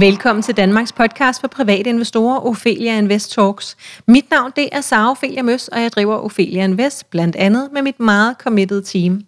Velkommen 0.00 0.42
til 0.42 0.56
Danmarks 0.56 0.92
podcast 0.92 1.40
for 1.40 1.48
private 1.48 1.90
investorer, 1.90 2.46
Ophelia 2.46 2.98
Invest 2.98 3.32
Talks. 3.32 3.76
Mit 4.06 4.30
navn 4.30 4.52
det 4.56 4.68
er 4.72 4.80
Sara 4.80 5.10
Ophelia 5.10 5.42
Møs, 5.42 5.68
og 5.68 5.82
jeg 5.82 5.92
driver 5.92 6.16
Ophelia 6.16 6.64
Invest, 6.64 7.10
blandt 7.10 7.36
andet 7.36 7.68
med 7.72 7.82
mit 7.82 8.00
meget 8.00 8.36
committed 8.38 8.82
team. 8.82 9.22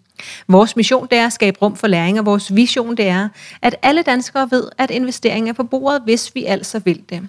Vores 0.47 0.75
mission 0.75 1.07
det 1.11 1.17
er 1.17 1.25
at 1.25 1.33
skabe 1.33 1.57
rum 1.61 1.75
for 1.75 1.87
læring, 1.87 2.19
og 2.19 2.25
vores 2.25 2.55
vision 2.55 2.97
det 2.97 3.07
er, 3.07 3.29
at 3.61 3.75
alle 3.81 4.01
danskere 4.01 4.51
ved, 4.51 4.63
at 4.77 4.91
investering 4.91 5.49
er 5.49 5.53
på 5.53 5.63
bordet, 5.63 6.01
hvis 6.01 6.35
vi 6.35 6.45
altså 6.45 6.79
vil 6.79 7.01
det. 7.09 7.21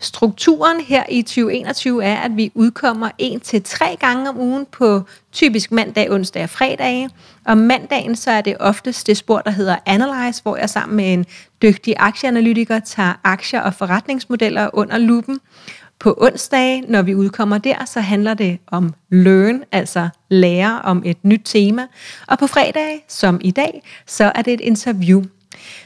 Strukturen 0.00 0.80
her 0.80 1.04
i 1.08 1.22
2021 1.22 2.04
er, 2.04 2.16
at 2.16 2.36
vi 2.36 2.52
udkommer 2.54 3.10
en 3.18 3.40
til 3.40 3.62
tre 3.62 3.96
gange 4.00 4.28
om 4.28 4.38
ugen 4.38 4.66
på 4.72 5.02
typisk 5.32 5.72
mandag, 5.72 6.10
onsdag 6.10 6.42
og 6.42 6.50
fredag. 6.50 7.08
Og 7.44 7.58
mandagen 7.58 8.16
så 8.16 8.30
er 8.30 8.40
det 8.40 8.56
oftest 8.60 9.06
det 9.06 9.16
spor, 9.16 9.38
der 9.38 9.50
hedder 9.50 9.76
Analyze, 9.86 10.42
hvor 10.42 10.56
jeg 10.56 10.70
sammen 10.70 10.96
med 10.96 11.12
en 11.12 11.26
dygtig 11.62 11.94
aktieanalytiker 11.98 12.78
tager 12.78 13.12
aktier 13.24 13.60
og 13.60 13.74
forretningsmodeller 13.74 14.70
under 14.72 14.98
lupen. 14.98 15.40
På 15.98 16.18
onsdag, 16.20 16.82
når 16.88 17.02
vi 17.02 17.14
udkommer 17.14 17.58
der, 17.58 17.84
så 17.84 18.00
handler 18.00 18.34
det 18.34 18.58
om 18.66 18.94
learn, 19.10 19.62
altså 19.72 20.08
lære 20.28 20.82
om 20.82 21.02
et 21.04 21.24
nyt 21.24 21.42
tema. 21.44 21.86
Og 22.26 22.38
på 22.38 22.46
fredag, 22.46 23.04
som 23.08 23.40
i 23.44 23.50
dag, 23.50 23.82
så 24.06 24.32
er 24.34 24.42
det 24.42 24.52
et 24.52 24.60
interview. 24.60 25.22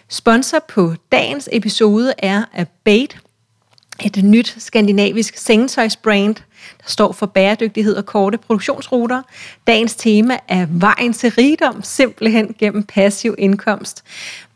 Sponsor 0.09 0.59
på 0.69 0.95
dagens 1.13 1.49
episode 1.53 2.15
er 2.19 2.45
Abate, 2.55 3.19
et 4.05 4.25
nyt 4.25 4.57
skandinavisk 4.59 5.37
sengetøjsbrand, 5.37 6.35
der 6.79 6.85
står 6.87 7.13
for 7.13 7.27
bæredygtighed 7.27 7.97
og 7.97 8.07
korte 8.07 8.39
produktionsruter. 8.39 9.23
Dagens 9.67 9.95
tema 9.95 10.39
er 10.49 10.67
vejen 10.71 11.13
til 11.13 11.31
rigdom, 11.31 11.83
simpelthen 11.83 12.55
gennem 12.59 12.83
passiv 12.83 13.35
indkomst. 13.39 14.05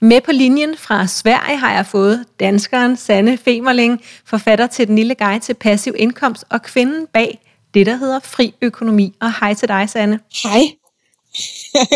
Med 0.00 0.20
på 0.20 0.32
linjen 0.32 0.76
fra 0.76 1.06
Sverige 1.06 1.58
har 1.58 1.74
jeg 1.74 1.86
fået 1.86 2.24
danskeren 2.40 2.96
Sanne 2.96 3.36
Femerling, 3.36 4.00
forfatter 4.24 4.66
til 4.66 4.86
Den 4.86 4.96
lille 4.96 5.14
guide 5.14 5.40
til 5.40 5.54
passiv 5.54 5.94
indkomst, 5.98 6.44
og 6.50 6.62
kvinden 6.62 7.06
bag 7.12 7.53
det, 7.74 7.86
der 7.86 7.96
hedder 7.96 8.20
Fri 8.20 8.54
Økonomi. 8.62 9.14
Og 9.20 9.32
hej 9.40 9.54
til 9.54 9.68
dig, 9.68 9.90
Sanne. 9.90 10.20
Hej. 10.42 10.60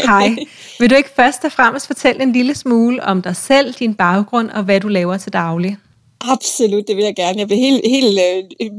Hej. 0.05 0.37
Vil 0.79 0.91
du 0.91 0.95
ikke 0.95 1.11
først 1.17 1.45
og 1.45 1.53
fremmest 1.53 1.87
fortælle 1.87 2.23
en 2.23 2.33
lille 2.33 2.55
smule 2.55 3.03
om 3.03 3.23
dig 3.23 3.37
selv, 3.37 3.75
din 3.75 3.95
baggrund 3.95 4.51
og 4.51 4.62
hvad 4.62 4.81
du 4.81 4.89
laver 4.89 5.17
til 5.17 5.33
daglig? 5.33 5.77
Absolut, 6.20 6.89
det 6.89 6.97
vil 6.97 7.05
jeg 7.05 7.17
gerne. 7.17 7.39
Jeg 7.39 7.47
bliver 7.47 7.61
helt, 7.61 7.83
helt, 7.87 8.19
øh, 8.27 8.70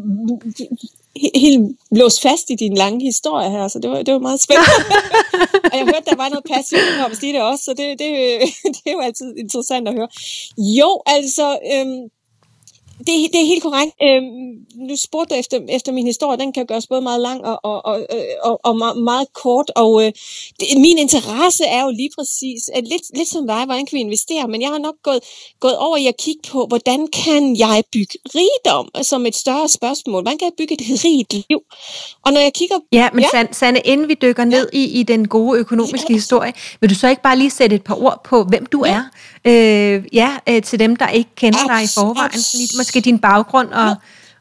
helt 1.36 1.78
låst 1.92 2.22
fast 2.22 2.50
i 2.50 2.56
din 2.56 2.74
lange 2.74 3.06
historie 3.06 3.50
her, 3.50 3.68
så 3.68 3.80
det 3.80 3.90
var, 3.90 4.02
det 4.02 4.14
var 4.14 4.20
meget 4.20 4.42
spændende. 4.42 4.72
og 5.72 5.78
jeg 5.78 5.86
hørte, 5.86 6.10
der 6.10 6.16
var 6.16 6.30
noget 6.30 6.46
passivt 6.54 6.82
indkomst 6.92 7.24
i 7.24 7.32
det 7.32 7.42
også, 7.42 7.64
så 7.64 7.72
det, 7.78 8.00
det, 8.00 8.10
det 8.76 8.82
er 8.86 8.92
jo 8.92 9.00
altid 9.00 9.36
interessant 9.38 9.88
at 9.88 9.94
høre. 9.94 10.08
Jo, 10.58 11.02
altså, 11.06 11.60
øhm, 11.74 12.02
det, 13.08 13.34
det 13.34 13.42
er 13.42 13.46
helt 13.46 13.64
korrekt. 13.64 13.94
Øhm, 14.04 14.50
nu 14.88 14.96
spurgte 14.98 15.36
du 15.36 15.40
efter, 15.40 15.60
efter 15.70 15.92
min 15.92 16.06
historie, 16.06 16.38
den 16.38 16.54
kan 16.54 16.66
gøres 16.66 16.88
både 16.88 17.02
meget 17.02 17.22
lang 17.22 17.46
og, 17.46 17.60
og, 17.64 17.86
og, 17.86 18.08
og, 18.44 18.60
og 18.64 18.74
meget, 19.10 19.28
kort, 19.34 19.72
og 19.76 20.06
øh, 20.06 20.12
det, 20.60 20.68
min 20.78 20.98
interesse 20.98 21.64
er 21.64 21.84
jo 21.84 21.90
lige 21.90 22.10
præcis, 22.18 22.70
at 22.76 22.84
lidt, 22.88 23.18
lidt 23.18 23.30
som 23.30 23.48
dig, 23.48 23.66
hvordan 23.66 23.86
kan 23.86 23.96
vi 23.96 24.00
investere, 24.00 24.48
men 24.48 24.62
jeg 24.62 24.70
har 24.70 24.78
nok 24.78 24.96
gået, 25.04 25.20
gået 25.60 25.78
over 25.78 25.98
i 25.98 26.08
at 26.08 26.18
kigge 26.18 26.42
på, 26.52 26.66
hvordan 26.66 27.08
kan 27.08 27.56
jeg 27.56 27.84
bygge 27.94 28.16
rigdom 28.36 29.04
som 29.04 29.26
et 29.26 29.36
større 29.36 29.68
spørgsmål. 29.70 30.22
Hvordan 30.22 30.38
kan 30.38 30.46
jeg 30.46 30.54
bygge 30.58 30.74
et 30.74 31.04
rigt 31.04 31.34
liv? 31.34 31.60
Og 32.26 32.34
når 32.34 32.42
jeg 32.42 32.54
kigger... 32.54 32.76
Ja, 32.92 33.10
men 33.14 33.26
ja. 33.34 33.46
Sanne, 33.52 33.80
inden 33.86 34.08
vi 34.08 34.14
dykker 34.22 34.46
ned 34.46 34.70
ja. 34.74 34.80
i, 34.80 34.84
i 35.00 35.04
den 35.04 35.28
gode 35.28 35.60
økonomiske 35.60 36.08
ja. 36.10 36.16
historie, 36.16 36.54
vil 36.82 36.90
du 36.90 36.96
så 36.96 37.08
ikke 37.08 37.22
bare 37.22 37.38
lige 37.38 37.50
sætte 37.50 37.76
et 37.76 37.84
par 37.84 38.04
ord 38.04 38.22
på, 38.24 38.44
hvem 38.44 38.66
du 38.66 38.86
ja. 38.86 38.92
er? 38.92 39.04
Øh, 39.46 40.04
ja, 40.14 40.38
øh, 40.50 40.62
til 40.62 40.80
dem, 40.80 40.96
der 40.96 41.10
ikke 41.10 41.30
kender 41.36 41.68
dig 41.68 41.84
i 41.84 41.88
forvejen. 41.98 42.42
Lige, 42.54 42.78
måske 42.78 43.02
din 43.02 43.20
baggrund 43.20 43.70
og, 43.74 43.96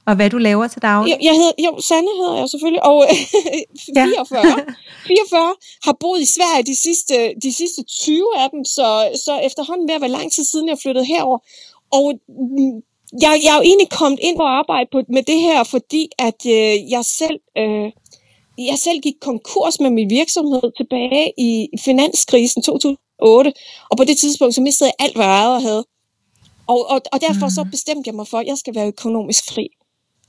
og 0.06 0.16
hvad 0.16 0.30
du 0.30 0.38
laver 0.38 0.66
til 0.68 0.82
daglig. 0.82 1.10
Jeg, 1.10 1.18
jeg 1.22 1.34
hedder, 1.40 1.52
jo, 1.66 1.80
Sanne 1.80 2.12
hedder 2.20 2.36
jeg 2.40 2.48
selvfølgelig, 2.48 2.84
og 2.84 3.06
44, 3.94 4.46
ja. 4.48 4.54
44 5.06 5.54
har 5.84 5.96
boet 6.00 6.20
i 6.20 6.28
Sverige 6.36 6.64
de 6.72 6.76
sidste, 6.86 7.14
de 7.42 7.52
sidste 7.52 7.82
20 7.82 8.26
af 8.42 8.48
dem, 8.52 8.64
så, 8.64 8.86
så 9.24 9.38
efterhånden 9.48 9.88
ved 9.88 9.94
at 9.94 10.00
være 10.00 10.16
lang 10.18 10.32
tid 10.32 10.44
siden, 10.44 10.68
jeg 10.68 10.78
flyttede 10.82 11.06
herover. 11.06 11.38
Og 11.92 12.04
jeg, 13.22 13.32
jeg 13.44 13.52
er 13.54 13.58
jo 13.60 13.62
egentlig 13.70 13.90
kommet 14.00 14.20
ind 14.22 14.36
og 14.38 14.50
arbejde 14.58 14.88
på, 14.92 14.98
med 15.16 15.22
det 15.22 15.40
her, 15.40 15.64
fordi 15.64 16.02
at 16.18 16.40
øh, 16.46 16.90
jeg 16.94 17.04
selv... 17.04 17.40
Øh, 17.58 17.90
jeg 18.70 18.78
selv 18.78 19.00
gik 19.00 19.14
konkurs 19.20 19.80
med 19.80 19.90
min 19.90 20.10
virksomhed 20.10 20.66
tilbage 20.76 21.32
i 21.38 21.68
finanskrisen 21.84 22.62
2008, 23.20 23.52
og 23.90 23.96
på 23.96 24.04
det 24.04 24.16
tidspunkt 24.18 24.54
så 24.54 24.60
mistede 24.60 24.90
jeg 24.90 25.04
alt, 25.04 25.16
hvad 25.16 25.26
jeg 25.26 25.46
og 25.46 25.62
havde. 25.62 25.84
Og, 26.66 26.90
og, 26.90 27.00
og 27.12 27.20
derfor 27.20 27.48
så 27.48 27.62
mm. 27.64 27.70
bestemte 27.70 28.08
jeg 28.08 28.14
mig 28.14 28.28
for, 28.28 28.38
at 28.38 28.46
jeg 28.46 28.58
skal 28.58 28.74
være 28.74 28.86
økonomisk 28.86 29.42
fri. 29.52 29.68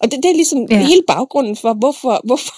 Og 0.02 0.12
det, 0.12 0.24
det 0.24 0.30
er 0.32 0.36
ligesom 0.36 0.60
ja. 0.72 0.88
hele 0.88 1.04
baggrunden 1.08 1.56
for, 1.56 1.74
hvorfor, 1.74 2.22
hvorfor 2.28 2.54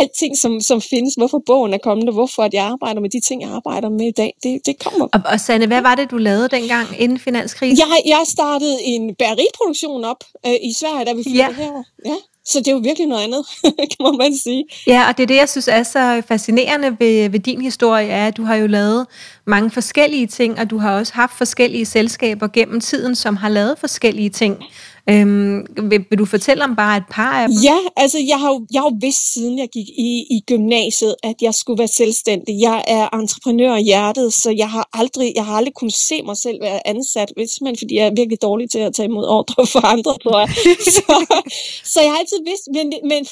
alting, 0.00 0.38
som, 0.38 0.60
som 0.60 0.80
findes, 0.80 1.14
hvorfor 1.14 1.42
bogen 1.46 1.74
er 1.74 1.78
kommet, 1.78 2.08
og 2.08 2.14
hvorfor 2.14 2.42
at 2.42 2.54
jeg 2.54 2.64
arbejder 2.64 3.00
med 3.00 3.10
de 3.10 3.20
ting, 3.20 3.42
jeg 3.42 3.50
arbejder 3.50 3.88
med 3.88 4.06
i 4.06 4.16
dag, 4.22 4.32
det, 4.42 4.60
det 4.66 4.78
kommer. 4.78 5.06
Og, 5.12 5.20
og 5.32 5.40
Sanne, 5.40 5.66
hvad 5.66 5.82
var 5.82 5.94
det, 5.94 6.10
du 6.10 6.16
lavede 6.16 6.48
dengang 6.48 6.86
inden 6.98 7.18
finanskrisen? 7.18 7.78
Jeg, 7.78 8.02
jeg 8.06 8.22
startede 8.26 8.82
en 8.82 9.14
bæreriproduktion 9.14 10.04
op 10.04 10.24
øh, 10.46 10.52
i 10.62 10.72
Sverige, 10.72 11.04
da 11.04 11.12
vi 11.12 11.22
flyttede 11.22 11.44
ja. 11.44 11.52
herover. 11.52 11.84
Ja. 12.04 12.16
Så 12.48 12.58
det 12.58 12.68
er 12.68 12.72
jo 12.72 12.80
virkelig 12.84 13.08
noget 13.08 13.22
andet, 13.22 13.46
kan 14.00 14.16
man 14.18 14.36
sige. 14.36 14.64
Ja, 14.86 15.08
og 15.08 15.16
det 15.16 15.22
er 15.22 15.26
det, 15.26 15.36
jeg 15.36 15.48
synes 15.48 15.68
er 15.68 15.82
så 15.82 16.22
fascinerende 16.28 16.96
ved, 17.00 17.28
ved 17.28 17.40
din 17.40 17.60
historie, 17.60 18.08
er, 18.08 18.26
at 18.26 18.36
du 18.36 18.44
har 18.44 18.54
jo 18.54 18.66
lavet 18.66 19.06
mange 19.44 19.70
forskellige 19.70 20.26
ting, 20.26 20.58
og 20.58 20.70
du 20.70 20.78
har 20.78 20.98
også 20.98 21.14
haft 21.14 21.32
forskellige 21.32 21.86
selskaber 21.86 22.48
gennem 22.48 22.80
tiden, 22.80 23.14
som 23.14 23.36
har 23.36 23.48
lavet 23.48 23.78
forskellige 23.78 24.30
ting. 24.30 24.64
Øhm, 25.10 25.66
vil, 25.90 26.04
vil 26.10 26.18
du 26.18 26.24
fortælle 26.24 26.64
om 26.64 26.76
bare 26.76 26.96
et 26.96 27.08
par 27.10 27.32
af 27.42 27.48
dem? 27.48 27.56
Ja, 27.62 27.78
altså 27.96 28.18
jeg 28.28 28.40
har 28.40 28.48
jo, 28.48 28.66
jeg 28.72 28.80
har 28.80 28.88
jo 28.90 28.96
vidst 29.00 29.32
siden 29.32 29.58
jeg 29.58 29.68
gik 29.68 29.88
i, 29.88 30.10
i 30.30 30.40
gymnasiet, 30.46 31.14
at 31.22 31.36
jeg 31.42 31.54
skulle 31.54 31.78
være 31.78 31.88
selvstændig. 31.88 32.60
Jeg 32.60 32.84
er 32.88 33.08
entreprenør 33.20 33.76
i 33.76 33.82
hjertet, 33.82 34.34
så 34.34 34.50
jeg 34.50 34.70
har 34.70 34.88
aldrig, 34.92 35.32
jeg 35.34 35.44
har 35.46 35.54
aldrig 35.56 35.74
kunnet 35.74 35.94
se 35.94 36.22
mig 36.22 36.36
selv 36.36 36.60
være 36.60 36.88
ansat, 36.88 37.28
simpelthen 37.28 37.76
fordi 37.78 37.94
jeg 37.96 38.06
er 38.06 38.14
virkelig 38.16 38.42
dårlig 38.42 38.70
til 38.70 38.78
at 38.78 38.94
tage 38.94 39.08
imod 39.08 39.26
ordre 39.26 39.66
for 39.66 39.86
andre, 39.86 40.12
tror 40.22 40.38
jeg. 40.38 40.48
så, 40.96 41.42
så 41.84 42.00
jeg 42.00 42.10
har 42.10 42.18
altid 42.18 42.40
vidst, 42.50 42.64
men, 42.76 42.86
men 43.10 43.26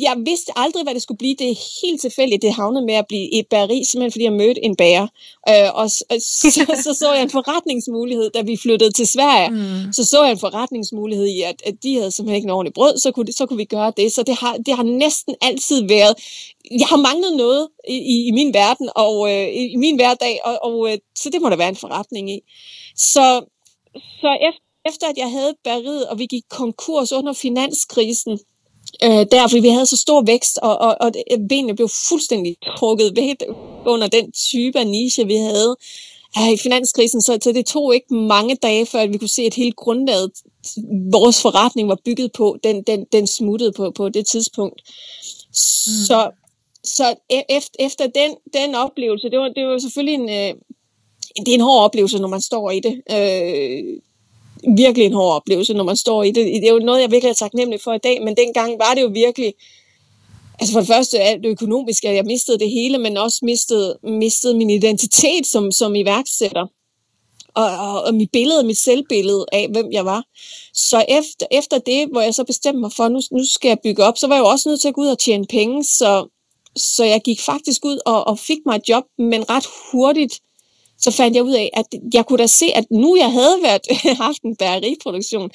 jeg 0.00 0.14
vidste 0.26 0.52
aldrig, 0.56 0.82
hvad 0.82 0.94
det 0.94 1.02
skulle 1.02 1.18
blive. 1.18 1.34
Det 1.38 1.50
er 1.50 1.58
helt 1.82 2.00
tilfældigt, 2.00 2.42
det 2.42 2.54
havnede 2.54 2.84
med 2.84 2.94
at 2.94 3.06
blive 3.08 3.34
et 3.38 3.46
bageri, 3.50 3.84
simpelthen 3.84 4.12
fordi 4.12 4.24
jeg 4.24 4.32
mødte 4.32 4.64
en 4.64 4.76
bager. 4.76 5.06
Øh, 5.48 5.68
og 5.74 5.90
så, 5.90 6.04
så, 6.18 6.82
så 6.84 6.94
så 7.00 7.12
jeg 7.12 7.22
en 7.22 7.30
forretningsmulighed, 7.30 8.30
da 8.34 8.40
vi 8.42 8.56
flyttede 8.56 8.92
til 8.92 9.06
Sverige. 9.06 9.50
Mm. 9.50 9.92
Så 9.92 10.04
så 10.04 10.22
jeg 10.22 10.32
en 10.32 10.38
forretningsmulighed 10.38 11.21
i, 11.28 11.42
at, 11.42 11.62
at 11.66 11.74
de 11.82 11.94
havde 11.94 12.10
simpelthen 12.10 12.36
ikke 12.36 12.46
noget 12.46 12.58
ordentligt 12.58 12.74
brød, 12.74 12.98
så 12.98 13.12
kunne, 13.12 13.32
så 13.32 13.46
kunne 13.46 13.56
vi 13.56 13.64
gøre 13.64 13.92
det. 13.96 14.12
Så 14.12 14.22
det 14.22 14.34
har, 14.34 14.56
det 14.56 14.74
har 14.74 14.82
næsten 14.82 15.34
altid 15.40 15.88
været... 15.88 16.14
Jeg 16.70 16.86
har 16.86 16.96
manglet 16.96 17.36
noget 17.36 17.68
i, 17.88 17.96
i, 17.96 18.26
i 18.26 18.30
min 18.30 18.54
verden 18.54 18.88
og 18.96 19.32
øh, 19.32 19.48
i, 19.48 19.72
i 19.72 19.76
min 19.76 19.96
hverdag, 19.96 20.40
og, 20.44 20.58
og 20.62 20.92
øh, 20.92 20.98
så 21.18 21.30
det 21.30 21.42
må 21.42 21.50
der 21.50 21.56
være 21.56 21.68
en 21.68 21.76
forretning 21.76 22.30
i. 22.30 22.40
Så, 22.96 23.44
så 23.94 24.30
efter, 24.48 24.62
efter 24.86 25.06
at 25.06 25.18
jeg 25.18 25.30
havde 25.30 25.54
bæret, 25.64 26.06
og 26.06 26.18
vi 26.18 26.26
gik 26.26 26.42
konkurs 26.50 27.12
under 27.12 27.32
finanskrisen, 27.32 28.38
øh, 29.04 29.26
der, 29.32 29.48
fordi 29.48 29.60
vi 29.60 29.68
havde 29.68 29.86
så 29.86 29.96
stor 29.96 30.22
vækst, 30.22 30.58
og, 30.58 30.78
og, 30.78 30.96
og 31.00 31.12
benene 31.48 31.76
blev 31.76 31.88
fuldstændig 32.08 32.56
trukket 32.78 33.16
væk 33.16 33.36
under 33.86 34.08
den 34.08 34.32
type 34.32 34.78
af 34.78 34.86
niche, 34.86 35.26
vi 35.26 35.36
havde 35.36 35.76
øh, 36.38 36.52
i 36.52 36.56
finanskrisen, 36.56 37.22
så, 37.22 37.38
så 37.42 37.52
det 37.52 37.66
tog 37.66 37.94
ikke 37.94 38.14
mange 38.14 38.54
dage, 38.56 38.86
før 38.86 39.06
vi 39.06 39.18
kunne 39.18 39.28
se, 39.28 39.42
at 39.42 39.54
hele 39.54 39.72
grundlaget, 39.72 40.30
vores 41.12 41.42
forretning 41.42 41.88
var 41.88 41.98
bygget 42.04 42.32
på, 42.32 42.58
den, 42.64 42.82
den, 42.82 43.06
den 43.12 43.26
smuttede 43.26 43.72
på, 43.72 43.90
på 43.90 44.08
det 44.08 44.26
tidspunkt. 44.26 44.82
Mm. 45.86 46.04
Så, 46.06 46.30
så 46.84 47.14
efter, 47.48 47.76
efter 47.78 48.06
den, 48.06 48.36
den 48.52 48.74
oplevelse, 48.74 49.30
det 49.30 49.38
var, 49.38 49.48
det 49.48 49.66
var 49.66 49.78
selvfølgelig 49.78 50.14
en, 50.14 50.28
øh, 50.28 50.54
det 51.36 51.48
er 51.48 51.54
en 51.54 51.60
hård 51.60 51.84
oplevelse, 51.84 52.18
når 52.18 52.28
man 52.28 52.40
står 52.40 52.70
i 52.70 52.80
det. 52.80 53.02
Øh, 53.10 54.00
virkelig 54.76 55.06
en 55.06 55.12
hård 55.12 55.34
oplevelse, 55.34 55.74
når 55.74 55.84
man 55.84 55.96
står 55.96 56.22
i 56.22 56.30
det. 56.30 56.46
Det 56.46 56.68
er 56.68 56.72
jo 56.72 56.78
noget, 56.78 57.00
jeg 57.00 57.10
virkelig 57.10 57.30
er 57.30 57.34
taknemmelig 57.34 57.80
for 57.80 57.92
i 57.92 57.98
dag, 57.98 58.22
men 58.22 58.36
dengang 58.36 58.78
var 58.78 58.94
det 58.94 59.02
jo 59.02 59.10
virkelig, 59.12 59.54
altså 60.60 60.72
for 60.72 60.80
det 60.80 60.86
første 60.86 61.20
alt 61.20 61.42
det 61.42 61.48
økonomiske, 61.48 62.08
at 62.08 62.16
jeg 62.16 62.24
mistede 62.24 62.58
det 62.58 62.70
hele, 62.70 62.98
men 62.98 63.16
også 63.16 63.38
mistede, 63.42 63.98
mistede 64.02 64.54
min 64.54 64.70
identitet 64.70 65.46
som, 65.46 65.72
som 65.72 65.94
iværksætter. 65.94 66.66
Og, 67.54 67.64
og, 67.64 68.02
og 68.02 68.14
mit 68.14 68.30
billede, 68.32 68.64
mit 68.64 68.78
selvbillede 68.78 69.46
af, 69.52 69.68
hvem 69.68 69.92
jeg 69.92 70.04
var. 70.04 70.24
Så 70.74 71.04
efter, 71.08 71.46
efter 71.50 71.78
det, 71.78 72.08
hvor 72.08 72.20
jeg 72.20 72.34
så 72.34 72.44
bestemte 72.44 72.80
mig 72.80 72.92
for, 72.92 73.08
nu, 73.08 73.20
nu 73.32 73.44
skal 73.44 73.68
jeg 73.68 73.78
bygge 73.84 74.04
op, 74.04 74.18
så 74.18 74.26
var 74.26 74.34
jeg 74.34 74.42
jo 74.42 74.48
også 74.48 74.68
nødt 74.68 74.80
til 74.80 74.88
at 74.88 74.94
gå 74.94 75.00
ud 75.00 75.08
og 75.08 75.18
tjene 75.18 75.46
penge, 75.46 75.84
så, 75.84 76.28
så 76.76 77.04
jeg 77.04 77.20
gik 77.24 77.40
faktisk 77.40 77.84
ud 77.84 77.98
og, 78.06 78.26
og 78.26 78.38
fik 78.38 78.58
mig 78.66 78.76
et 78.76 78.88
job, 78.88 79.04
men 79.18 79.50
ret 79.50 79.66
hurtigt 79.92 80.40
så 81.02 81.10
fandt 81.10 81.36
jeg 81.36 81.44
ud 81.44 81.52
af, 81.52 81.70
at 81.72 81.86
jeg 82.14 82.26
kunne 82.26 82.38
da 82.38 82.46
se, 82.46 82.66
at 82.74 82.84
nu 82.90 83.16
jeg 83.16 83.32
havde 83.32 83.58
været, 83.62 83.82
haft 84.26 84.42
en 84.42 84.56
bæreriproduktion, 84.56 85.50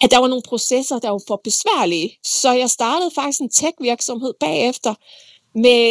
at 0.00 0.10
der 0.10 0.18
var 0.18 0.28
nogle 0.28 0.42
processer, 0.42 0.98
der 0.98 1.10
var 1.10 1.20
for 1.28 1.40
besværlige. 1.44 2.18
Så 2.24 2.52
jeg 2.52 2.70
startede 2.70 3.10
faktisk 3.14 3.40
en 3.40 3.50
tech-virksomhed 3.50 4.32
bagefter 4.40 4.94
med 5.54 5.86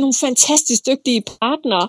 nogle 0.00 0.14
fantastisk 0.14 0.86
dygtige 0.86 1.22
partnere, 1.40 1.88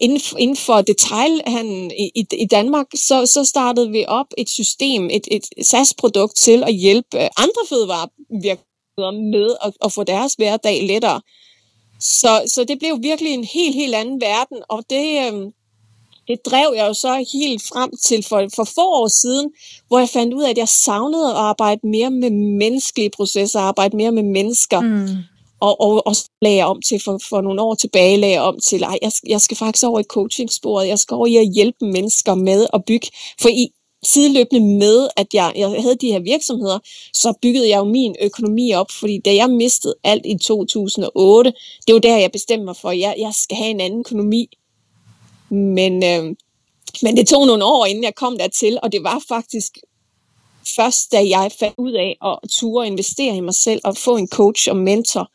inden, 0.00 0.20
inden 0.38 0.56
for 0.56 0.80
detailhandlen 0.80 1.90
i, 1.90 2.10
i, 2.14 2.26
i 2.38 2.46
Danmark, 2.46 2.86
så, 2.94 3.26
så 3.26 3.44
startede 3.44 3.90
vi 3.90 4.04
op 4.08 4.26
et 4.38 4.48
system, 4.48 5.10
et, 5.10 5.28
et 5.30 5.66
SAS-produkt 5.66 6.36
til 6.36 6.62
at 6.62 6.74
hjælpe 6.74 7.22
øh, 7.22 7.28
andre 7.36 7.62
fødevarevirksomheder 7.68 9.30
med 9.30 9.56
at, 9.64 9.72
at 9.84 9.92
få 9.92 10.04
deres 10.04 10.34
hverdag 10.34 10.82
lettere. 10.86 11.20
Så, 12.00 12.42
så 12.54 12.64
det 12.64 12.78
blev 12.78 13.02
virkelig 13.02 13.32
en 13.32 13.44
helt, 13.44 13.74
helt 13.74 13.94
anden 13.94 14.20
verden, 14.20 14.58
og 14.68 14.84
det, 14.90 15.32
øh, 15.32 15.52
det 16.28 16.46
drev 16.46 16.72
jeg 16.76 16.86
jo 16.88 16.94
så 16.94 17.26
helt 17.32 17.62
frem 17.62 17.90
til 18.06 18.24
for, 18.28 18.48
for 18.56 18.64
få 18.64 18.86
år 19.02 19.08
siden, 19.08 19.50
hvor 19.88 19.98
jeg 19.98 20.08
fandt 20.08 20.34
ud 20.34 20.42
af, 20.42 20.50
at 20.50 20.58
jeg 20.58 20.68
savnede 20.68 21.30
at 21.30 21.36
arbejde 21.36 21.80
mere 21.86 22.10
med 22.10 22.30
menneskelige 22.30 23.10
processer, 23.10 23.60
arbejde 23.60 23.96
mere 23.96 24.12
med 24.12 24.22
mennesker. 24.22 24.80
Mm. 24.80 25.08
Og, 25.60 25.80
og, 25.80 26.06
og 26.06 26.14
lagde 26.42 26.56
jeg 26.56 26.66
om 26.66 26.82
til 26.82 27.00
for, 27.04 27.20
for 27.28 27.40
nogle 27.40 27.62
år 27.62 27.74
tilbage, 27.74 28.16
lagde 28.16 28.34
jeg 28.34 28.42
om 28.42 28.58
til, 28.68 28.84
at 28.84 28.98
jeg, 29.02 29.12
jeg 29.26 29.40
skal 29.40 29.56
faktisk 29.56 29.86
over 29.86 30.00
i 30.00 30.02
coachingsporet, 30.02 30.88
jeg 30.88 30.98
skal 30.98 31.14
over 31.14 31.26
i 31.26 31.36
at 31.36 31.52
hjælpe 31.54 31.84
mennesker 31.84 32.34
med 32.34 32.66
at 32.72 32.84
bygge. 32.84 33.08
For 33.40 33.48
i, 33.48 33.68
sideløbende 34.02 34.78
med, 34.78 35.08
at 35.16 35.26
jeg, 35.34 35.52
jeg 35.56 35.68
havde 35.82 35.96
de 35.96 36.12
her 36.12 36.20
virksomheder, 36.20 36.78
så 37.12 37.34
byggede 37.42 37.68
jeg 37.68 37.78
jo 37.78 37.84
min 37.84 38.16
økonomi 38.22 38.72
op, 38.72 38.90
fordi 38.90 39.20
da 39.24 39.34
jeg 39.34 39.50
mistede 39.50 39.94
alt 40.04 40.26
i 40.26 40.38
2008, 40.38 41.52
det 41.86 41.92
var 41.94 42.00
der, 42.00 42.16
jeg 42.16 42.32
bestemte 42.32 42.64
mig 42.64 42.76
for, 42.76 42.90
at 42.90 42.98
jeg, 42.98 43.14
jeg 43.18 43.32
skal 43.34 43.56
have 43.56 43.70
en 43.70 43.80
anden 43.80 44.00
økonomi. 44.00 44.48
Men, 45.50 46.04
øh, 46.04 46.36
men 47.02 47.16
det 47.16 47.28
tog 47.28 47.46
nogle 47.46 47.64
år, 47.64 47.86
inden 47.86 48.04
jeg 48.04 48.14
kom 48.14 48.38
dertil, 48.38 48.78
og 48.82 48.92
det 48.92 49.02
var 49.02 49.22
faktisk 49.28 49.78
først, 50.76 51.12
da 51.12 51.28
jeg 51.28 51.50
fandt 51.58 51.74
ud 51.78 51.92
af 51.92 52.16
at 52.24 52.50
ture 52.50 52.86
investere 52.86 53.36
i 53.36 53.40
mig 53.40 53.54
selv 53.54 53.80
og 53.84 53.96
få 53.96 54.16
en 54.16 54.28
coach 54.28 54.70
og 54.70 54.76
mentor, 54.76 55.30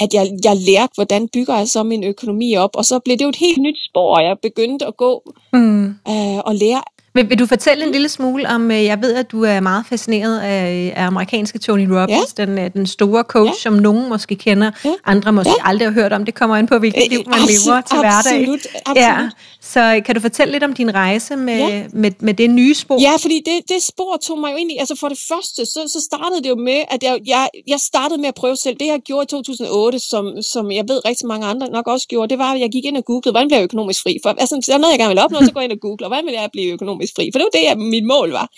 at 0.00 0.14
jeg, 0.14 0.30
jeg 0.44 0.56
lærte, 0.56 0.92
hvordan 0.94 1.28
bygger 1.28 1.56
jeg 1.56 1.68
så 1.68 1.82
min 1.82 2.04
økonomi 2.04 2.54
op. 2.56 2.76
Og 2.76 2.84
så 2.84 2.98
blev 2.98 3.16
det 3.16 3.24
jo 3.24 3.28
et 3.28 3.36
helt 3.36 3.62
nyt 3.62 3.78
spor, 3.90 4.16
og 4.16 4.24
jeg 4.24 4.36
begyndte 4.42 4.86
at 4.86 4.96
gå 4.96 5.32
mm. 5.52 5.84
øh, 5.84 6.38
og 6.38 6.54
lære 6.54 6.82
vil, 7.14 7.30
vil 7.30 7.38
du 7.38 7.46
fortælle 7.46 7.84
en 7.84 7.92
lille 7.92 8.08
smule 8.08 8.48
om, 8.48 8.70
øh, 8.70 8.84
jeg 8.84 9.02
ved, 9.02 9.14
at 9.14 9.32
du 9.32 9.44
er 9.44 9.60
meget 9.60 9.86
fascineret 9.88 10.40
af, 10.40 10.92
af 10.96 11.06
amerikanske 11.06 11.58
Tony 11.58 11.86
Robbins, 11.90 12.34
ja. 12.38 12.44
den, 12.44 12.58
øh, 12.58 12.72
den 12.72 12.86
store 12.86 13.22
coach, 13.22 13.50
ja. 13.50 13.60
som 13.62 13.72
nogen 13.72 14.08
måske 14.08 14.36
kender, 14.36 14.70
ja. 14.84 14.92
andre 15.04 15.32
måske 15.32 15.54
ja. 15.58 15.68
aldrig 15.68 15.88
har 15.88 15.92
hørt 15.92 16.12
om. 16.12 16.24
Det 16.24 16.34
kommer 16.34 16.56
ind 16.56 16.68
på, 16.68 16.78
hvilket 16.78 17.10
liv 17.10 17.20
man 17.26 17.34
absolut, 17.34 17.66
lever 17.66 17.80
til 17.80 17.98
hverdag. 17.98 18.40
Absolut, 18.40 18.66
absolut. 18.86 18.96
Ja. 18.96 19.28
Så 19.62 20.02
kan 20.06 20.14
du 20.14 20.20
fortælle 20.20 20.52
lidt 20.52 20.64
om 20.64 20.72
din 20.72 20.94
rejse 20.94 21.36
med, 21.36 21.58
ja. 21.58 21.84
med, 21.92 22.12
med 22.18 22.34
det 22.34 22.50
nye 22.50 22.74
spor? 22.74 23.00
Ja, 23.00 23.12
fordi 23.20 23.42
det, 23.46 23.68
det 23.68 23.82
spor 23.82 24.16
tog 24.22 24.38
mig 24.38 24.52
jo 24.52 24.56
ind 24.56 24.70
i, 24.72 24.76
altså 24.78 24.96
for 25.00 25.08
det 25.08 25.18
første, 25.28 25.66
så, 25.66 25.80
så 25.94 26.00
startede 26.10 26.42
det 26.42 26.48
jo 26.48 26.56
med, 26.56 26.80
at 26.90 27.02
jeg, 27.02 27.18
jeg, 27.26 27.48
jeg 27.66 27.80
startede 27.80 28.20
med 28.20 28.28
at 28.28 28.34
prøve 28.34 28.56
selv. 28.56 28.76
Det 28.80 28.86
jeg 28.86 29.00
gjorde 29.04 29.24
i 29.24 29.26
2008, 29.26 29.98
som, 29.98 30.42
som 30.42 30.70
jeg 30.70 30.84
ved 30.88 31.04
rigtig 31.04 31.26
mange 31.26 31.46
andre 31.46 31.70
nok 31.70 31.86
også 31.86 32.06
gjorde, 32.08 32.28
det 32.28 32.38
var, 32.38 32.52
at 32.52 32.60
jeg 32.60 32.70
gik 32.70 32.84
ind 32.84 32.96
og 32.96 33.04
googlede, 33.04 33.32
hvordan 33.32 33.48
bliver 33.48 33.58
jeg 33.58 33.64
økonomisk 33.64 34.02
fri? 34.02 34.18
For 34.22 34.30
altså, 34.30 34.54
der 34.66 34.74
er 34.74 34.78
noget, 34.78 34.92
jeg 34.92 34.98
gerne 34.98 35.14
vil 35.14 35.24
opnå, 35.24 35.38
så 35.44 35.52
går 35.52 35.60
jeg 35.60 35.70
ind 35.70 35.78
og 35.78 35.80
googler, 35.80 36.08
hvordan 36.08 36.26
vil 36.26 36.34
jeg 36.34 36.48
blive 36.52 36.72
økonomisk 36.72 36.99
fri? 37.16 37.30
For 37.32 37.38
det 37.38 37.44
var 37.44 37.58
det, 37.58 37.64
jeg, 37.64 37.78
mit 37.78 38.06
mål 38.06 38.30
var. 38.30 38.48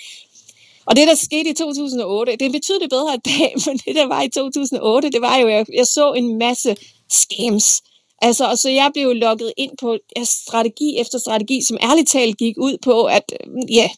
Og 0.87 0.97
det, 0.97 1.09
der 1.09 1.15
skete 1.15 1.51
i 1.51 1.55
2008, 1.55 2.33
det 2.33 2.47
er 2.47 2.51
betydeligt 2.51 2.91
bedre 2.91 3.15
i 3.15 3.23
dag, 3.31 3.55
men 3.67 3.77
det, 3.79 3.95
der 3.95 4.07
var 4.07 4.23
i 4.23 4.29
2008, 4.29 5.11
det 5.11 5.21
var 5.21 5.37
jo, 5.37 5.47
at 5.47 5.55
jeg, 5.55 5.67
jeg 5.75 5.87
så 5.87 6.13
en 6.13 6.39
masse 6.39 6.77
scams 7.11 7.83
Altså, 8.23 8.45
og 8.51 8.59
så 8.59 8.69
jeg 8.71 8.91
blev 8.95 9.13
lukket 9.13 9.53
ind 9.57 9.71
på 9.81 9.97
ja, 10.17 10.25
strategi 10.25 10.97
efter 10.99 11.19
strategi, 11.19 11.63
som 11.63 11.79
ærligt 11.83 12.09
talt 12.09 12.39
gik 12.39 12.55
ud 12.59 12.77
på, 12.83 13.05
at 13.05 13.33
øh, 13.41 13.75
ja, 13.75 13.89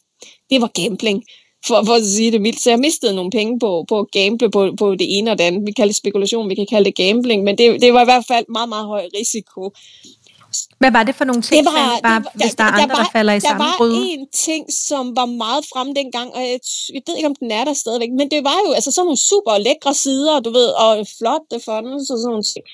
det 0.51 0.61
var 0.61 0.67
gambling, 0.67 1.25
for, 1.67 1.83
for 1.87 1.95
at 1.95 2.07
sige 2.07 2.33
det 2.33 2.41
mildt. 2.41 2.61
Så 2.61 2.71
jeg 2.71 2.79
mistede 2.79 3.15
nogle 3.15 3.31
penge 3.31 3.59
på, 3.59 3.85
på 3.89 3.99
at 3.99 4.11
gamble 4.11 4.51
på, 4.51 4.75
på 4.79 4.95
det 4.95 5.19
ene 5.19 5.31
og 5.31 5.39
det 5.39 5.45
andet. 5.45 5.67
Vi 5.67 5.73
kalder 5.73 5.89
det 5.89 5.97
spekulation, 5.97 6.49
vi 6.49 6.55
kan 6.55 6.67
kalde 6.71 6.85
det 6.85 6.97
gambling, 6.97 7.45
men 7.45 7.59
det, 7.59 7.81
det 7.81 7.93
var 7.93 8.03
i 8.03 8.05
hvert 8.05 8.25
fald 8.29 8.45
meget, 8.49 8.69
meget 8.69 8.87
høj 8.87 9.09
risiko. 9.19 9.71
Hvad 10.79 10.93
var 10.97 11.03
det 11.03 11.15
for 11.15 11.25
nogle 11.25 11.43
ting, 11.43 11.67
det 11.67 11.73
var, 11.73 11.95
det 11.95 12.05
var, 12.05 12.33
hvis 12.35 12.55
der 12.55 12.65
er 12.65 12.69
andre, 12.69 12.97
der, 12.97 13.03
der 13.03 13.11
falder 13.13 13.33
i 13.33 13.41
der 13.41 13.49
samme 13.49 13.65
Der 13.65 13.79
var 13.79 13.95
en 14.15 14.27
ting, 14.47 14.63
som 14.89 15.17
var 15.17 15.27
meget 15.27 15.65
fremme 15.73 15.93
dengang, 16.01 16.29
og 16.37 16.41
jeg, 16.41 16.59
jeg 16.95 17.03
ved 17.07 17.17
ikke, 17.17 17.29
om 17.33 17.37
den 17.43 17.51
er 17.51 17.65
der 17.65 17.75
stadigvæk, 17.75 18.13
men 18.19 18.31
det 18.31 18.45
var 18.45 18.59
jo 18.67 18.73
altså 18.73 18.91
sådan 18.91 19.07
nogle 19.07 19.23
super 19.31 19.59
lækre 19.59 19.95
sider, 19.95 20.41
du 20.41 20.51
ved, 20.51 20.69
og 20.85 20.91
flotte 21.19 21.57
fonds 21.67 22.11
og 22.11 22.17
sådan 22.19 22.31
nogle 22.35 22.49
ting. 22.53 22.65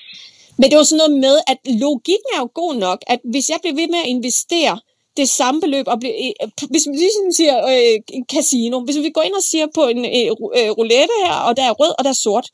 Men 0.59 0.65
det 0.69 0.77
var 0.77 0.83
sådan 0.83 1.01
noget 1.03 1.15
med, 1.25 1.35
at 1.51 1.57
logikken 1.85 2.29
er 2.35 2.39
jo 2.43 2.49
god 2.61 2.73
nok, 2.75 2.99
at 3.07 3.19
hvis 3.31 3.49
jeg 3.49 3.57
bliver 3.61 3.75
ved 3.75 3.87
med 3.87 3.99
at 4.05 4.09
investere 4.17 4.79
det 5.17 5.29
samme 5.29 5.61
beløb, 5.61 5.87
og 5.87 5.99
bliver, 5.99 6.15
øh, 6.41 6.49
hvis 6.69 6.87
vi 6.87 6.95
ligesom 7.05 7.31
siger 7.39 7.55
øh, 7.73 7.97
en 8.17 8.25
casino, 8.33 8.79
hvis 8.79 8.97
vi 8.97 9.09
går 9.09 9.21
ind 9.21 9.33
og 9.33 9.43
siger 9.43 9.67
på 9.75 9.83
en 9.93 10.05
øh, 10.05 10.31
øh, 10.59 10.69
roulette 10.79 11.15
her, 11.25 11.35
og 11.47 11.57
der 11.57 11.63
er 11.63 11.71
rød, 11.81 11.93
og 11.97 12.03
der 12.03 12.09
er 12.09 12.21
sort, 12.25 12.47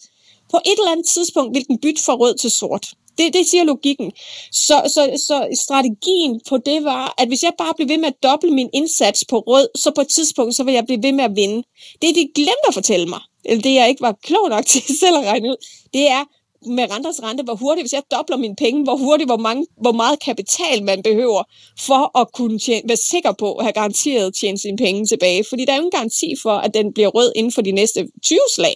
på 0.52 0.58
et 0.66 0.78
eller 0.80 0.92
andet 0.92 1.08
tidspunkt 1.08 1.56
vil 1.56 1.68
den 1.68 1.78
bytte 1.84 2.04
fra 2.04 2.14
rød 2.14 2.36
til 2.36 2.52
sort. 2.52 2.86
Det, 3.18 3.34
det 3.34 3.48
siger 3.48 3.64
logikken. 3.64 4.12
Så, 4.52 4.82
så, 4.96 5.02
så 5.28 5.48
strategien 5.62 6.42
på 6.50 6.58
det 6.58 6.84
var, 6.84 7.14
at 7.18 7.28
hvis 7.28 7.44
jeg 7.44 7.54
bare 7.58 7.74
blev 7.76 7.90
ved 7.90 7.98
med 7.98 8.08
at 8.08 8.24
doble 8.24 8.52
min 8.52 8.70
indsats 8.74 9.26
på 9.30 9.40
rød, 9.40 9.68
så 9.76 9.92
på 9.96 10.02
et 10.02 10.08
tidspunkt, 10.08 10.56
så 10.56 10.64
vil 10.64 10.74
jeg 10.74 10.86
blive 10.86 11.04
ved 11.04 11.12
med 11.12 11.24
at 11.24 11.36
vinde. 11.36 11.64
Det, 12.02 12.16
de 12.16 12.30
glemte 12.36 12.68
at 12.68 12.74
fortælle 12.74 13.06
mig, 13.06 13.20
eller 13.46 13.62
det 13.62 13.74
jeg 13.74 13.90
ikke 13.90 14.02
var 14.02 14.16
klog 14.24 14.50
nok 14.50 14.66
til 14.72 14.82
selv 15.00 15.18
at 15.18 15.26
regne 15.26 15.50
ud, 15.50 15.58
det 15.94 16.08
er, 16.10 16.24
med 16.66 16.92
renters 16.92 17.24
rente, 17.24 17.44
hvor 17.44 17.56
hurtigt, 17.56 17.84
hvis 17.84 17.94
jeg 17.94 18.04
dobler 18.12 18.38
mine 18.38 18.56
penge, 18.56 18.84
hvor 18.84 18.96
hurtigt, 18.96 19.28
hvor, 19.28 19.38
mange, 19.38 19.66
hvor 19.82 19.92
meget 19.92 20.20
kapital 20.20 20.84
man 20.84 21.04
behøver 21.04 21.44
for 21.80 22.20
at 22.20 22.28
kunne 22.34 22.60
tjene, 22.60 22.88
være 22.88 22.98
sikker 22.98 23.32
på 23.32 23.54
at 23.54 23.66
have 23.66 23.74
garanteret 23.74 24.36
tjene 24.36 24.58
sine 24.58 24.78
penge 24.78 25.06
tilbage. 25.06 25.44
Fordi 25.50 25.66
der 25.66 25.72
er 25.72 25.76
jo 25.76 25.82
ingen 25.82 25.92
garanti 25.92 26.34
for, 26.42 26.52
at 26.52 26.74
den 26.74 26.94
bliver 26.94 27.10
rød 27.10 27.32
inden 27.36 27.52
for 27.52 27.62
de 27.62 27.72
næste 27.72 28.08
20 28.24 28.40
slag. 28.56 28.76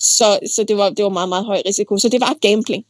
Så, 0.00 0.38
så 0.54 0.64
det, 0.68 0.76
var, 0.76 0.90
det 0.90 1.04
var 1.04 1.10
meget, 1.10 1.28
meget 1.28 1.44
høj 1.44 1.62
risiko. 1.66 1.98
Så 1.98 2.08
det 2.08 2.20
var 2.20 2.34
gambling. 2.40 2.84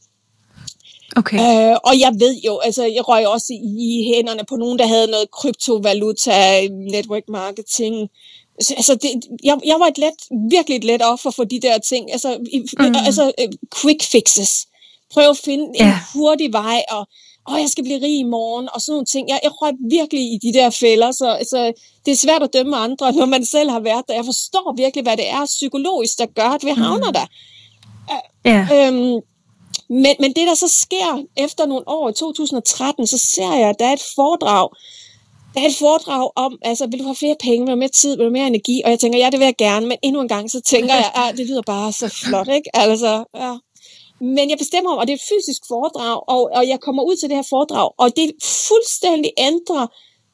Okay. 1.17 1.37
Øh, 1.37 1.77
og 1.85 2.01
jeg 2.01 2.13
ved 2.19 2.35
jo, 2.47 2.59
altså 2.59 2.85
jeg 2.85 3.09
røg 3.09 3.27
også 3.27 3.53
i 3.53 4.13
hænderne 4.15 4.45
på 4.49 4.57
nogen, 4.57 4.79
der 4.79 4.87
havde 4.87 5.07
noget 5.07 5.31
kryptovaluta, 5.31 6.67
network 6.69 7.29
marketing, 7.29 8.11
Altså, 8.77 8.95
det, 8.95 9.11
jeg, 9.45 9.59
jeg 9.65 9.77
var 9.81 9.87
et 9.87 9.99
let, 9.99 10.51
virkelig 10.51 10.77
et 10.77 10.85
let 10.85 11.03
offer 11.05 11.31
for 11.31 11.45
de 11.45 11.61
der 11.61 11.79
ting. 11.79 12.13
Altså, 12.13 12.39
mm. 12.79 12.95
altså 13.07 13.33
uh, 13.43 13.53
quick 13.81 14.03
fixes. 14.03 14.67
Prøv 15.13 15.31
at 15.31 15.37
finde 15.45 15.65
yeah. 15.81 15.89
en 15.89 15.95
hurtig 16.15 16.53
vej, 16.53 16.83
og 16.91 17.09
åh, 17.51 17.61
jeg 17.61 17.69
skal 17.71 17.85
blive 17.85 18.03
rig 18.03 18.19
i 18.19 18.23
morgen, 18.23 18.69
og 18.75 18.81
sådan 18.81 18.93
nogle 18.93 19.07
ting. 19.07 19.29
Jeg, 19.29 19.41
jeg 19.43 19.63
røg 19.63 19.73
virkelig 19.91 20.23
i 20.33 20.39
de 20.43 20.53
der 20.53 20.71
fælder, 20.71 21.11
så 21.13 21.29
altså, 21.31 21.73
det 22.07 22.13
er 22.13 22.17
svært 22.17 22.43
at 22.43 22.53
dømme 22.53 22.77
andre, 22.77 23.13
når 23.13 23.27
man 23.27 23.45
selv 23.45 23.71
har 23.71 23.81
været 23.81 24.05
der. 24.09 24.15
Jeg 24.15 24.25
forstår 24.25 24.75
virkelig, 24.77 25.03
hvad 25.03 25.17
det 25.17 25.29
er 25.29 25.47
psykologisk, 25.47 26.19
der 26.19 26.27
gør, 26.27 26.49
at 26.49 26.65
vi 26.65 26.71
havner 26.71 27.11
mm. 27.11 27.13
der. 27.13 27.27
Uh, 28.11 28.53
yeah. 28.53 28.95
øhm, 28.95 29.21
men, 29.89 30.15
men 30.21 30.33
det, 30.33 30.47
der 30.47 30.55
så 30.55 30.69
sker 30.69 31.25
efter 31.37 31.67
nogle 31.67 31.89
år 31.89 32.09
i 32.09 32.13
2013, 32.13 33.07
så 33.07 33.19
ser 33.19 33.53
jeg, 33.53 33.69
at 33.69 33.77
der 33.79 33.87
er 33.87 33.93
et 33.93 34.07
foredrag, 34.15 34.69
der 35.55 35.61
er 35.63 35.67
et 35.67 35.77
foredrag 35.79 36.31
om, 36.37 36.59
altså, 36.63 36.87
vil 36.87 36.99
du 36.99 37.05
have 37.05 37.17
flere 37.17 37.37
penge, 37.41 37.59
vil 37.59 37.67
du 37.67 37.71
have 37.71 37.85
mere 37.85 37.97
tid, 38.03 38.11
vil 38.11 38.19
du 38.19 38.31
have 38.31 38.39
mere 38.39 38.47
energi? 38.47 38.83
Og 38.85 38.91
jeg 38.91 38.99
tænker, 39.01 39.19
ja, 39.19 39.31
det 39.31 39.39
vil 39.39 39.45
jeg 39.45 39.57
gerne, 39.59 39.87
men 39.87 39.99
endnu 40.03 40.21
en 40.21 40.29
gang, 40.29 40.51
så 40.51 40.61
tænker 40.61 40.95
jeg, 40.95 41.13
ja, 41.17 41.33
det 41.37 41.47
lyder 41.47 41.63
bare 41.63 41.93
så 41.93 42.09
flot, 42.09 42.49
ikke? 42.49 42.71
Altså, 42.77 43.25
ja. 43.37 43.53
Men 44.21 44.51
jeg 44.51 44.59
bestemmer 44.59 44.91
om, 44.93 44.99
og 44.99 45.07
det 45.07 45.13
er 45.13 45.17
et 45.17 45.29
fysisk 45.35 45.63
foredrag, 45.69 46.17
og, 46.29 46.51
og 46.53 46.69
jeg 46.69 46.81
kommer 46.81 47.03
ud 47.03 47.17
til 47.17 47.29
det 47.29 47.37
her 47.37 47.47
foredrag, 47.51 47.91
og 47.99 48.17
det 48.17 48.31
fuldstændig 48.69 49.31
ændrer 49.39 49.87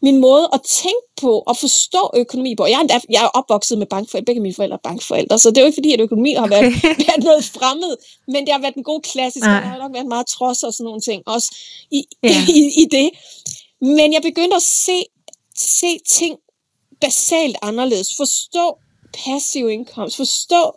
min 0.02 0.20
måde 0.20 0.48
at 0.52 0.60
tænke 0.62 1.06
på 1.20 1.38
og 1.46 1.56
forstå 1.56 2.10
økonomi 2.16 2.54
på. 2.54 2.66
Jeg 2.66 2.86
er, 2.90 3.00
jeg 3.10 3.24
er 3.24 3.28
opvokset 3.28 3.78
med 3.78 3.86
bankforældre, 3.86 4.24
begge 4.24 4.40
mine 4.40 4.54
forældre 4.54 4.74
er 4.74 4.88
bankforældre, 4.88 5.38
så 5.38 5.50
det 5.50 5.58
er 5.58 5.62
jo 5.62 5.66
ikke 5.66 5.76
fordi, 5.76 5.92
at 5.92 6.00
økonomi 6.00 6.32
har 6.34 6.46
været, 6.46 6.66
okay. 6.66 6.88
været 7.08 7.24
noget 7.24 7.44
fremmed, 7.44 7.96
men 8.28 8.40
det 8.46 8.52
har 8.52 8.60
været 8.60 8.74
en 8.74 8.84
god 8.84 9.00
klassisk, 9.00 9.46
og 9.46 9.52
der 9.52 9.68
har 9.74 9.78
nok 9.78 9.92
været 9.94 10.06
meget 10.06 10.26
trods 10.26 10.62
og 10.62 10.72
sådan 10.72 10.84
nogle 10.84 11.00
ting 11.00 11.22
også 11.26 11.56
i, 11.90 12.04
yeah. 12.24 12.48
i, 12.58 12.60
i 12.82 12.84
det. 12.90 13.10
Men 13.80 14.12
jeg 14.12 14.22
begyndte 14.22 14.56
at 14.56 14.62
se, 14.62 14.98
se 15.56 15.98
ting 16.08 16.38
basalt 17.00 17.56
anderledes. 17.62 18.16
Forstå 18.16 18.78
passiv 19.24 19.68
indkomst. 19.68 20.16
Forstå, 20.16 20.72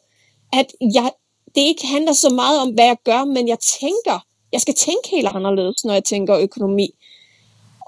at 0.53 0.67
jeg, 0.93 1.11
det 1.55 1.61
ikke 1.61 1.87
handler 1.87 2.13
så 2.13 2.29
meget 2.29 2.59
om, 2.59 2.69
hvad 2.69 2.85
jeg 2.85 2.97
gør, 3.05 3.25
men 3.25 3.47
jeg 3.47 3.57
tænker. 3.59 4.25
Jeg 4.53 4.61
skal 4.61 4.73
tænke 4.73 5.09
helt 5.09 5.27
anderledes, 5.27 5.85
når 5.85 5.93
jeg 5.93 6.03
tænker 6.03 6.37
økonomi. 6.37 6.89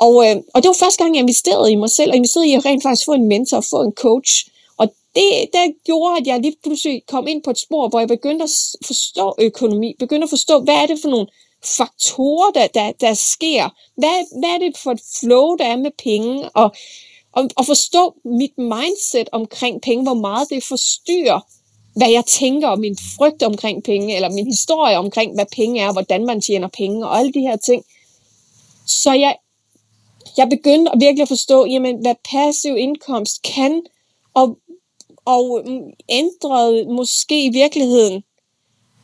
Og, 0.02 0.14
øh, 0.28 0.36
og 0.54 0.64
det 0.64 0.68
var 0.68 0.78
første 0.80 1.04
gang, 1.04 1.16
jeg 1.16 1.22
investerede 1.22 1.72
i 1.72 1.76
mig 1.76 1.90
selv, 1.90 2.12
og 2.12 2.16
investerede 2.16 2.50
i 2.50 2.54
at 2.54 2.66
rent 2.66 2.84
faktisk 2.84 3.06
få 3.06 3.14
en 3.14 3.28
mentor, 3.28 3.62
få 3.62 3.82
en 3.82 3.92
coach. 3.92 4.48
Og 4.78 4.88
det 5.16 5.50
der 5.54 5.84
gjorde, 5.86 6.18
at 6.18 6.28
jeg 6.28 6.40
lige 6.40 6.56
pludselig 6.64 7.04
kom 7.08 7.28
ind 7.28 7.44
på 7.44 7.50
et 7.50 7.60
spor, 7.60 7.88
hvor 7.88 8.00
jeg 8.00 8.08
begyndte 8.08 8.44
at 8.44 8.50
forstå 8.86 9.36
økonomi, 9.40 9.96
begyndte 10.00 10.24
at 10.24 10.30
forstå, 10.30 10.60
hvad 10.60 10.76
er 10.76 10.86
det 10.86 11.00
for 11.02 11.10
nogle 11.10 11.28
faktorer, 11.64 12.52
der, 12.52 12.68
der, 12.68 12.92
der 12.92 13.14
sker. 13.14 13.70
Hvad, 13.96 14.40
hvad 14.40 14.50
er 14.50 14.58
det 14.58 14.78
for 14.78 14.92
et 14.92 15.02
flow, 15.20 15.56
der 15.56 15.66
er 15.66 15.76
med 15.76 15.92
penge? 16.04 16.50
Og, 16.50 16.72
og, 17.32 17.50
og 17.56 17.66
forstå 17.66 18.16
mit 18.26 18.58
mindset 18.58 19.30
omkring 19.32 19.82
penge, 19.82 20.04
hvor 20.04 20.14
meget 20.14 20.50
det 20.50 20.64
forstyrrer, 20.64 21.40
hvad 21.96 22.10
jeg 22.10 22.26
tænker 22.26 22.68
om 22.68 22.80
min 22.80 22.98
frygt 23.18 23.44
omkring 23.44 23.84
penge, 23.84 24.16
eller 24.16 24.30
min 24.30 24.46
historie 24.46 24.98
omkring, 24.98 25.34
hvad 25.34 25.46
penge 25.56 25.82
er, 25.82 25.92
hvordan 25.92 26.26
man 26.26 26.42
tjener 26.42 26.68
penge, 26.68 27.08
og 27.08 27.20
alle 27.20 27.34
de 27.34 27.42
her 27.42 27.56
ting. 27.56 27.84
Så 28.88 29.14
jeg, 29.14 29.36
jeg 30.38 30.50
begyndte 30.50 30.92
at 30.92 31.00
virkelig 31.00 31.22
at 31.22 31.28
forstå, 31.28 31.66
jamen, 31.66 32.02
hvad 32.02 32.16
passiv 32.32 32.78
indkomst 32.78 33.42
kan, 33.42 33.82
og, 34.34 34.58
og 35.26 35.64
mm, 35.66 35.92
ændrede 36.10 36.86
måske 36.94 37.46
i 37.46 37.50
virkeligheden 37.50 38.24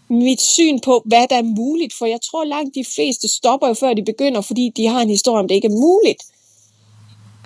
mit 0.10 0.42
syn 0.42 0.80
på, 0.80 1.02
hvad 1.06 1.28
der 1.28 1.36
er 1.36 1.56
muligt, 1.62 1.94
for 1.94 2.06
jeg 2.06 2.22
tror 2.22 2.44
langt 2.44 2.76
de 2.76 2.86
fleste 2.96 3.28
stopper 3.28 3.68
jo 3.68 3.74
før 3.74 3.94
de 3.94 4.04
begynder, 4.04 4.42
fordi 4.42 4.72
de 4.78 4.88
har 4.88 5.02
en 5.02 5.10
historie 5.10 5.40
om, 5.40 5.48
det 5.48 5.56
ikke 5.56 5.68
er 5.68 5.82
muligt. 5.82 6.24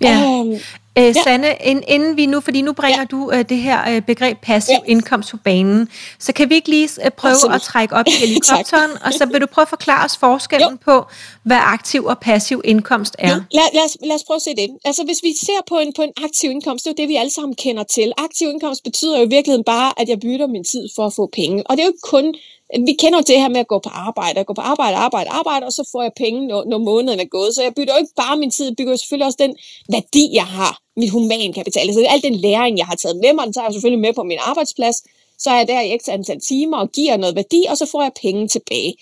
Ja. 0.02 0.22
Øhm, 0.22 0.60
Øh, 0.98 1.04
ja. 1.04 1.24
Sanne, 1.24 1.48
inden 1.88 2.18
vi 2.18 2.26
nu, 2.26 2.42
fordi 2.42 2.62
nu 2.62 2.74
bringer 2.74 3.00
ja. 3.00 3.06
du 3.06 3.18
uh, 3.28 3.42
det 3.50 3.58
her 3.58 3.96
uh, 3.96 4.02
begreb 4.04 4.38
passiv 4.42 4.74
ja. 4.74 4.92
indkomst 4.92 5.32
på 5.32 5.38
banen, 5.38 5.90
så 6.20 6.34
kan 6.34 6.50
vi 6.50 6.56
ikke 6.56 6.70
lige 6.70 6.90
uh, 7.06 7.12
prøve 7.18 7.32
Absolut. 7.32 7.56
at 7.56 7.62
trække 7.62 7.96
op 7.96 8.06
i 8.08 8.12
helikopteren, 8.26 8.92
og 9.06 9.14
så 9.14 9.26
vil 9.26 9.42
du 9.42 9.46
prøve 9.46 9.64
at 9.64 9.70
forklare 9.70 10.06
os 10.06 10.18
forskellen 10.18 10.72
jo. 10.72 10.78
på, 10.86 11.06
hvad 11.44 11.60
aktiv 11.62 12.06
og 12.06 12.20
passiv 12.20 12.62
indkomst 12.66 13.16
er? 13.20 13.28
Ja. 13.28 13.34
Lad, 13.34 13.68
lad, 13.74 13.84
os, 13.86 13.98
lad 14.04 14.16
os 14.16 14.24
prøve 14.28 14.36
at 14.36 14.42
se 14.42 14.50
det. 14.50 14.70
Altså 14.86 15.04
hvis 15.04 15.18
vi 15.24 15.34
ser 15.46 15.62
på 15.68 15.80
en, 15.80 15.94
på 15.96 16.02
en 16.02 16.12
aktiv 16.26 16.52
indkomst, 16.52 16.86
det 16.86 16.90
er 16.90 16.94
jo 16.98 17.02
det, 17.02 17.10
vi 17.10 17.16
alle 17.16 17.34
sammen 17.34 17.56
kender 17.56 17.84
til. 17.84 18.12
Aktiv 18.18 18.50
indkomst 18.50 18.84
betyder 18.84 19.18
jo 19.20 19.26
i 19.26 19.30
virkeligheden 19.30 19.64
bare, 19.64 19.94
at 20.02 20.10
jeg 20.10 20.20
bytter 20.20 20.48
min 20.48 20.64
tid 20.64 20.90
for 20.96 21.06
at 21.06 21.14
få 21.14 21.30
penge. 21.34 21.64
Og 21.68 21.78
det 21.78 21.82
er 21.82 21.86
jo 21.86 21.90
ikke 21.90 22.10
kun 22.16 22.36
vi 22.76 22.94
kender 23.02 23.20
jo 23.20 23.24
det 23.28 23.42
her 23.42 23.50
med 23.50 23.60
at 23.60 23.68
gå 23.68 23.80
på 23.80 23.90
arbejde, 23.90 24.44
gå 24.44 24.54
på 24.54 24.62
arbejde, 24.62 24.96
arbejde, 24.98 25.30
arbejde, 25.30 25.66
og 25.66 25.74
så 25.74 25.90
får 25.92 26.02
jeg 26.02 26.12
penge, 26.18 26.48
når, 26.48 26.64
når 26.66 26.78
måneden 26.78 27.20
er 27.20 27.26
gået. 27.26 27.56
Så 27.56 27.64
jeg 27.64 27.74
bytter 27.76 27.94
jo 27.94 27.98
ikke 27.98 28.14
bare 28.16 28.38
min 28.38 28.52
tid, 28.52 28.66
jeg 28.66 28.76
bygger 28.78 28.96
selvfølgelig 28.96 29.26
også 29.26 29.38
den 29.40 29.56
værdi, 29.92 30.30
jeg 30.34 30.46
har, 30.46 30.80
mit 30.98 31.12
humankapital. 31.12 31.94
Så 31.94 32.06
al 32.10 32.22
den 32.22 32.36
læring, 32.36 32.78
jeg 32.78 32.86
har 32.86 32.96
taget 32.96 33.18
med 33.24 33.34
mig, 33.34 33.46
den 33.46 33.54
tager 33.54 33.66
jeg 33.66 33.74
selvfølgelig 33.74 34.02
med 34.02 34.14
på 34.14 34.24
min 34.24 34.38
arbejdsplads. 34.42 34.98
Så 35.40 35.50
er 35.50 35.58
jeg 35.58 35.68
der 35.68 35.82
i 35.82 35.94
ekstra 35.94 36.12
antal 36.12 36.40
timer 36.40 36.78
og 36.78 36.92
giver 36.92 37.18
noget 37.18 37.36
værdi, 37.36 37.66
og 37.70 37.78
så 37.78 37.86
får 37.92 38.02
jeg 38.02 38.12
penge 38.22 38.48
tilbage. 38.48 38.94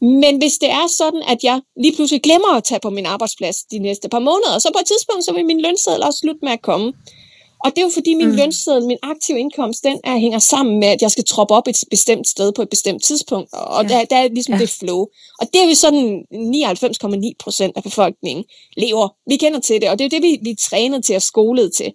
Men 0.00 0.38
hvis 0.38 0.58
det 0.58 0.70
er 0.70 0.86
sådan, 0.98 1.22
at 1.28 1.44
jeg 1.44 1.60
lige 1.76 1.94
pludselig 1.96 2.22
glemmer 2.22 2.56
at 2.56 2.64
tage 2.64 2.80
på 2.80 2.90
min 2.90 3.06
arbejdsplads 3.06 3.56
de 3.62 3.78
næste 3.78 4.08
par 4.08 4.18
måneder, 4.18 4.58
så 4.58 4.70
på 4.74 4.78
et 4.80 4.86
tidspunkt, 4.86 5.24
så 5.24 5.32
vil 5.32 5.44
min 5.44 5.60
lønseddel 5.60 6.02
også 6.02 6.18
slutte 6.18 6.40
med 6.42 6.52
at 6.52 6.62
komme. 6.62 6.92
Og 7.64 7.70
det 7.70 7.78
er 7.78 7.82
jo 7.82 7.90
fordi 7.94 8.14
min 8.14 8.28
mm. 8.28 8.36
lønseddel, 8.36 8.86
min 8.86 8.98
aktive 9.02 9.38
indkomst, 9.38 9.84
den 9.84 10.00
er, 10.04 10.18
hænger 10.18 10.38
sammen 10.38 10.80
med, 10.80 10.88
at 10.88 11.02
jeg 11.02 11.10
skal 11.10 11.24
troppe 11.24 11.54
op 11.54 11.68
et 11.68 11.76
bestemt 11.90 12.28
sted 12.28 12.52
på 12.52 12.62
et 12.62 12.68
bestemt 12.68 13.02
tidspunkt. 13.02 13.52
Og 13.52 13.82
ja. 13.84 13.88
der, 13.88 14.04
der 14.04 14.16
er 14.16 14.28
ligesom 14.28 14.54
ja. 14.54 14.60
det 14.60 14.70
flow. 14.70 15.06
Og 15.40 15.46
det 15.52 15.62
er 15.62 15.68
jo 15.68 15.74
sådan 15.74 16.24
99,9 16.32 17.32
procent 17.38 17.76
af 17.76 17.82
befolkningen 17.82 18.44
lever. 18.76 19.08
Vi 19.30 19.36
kender 19.36 19.60
til 19.60 19.80
det, 19.80 19.90
og 19.90 19.98
det 19.98 20.04
er 20.04 20.08
det, 20.08 20.22
vi, 20.22 20.38
vi 20.42 20.50
er 20.50 20.68
trænet 20.70 21.04
til 21.04 21.16
og 21.16 21.22
skolet 21.22 21.72
til. 21.72 21.92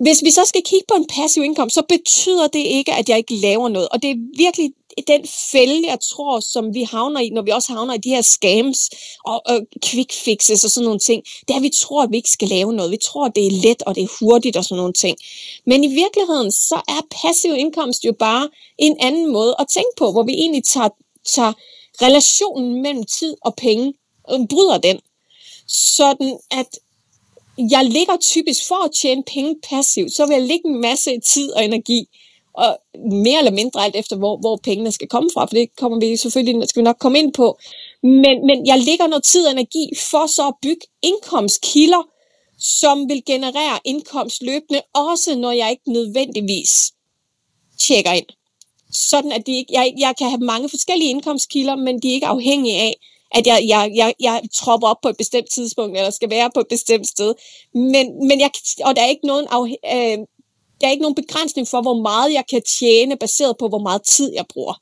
Hvis 0.00 0.22
vi 0.22 0.30
så 0.30 0.44
skal 0.44 0.62
kigge 0.64 0.84
på 0.88 0.94
en 0.94 1.06
passiv 1.06 1.42
indkomst, 1.42 1.74
så 1.74 1.82
betyder 1.88 2.46
det 2.46 2.58
ikke, 2.58 2.92
at 2.92 3.08
jeg 3.08 3.18
ikke 3.18 3.36
laver 3.36 3.68
noget. 3.68 3.88
Og 3.88 4.02
det 4.02 4.10
er 4.10 4.14
virkelig 4.36 4.70
den 5.08 5.26
fælde, 5.52 5.86
jeg 5.86 5.98
tror, 6.00 6.40
som 6.40 6.74
vi 6.74 6.82
havner 6.82 7.20
i, 7.20 7.28
når 7.28 7.42
vi 7.42 7.50
også 7.50 7.72
havner 7.72 7.94
i 7.94 7.98
de 7.98 8.08
her 8.08 8.22
scams 8.22 8.90
og, 9.24 9.42
og 9.46 9.60
quick 9.84 10.12
fixes 10.12 10.64
og 10.64 10.70
sådan 10.70 10.84
nogle 10.84 11.00
ting, 11.00 11.24
det 11.48 11.50
er, 11.50 11.56
at 11.56 11.62
vi 11.62 11.70
tror, 11.74 12.02
at 12.02 12.10
vi 12.10 12.16
ikke 12.16 12.30
skal 12.30 12.48
lave 12.48 12.72
noget. 12.72 12.90
Vi 12.90 12.96
tror, 12.96 13.26
at 13.26 13.32
det 13.34 13.46
er 13.46 13.50
let 13.50 13.82
og 13.82 13.94
det 13.94 14.02
er 14.02 14.16
hurtigt 14.20 14.56
og 14.56 14.64
sådan 14.64 14.76
nogle 14.76 14.92
ting. 14.92 15.16
Men 15.66 15.84
i 15.84 15.94
virkeligheden, 15.94 16.52
så 16.52 16.80
er 16.88 17.00
passiv 17.22 17.54
indkomst 17.54 18.04
jo 18.04 18.12
bare 18.18 18.48
en 18.78 18.96
anden 19.00 19.32
måde 19.32 19.54
at 19.58 19.66
tænke 19.68 19.94
på, 19.96 20.12
hvor 20.12 20.22
vi 20.22 20.32
egentlig 20.32 20.64
tager, 20.64 20.88
tager 21.24 21.52
relationen 22.02 22.82
mellem 22.82 23.04
tid 23.04 23.36
og 23.44 23.54
penge 23.56 23.94
og 24.24 24.46
bryder 24.50 24.78
den. 24.78 25.00
Sådan 25.68 26.38
at 26.50 26.78
jeg 27.58 27.84
ligger 27.84 28.16
typisk 28.20 28.68
for 28.68 28.84
at 28.84 28.90
tjene 29.02 29.22
penge 29.22 29.54
passivt, 29.70 30.12
så 30.12 30.26
vil 30.26 30.34
jeg 30.34 30.42
lægge 30.42 30.68
en 30.68 30.80
masse 30.80 31.20
tid 31.20 31.52
og 31.52 31.64
energi 31.64 32.08
og 32.54 32.78
mere 33.10 33.38
eller 33.38 33.50
mindre 33.50 33.84
alt 33.84 33.96
efter, 33.96 34.16
hvor, 34.16 34.36
hvor 34.36 34.56
pengene 34.56 34.92
skal 34.92 35.08
komme 35.08 35.30
fra, 35.34 35.44
for 35.44 35.54
det 35.54 35.76
kommer 35.76 35.98
vi 35.98 36.16
selvfølgelig 36.16 36.68
skal 36.68 36.80
vi 36.80 36.84
nok 36.84 36.96
komme 36.98 37.18
ind 37.18 37.32
på. 37.32 37.58
Men, 38.02 38.46
men 38.46 38.66
jeg 38.66 38.78
lægger 38.78 39.06
noget 39.06 39.24
tid 39.24 39.46
og 39.46 39.52
energi 39.52 39.90
for 40.10 40.26
så 40.26 40.48
at 40.48 40.54
bygge 40.62 40.86
indkomstkilder, 41.02 42.02
som 42.58 43.08
vil 43.08 43.22
generere 43.26 43.78
indkomst 43.84 44.42
løbende, 44.42 44.82
også 44.94 45.34
når 45.34 45.52
jeg 45.52 45.70
ikke 45.70 45.92
nødvendigvis 45.92 46.92
tjekker 47.80 48.12
ind. 48.12 48.26
Sådan 48.92 49.32
at 49.32 49.46
de 49.46 49.56
ikke, 49.56 49.72
jeg, 49.72 49.94
jeg 49.98 50.14
kan 50.18 50.28
have 50.28 50.40
mange 50.40 50.68
forskellige 50.68 51.10
indkomstkilder, 51.10 51.76
men 51.76 52.02
de 52.02 52.08
er 52.08 52.14
ikke 52.14 52.26
afhængige 52.26 52.80
af, 52.80 52.94
at 53.34 53.46
jeg, 53.46 53.64
jeg, 53.68 53.92
jeg, 53.94 54.14
jeg 54.20 54.42
tropper 54.54 54.88
op 54.88 55.00
på 55.02 55.08
et 55.08 55.16
bestemt 55.16 55.50
tidspunkt, 55.50 55.96
eller 55.96 56.10
skal 56.10 56.30
være 56.30 56.50
på 56.54 56.60
et 56.60 56.68
bestemt 56.68 57.06
sted. 57.06 57.34
Men, 57.74 58.28
men 58.28 58.40
jeg, 58.40 58.50
og 58.84 58.96
der 58.96 59.02
er 59.02 59.08
ikke 59.08 59.26
nogen 59.26 59.46
af, 59.50 59.62
øh, 59.94 60.18
der 60.84 60.88
er 60.88 60.92
ikke 60.92 61.02
nogen 61.02 61.14
begrænsning 61.14 61.68
for, 61.68 61.82
hvor 61.82 62.02
meget 62.02 62.32
jeg 62.32 62.44
kan 62.50 62.62
tjene, 62.78 63.16
baseret 63.16 63.54
på, 63.60 63.68
hvor 63.68 63.78
meget 63.78 64.02
tid 64.02 64.32
jeg 64.36 64.44
bruger. 64.52 64.74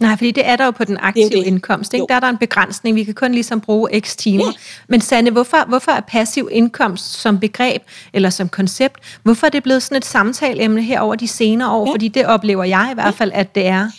Nej, 0.00 0.16
fordi 0.16 0.30
det 0.30 0.46
er 0.46 0.56
der 0.56 0.64
jo 0.64 0.70
på 0.70 0.84
den 0.84 0.96
aktive 1.00 1.24
det 1.24 1.32
det. 1.32 1.46
indkomst. 1.46 1.94
Ikke? 1.94 2.06
Der 2.08 2.14
er 2.14 2.20
der 2.20 2.28
en 2.28 2.38
begrænsning. 2.38 2.96
Vi 2.96 3.04
kan 3.04 3.14
kun 3.14 3.32
ligesom 3.32 3.60
bruge 3.60 4.00
x 4.00 4.16
timer. 4.16 4.44
Ja. 4.44 4.52
Men 4.88 5.00
Sanne, 5.00 5.30
hvorfor, 5.30 5.68
hvorfor 5.68 5.92
er 5.92 6.00
passiv 6.00 6.48
indkomst 6.52 7.20
som 7.20 7.40
begreb 7.40 7.82
eller 8.12 8.30
som 8.30 8.48
koncept, 8.48 8.96
hvorfor 9.22 9.46
er 9.46 9.50
det 9.50 9.62
blevet 9.62 9.82
sådan 9.82 9.96
et 9.96 10.04
samtaleemne 10.04 10.82
her 10.82 11.00
over 11.00 11.14
de 11.14 11.28
senere 11.28 11.72
år? 11.72 11.86
Ja. 11.86 11.92
Fordi 11.92 12.08
det 12.08 12.26
oplever 12.26 12.64
jeg 12.64 12.88
i 12.92 12.94
hvert 12.94 13.14
fald, 13.14 13.30
at 13.34 13.54
det 13.54 13.66
er. 13.66 13.90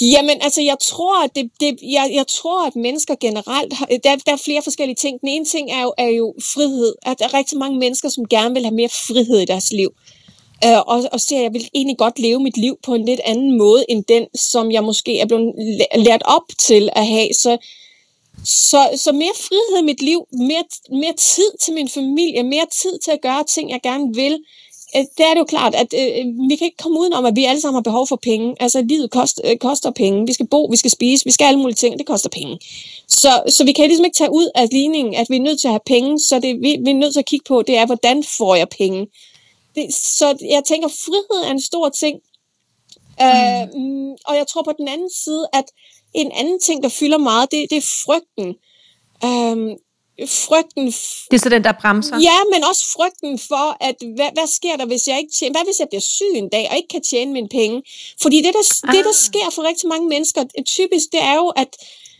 Jamen, 0.00 0.36
altså, 0.40 0.60
jeg 0.62 0.76
tror, 0.82 1.24
at, 1.24 1.30
det, 1.36 1.50
det, 1.60 1.78
jeg, 1.82 2.10
jeg 2.14 2.24
tror, 2.28 2.66
at 2.66 2.76
mennesker 2.76 3.14
generelt, 3.20 3.72
der, 4.04 4.16
der 4.26 4.32
er 4.32 4.42
flere 4.44 4.60
forskellige 4.64 4.96
ting. 4.96 5.20
Den 5.20 5.28
ene 5.28 5.44
ting 5.44 5.70
er 5.70 5.82
jo, 5.82 5.94
er 5.98 6.08
jo 6.08 6.34
frihed. 6.54 6.94
At 7.06 7.18
der 7.18 7.24
er 7.24 7.34
rigtig 7.34 7.58
mange 7.58 7.78
mennesker, 7.78 8.08
som 8.08 8.28
gerne 8.28 8.54
vil 8.54 8.64
have 8.64 8.74
mere 8.74 8.88
frihed 8.88 9.38
i 9.38 9.44
deres 9.44 9.72
liv 9.72 9.90
øh, 10.64 10.80
og, 10.86 11.04
og 11.12 11.20
ser, 11.20 11.36
at 11.36 11.42
jeg 11.42 11.52
vil 11.52 11.68
egentlig 11.74 11.98
godt 11.98 12.18
leve 12.18 12.40
mit 12.40 12.56
liv 12.56 12.76
på 12.82 12.94
en 12.94 13.04
lidt 13.04 13.20
anden 13.24 13.58
måde, 13.58 13.84
end 13.88 14.04
den, 14.04 14.26
som 14.34 14.70
jeg 14.70 14.84
måske 14.84 15.18
er 15.18 15.26
blevet 15.26 15.54
lært 15.96 16.22
op 16.24 16.42
til 16.58 16.88
at 16.92 17.06
have. 17.06 17.28
Så, 17.34 17.58
så, 18.44 18.90
så 18.96 19.12
mere 19.12 19.32
frihed 19.36 19.82
i 19.82 19.84
mit 19.84 20.02
liv, 20.02 20.26
mere, 20.32 20.64
mere 20.90 21.12
tid 21.18 21.50
til 21.64 21.74
min 21.74 21.88
familie, 21.88 22.42
mere 22.42 22.66
tid 22.82 22.98
til 23.04 23.10
at 23.10 23.20
gøre 23.22 23.44
ting, 23.44 23.70
jeg 23.70 23.80
gerne 23.82 24.14
vil. 24.14 24.38
Øh, 24.96 25.04
det 25.18 25.24
er 25.26 25.34
det 25.34 25.40
jo 25.40 25.44
klart, 25.44 25.74
at 25.74 25.94
øh, 25.94 26.24
vi 26.48 26.56
kan 26.56 26.64
ikke 26.64 26.82
komme 26.82 27.00
udenom, 27.00 27.24
at 27.24 27.36
vi 27.36 27.44
alle 27.44 27.60
sammen 27.60 27.76
har 27.76 27.82
behov 27.82 28.06
for 28.06 28.16
penge. 28.22 28.54
Altså, 28.60 28.82
livet 28.82 29.10
kost, 29.10 29.40
øh, 29.44 29.56
koster 29.56 29.90
penge. 29.90 30.26
Vi 30.26 30.32
skal 30.32 30.46
bo, 30.46 30.68
vi 30.70 30.76
skal 30.76 30.90
spise, 30.90 31.24
vi 31.24 31.30
skal 31.32 31.44
alle 31.44 31.60
mulige 31.60 31.74
ting, 31.74 31.98
det 31.98 32.06
koster 32.06 32.28
penge. 32.28 32.58
Så, 33.08 33.42
så 33.48 33.64
vi 33.64 33.72
kan 33.72 33.86
ligesom 33.86 34.04
ikke 34.04 34.16
tage 34.16 34.32
ud 34.32 34.50
af 34.54 34.68
ligningen, 34.72 35.14
at 35.14 35.26
vi 35.30 35.36
er 35.36 35.40
nødt 35.40 35.60
til 35.60 35.68
at 35.68 35.72
have 35.72 35.86
penge, 35.86 36.20
så 36.20 36.38
det 36.38 36.56
vi, 36.60 36.76
vi 36.84 36.90
er 36.90 36.94
nødt 36.94 37.12
til 37.12 37.20
at 37.20 37.26
kigge 37.26 37.44
på, 37.48 37.62
det 37.62 37.76
er, 37.76 37.86
hvordan 37.86 38.24
får 38.24 38.54
jeg 38.54 38.68
penge? 38.68 39.06
Det, 39.74 39.94
så 39.94 40.26
jeg 40.40 40.62
tænker, 40.64 40.88
frihed 40.88 41.44
er 41.44 41.50
en 41.50 41.60
stor 41.60 41.88
ting. 41.88 42.20
Øh, 43.20 43.68
mm. 43.74 44.10
Øh, 44.10 44.16
og 44.26 44.36
jeg 44.36 44.46
tror 44.46 44.62
på 44.62 44.72
den 44.78 44.88
anden 44.88 45.10
side, 45.24 45.46
at 45.52 45.64
en 46.14 46.32
anden 46.32 46.60
ting, 46.60 46.82
der 46.82 46.88
fylder 46.88 47.18
meget, 47.18 47.50
det, 47.50 47.70
det 47.70 47.78
er 47.78 47.88
frygten. 48.04 48.48
Øh, 49.24 49.76
frygten... 50.26 50.86
Det 51.30 51.36
er 51.38 51.38
så 51.38 51.48
den, 51.48 51.64
der 51.64 51.72
bremser? 51.80 52.16
Ja, 52.28 52.38
men 52.52 52.64
også 52.70 52.84
frygten 52.96 53.38
for, 53.38 53.66
at 53.88 53.96
hvad, 54.16 54.30
hvad 54.36 54.46
sker 54.46 54.76
der, 54.76 54.86
hvis 54.86 55.08
jeg 55.08 55.18
ikke 55.18 55.32
tjener... 55.38 55.52
Hvad 55.54 55.64
hvis 55.64 55.80
jeg 55.80 55.88
bliver 55.88 56.00
syg 56.00 56.32
en 56.34 56.48
dag, 56.48 56.68
og 56.70 56.76
ikke 56.76 56.88
kan 56.88 57.02
tjene 57.02 57.32
mine 57.32 57.48
penge? 57.48 57.82
Fordi 58.22 58.36
det, 58.36 58.52
der, 58.54 58.64
ah. 58.88 58.94
det, 58.94 59.04
der 59.04 59.12
sker 59.12 59.46
for 59.54 59.62
rigtig 59.70 59.88
mange 59.88 60.08
mennesker, 60.08 60.44
typisk, 60.66 61.06
det 61.12 61.22
er 61.22 61.34
jo, 61.34 61.48
at 61.48 61.76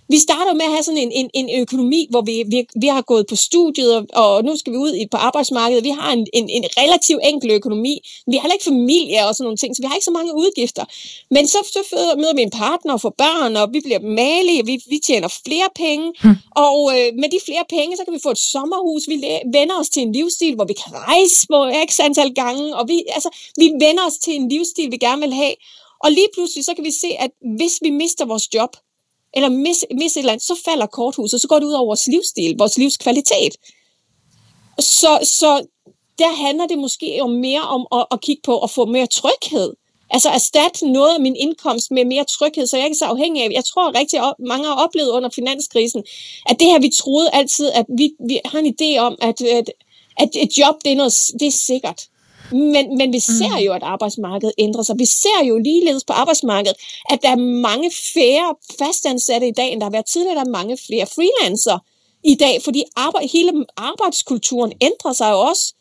vi 0.08 0.18
starter 0.18 0.54
med 0.54 0.64
at 0.64 0.70
have 0.70 0.82
sådan 0.82 0.98
en, 0.98 1.12
en, 1.12 1.30
en 1.34 1.60
økonomi, 1.62 2.06
hvor 2.10 2.20
vi, 2.20 2.44
vi, 2.54 2.66
vi 2.80 2.86
har 2.86 3.02
gået 3.02 3.26
på 3.26 3.36
studiet, 3.36 3.96
og, 3.96 4.06
og 4.12 4.44
nu 4.44 4.56
skal 4.56 4.72
vi 4.72 4.78
ud 4.78 5.06
på 5.10 5.16
arbejdsmarkedet. 5.16 5.84
Vi 5.84 5.90
har 5.90 6.12
en, 6.12 6.26
en, 6.32 6.48
en 6.48 6.64
relativt 6.76 7.20
enkel 7.24 7.50
økonomi. 7.50 7.94
Vi 8.26 8.36
har 8.36 8.42
heller 8.42 8.54
ikke 8.54 8.64
familie 8.64 9.26
og 9.26 9.34
sådan 9.34 9.44
nogle 9.44 9.56
ting, 9.56 9.76
så 9.76 9.82
vi 9.82 9.86
har 9.86 9.94
ikke 9.94 10.04
så 10.04 10.16
mange 10.18 10.34
udgifter. 10.34 10.84
Men 11.30 11.48
så, 11.48 11.58
så 11.72 12.14
møder 12.16 12.34
vi 12.34 12.42
en 12.42 12.50
partner 12.50 12.92
og 12.92 13.00
får 13.00 13.14
børn, 13.18 13.56
og 13.56 13.68
vi 13.72 13.80
bliver 13.86 14.00
malige, 14.00 14.66
vi, 14.66 14.74
vi 14.88 14.98
tjener 15.06 15.28
flere 15.46 15.68
penge. 15.74 16.06
Hmm. 16.22 16.36
Og 16.66 16.78
øh, 16.94 17.08
med 17.20 17.28
de 17.34 17.38
flere 17.48 17.64
penge, 17.76 17.96
så 17.96 18.02
kan 18.04 18.14
vi 18.14 18.20
få 18.22 18.30
et 18.30 18.38
sommerhus. 18.52 19.02
Vi 19.08 19.16
vender 19.58 19.76
os 19.80 19.90
til 19.94 20.02
en 20.02 20.12
livsstil, 20.12 20.54
hvor 20.54 20.64
vi 20.64 20.76
kan 20.82 20.92
rejse 21.08 21.46
på 21.52 21.58
x 21.88 22.00
antal 22.00 22.34
gange, 22.34 22.76
og 22.78 22.84
vi, 22.88 22.96
altså, 23.16 23.30
vi 23.56 23.66
vender 23.84 24.02
os 24.08 24.16
til 24.24 24.34
en 24.34 24.48
livsstil, 24.48 24.90
vi 24.90 24.96
gerne 24.96 25.22
vil 25.26 25.34
have. 25.34 25.54
Og 26.04 26.10
lige 26.12 26.28
pludselig, 26.34 26.64
så 26.64 26.74
kan 26.74 26.84
vi 26.84 26.90
se, 26.90 27.10
at 27.18 27.30
hvis 27.58 27.74
vi 27.82 27.90
mister 27.90 28.24
vores 28.24 28.54
job, 28.54 28.76
eller 29.34 29.48
mis, 29.48 29.84
mis 29.90 30.16
et 30.16 30.20
eller 30.20 30.32
andet, 30.32 30.46
så 30.46 30.60
falder 30.64 30.86
korthuset, 30.86 31.40
så 31.40 31.48
går 31.48 31.58
det 31.58 31.66
ud 31.66 31.72
over 31.72 31.86
vores 31.86 32.06
livsstil, 32.06 32.54
vores 32.58 32.78
livskvalitet. 32.78 33.56
Så, 34.78 35.18
så 35.22 35.66
der 36.18 36.32
handler 36.44 36.66
det 36.66 36.78
måske 36.78 37.18
jo 37.18 37.26
mere 37.26 37.60
om 37.60 37.86
at, 37.92 38.06
at 38.10 38.20
kigge 38.20 38.42
på 38.44 38.58
at 38.58 38.70
få 38.70 38.84
mere 38.84 39.06
tryghed. 39.06 39.72
Altså 40.10 40.28
erstatte 40.28 40.92
noget 40.92 41.14
af 41.14 41.20
min 41.20 41.36
indkomst 41.36 41.90
med 41.90 42.04
mere 42.04 42.24
tryghed, 42.24 42.66
så 42.66 42.76
jeg 42.76 42.86
ikke 42.86 42.94
er 42.94 43.04
så 43.04 43.04
afhængig 43.04 43.42
af. 43.42 43.48
Jeg 43.52 43.64
tror 43.64 43.98
rigtig 43.98 44.20
mange 44.38 44.66
har 44.66 44.74
oplevet 44.84 45.10
under 45.10 45.30
finanskrisen, 45.34 46.04
at 46.46 46.60
det 46.60 46.66
her, 46.66 46.80
vi 46.80 46.90
troede 47.02 47.30
altid, 47.32 47.70
at 47.70 47.86
vi, 47.98 48.10
vi 48.28 48.40
har 48.44 48.58
en 48.58 48.74
idé 48.74 48.98
om, 48.98 49.16
at, 49.20 49.40
at, 49.42 49.72
at 50.18 50.28
et 50.36 50.58
job, 50.58 50.74
det 50.84 50.92
er, 50.92 50.96
noget, 50.96 51.12
det 51.40 51.46
er 51.46 51.50
sikkert. 51.50 52.00
Men, 52.52 52.96
men 52.98 53.12
vi 53.12 53.20
ser 53.20 53.56
mm. 53.58 53.64
jo, 53.64 53.72
at 53.72 53.82
arbejdsmarkedet 53.82 54.54
ændrer 54.58 54.82
sig. 54.82 54.98
Vi 54.98 55.06
ser 55.06 55.44
jo 55.48 55.58
ligeledes 55.58 56.04
på 56.04 56.12
arbejdsmarkedet, 56.12 56.76
at 57.10 57.22
der 57.22 57.28
er 57.28 57.36
mange 57.36 57.90
færre 58.14 58.54
fastansatte 58.78 59.48
i 59.48 59.52
dag, 59.52 59.72
end 59.72 59.80
der 59.80 59.86
har 59.86 59.90
været 59.90 60.06
tidligere. 60.06 60.34
Der 60.34 60.44
er 60.44 60.58
mange 60.60 60.78
flere 60.86 61.06
freelancer 61.06 61.78
i 62.24 62.34
dag, 62.34 62.62
fordi 62.62 62.84
arbejde, 62.96 63.28
hele 63.28 63.64
arbejdskulturen 63.76 64.72
ændrer 64.80 65.12
sig 65.12 65.30
jo 65.30 65.38
også. 65.40 65.74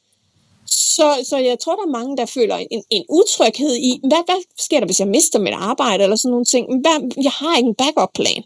Så, 0.67 1.25
så 1.29 1.37
jeg 1.37 1.59
tror, 1.59 1.75
der 1.75 1.83
er 1.83 1.97
mange, 1.99 2.17
der 2.17 2.25
føler 2.25 2.55
en, 2.55 2.83
en 2.89 3.05
utryghed 3.09 3.75
i, 3.75 3.99
hvad, 4.09 4.25
hvad 4.25 4.41
sker 4.59 4.79
der, 4.79 4.85
hvis 4.85 4.99
jeg 4.99 5.07
mister 5.07 5.39
mit 5.39 5.53
arbejde, 5.53 6.03
eller 6.03 6.15
sådan 6.15 6.31
nogle 6.31 6.45
ting. 6.45 6.65
Hvad, 6.81 7.23
jeg 7.23 7.31
har 7.31 7.57
ikke 7.57 7.67
en 7.67 7.75
backup-plan. 7.75 8.43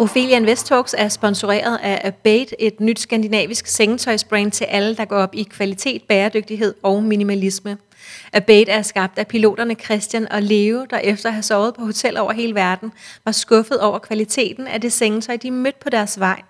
Ophelia 0.00 0.36
Invest 0.36 0.66
Talks 0.66 0.94
er 0.98 1.08
sponsoreret 1.08 1.78
af 1.82 2.00
Abate, 2.04 2.62
et 2.62 2.80
nyt 2.80 3.00
skandinavisk 3.00 3.66
sengetøjsbrand 3.66 4.52
til 4.52 4.64
alle, 4.64 4.96
der 4.96 5.04
går 5.04 5.16
op 5.16 5.34
i 5.34 5.42
kvalitet, 5.42 6.02
bæredygtighed 6.02 6.74
og 6.82 7.02
minimalisme. 7.02 7.78
Abate 8.32 8.72
er 8.72 8.82
skabt 8.82 9.18
af 9.18 9.26
piloterne 9.26 9.74
Christian 9.74 10.32
og 10.32 10.42
Leo, 10.42 10.86
der 10.90 10.98
efter 10.98 11.28
at 11.28 11.32
have 11.32 11.42
sovet 11.42 11.74
på 11.74 11.84
hotel 11.84 12.16
over 12.16 12.32
hele 12.32 12.54
verden, 12.54 12.92
var 13.24 13.32
skuffet 13.32 13.80
over 13.80 13.98
kvaliteten 13.98 14.66
af 14.66 14.80
det 14.80 14.92
sengetøj, 14.92 15.36
de 15.36 15.50
mødte 15.50 15.78
på 15.80 15.90
deres 15.90 16.20
vej. 16.20 16.42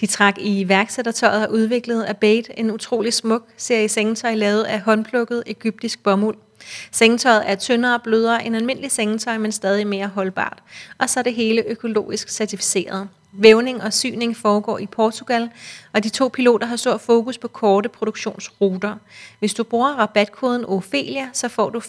De 0.00 0.06
trak 0.06 0.34
i 0.38 0.68
værksættertøjet 0.68 1.46
og 1.46 1.52
udviklede 1.52 2.08
Abate, 2.08 2.58
en 2.58 2.70
utrolig 2.70 3.12
smuk 3.12 3.42
serie 3.56 3.88
sengetøj 3.88 4.34
lavet 4.34 4.62
af 4.62 4.80
håndplukket 4.80 5.42
egyptisk 5.46 6.02
bomuld. 6.02 6.36
Sengetøjet 6.92 7.42
er 7.46 7.54
tyndere 7.54 7.94
og 7.94 8.02
blødere 8.02 8.46
end 8.46 8.56
almindelig 8.56 8.90
sengetøj, 8.90 9.38
men 9.38 9.52
stadig 9.52 9.86
mere 9.86 10.06
holdbart. 10.06 10.62
Og 10.98 11.10
så 11.10 11.20
er 11.20 11.24
det 11.24 11.34
hele 11.34 11.64
økologisk 11.66 12.28
certificeret. 12.28 13.08
Vævning 13.36 13.82
og 13.82 13.92
syning 13.92 14.36
foregår 14.36 14.78
i 14.78 14.86
Portugal, 14.86 15.50
og 15.92 16.04
de 16.04 16.08
to 16.08 16.28
piloter 16.28 16.66
har 16.66 16.76
stor 16.76 16.96
fokus 16.96 17.38
på 17.38 17.48
korte 17.48 17.88
produktionsruter. 17.88 18.96
Hvis 19.38 19.54
du 19.54 19.64
bruger 19.64 19.88
rabatkoden 19.88 20.64
Ophelia, 20.64 21.28
så 21.32 21.48
får 21.48 21.70
du 21.70 21.78
15% 21.78 21.84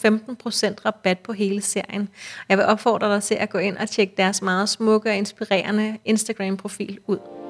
rabat 0.85 1.19
på 1.19 1.33
hele 1.33 1.61
serien. 1.61 2.09
Jeg 2.49 2.57
vil 2.57 2.65
opfordre 2.65 3.13
dig 3.13 3.23
til 3.23 3.35
at 3.35 3.49
gå 3.49 3.57
ind 3.57 3.77
og 3.77 3.89
tjekke 3.89 4.13
deres 4.17 4.41
meget 4.41 4.69
smukke 4.69 5.09
og 5.09 5.15
inspirerende 5.15 5.97
Instagram-profil 6.05 6.99
ud. 7.07 7.44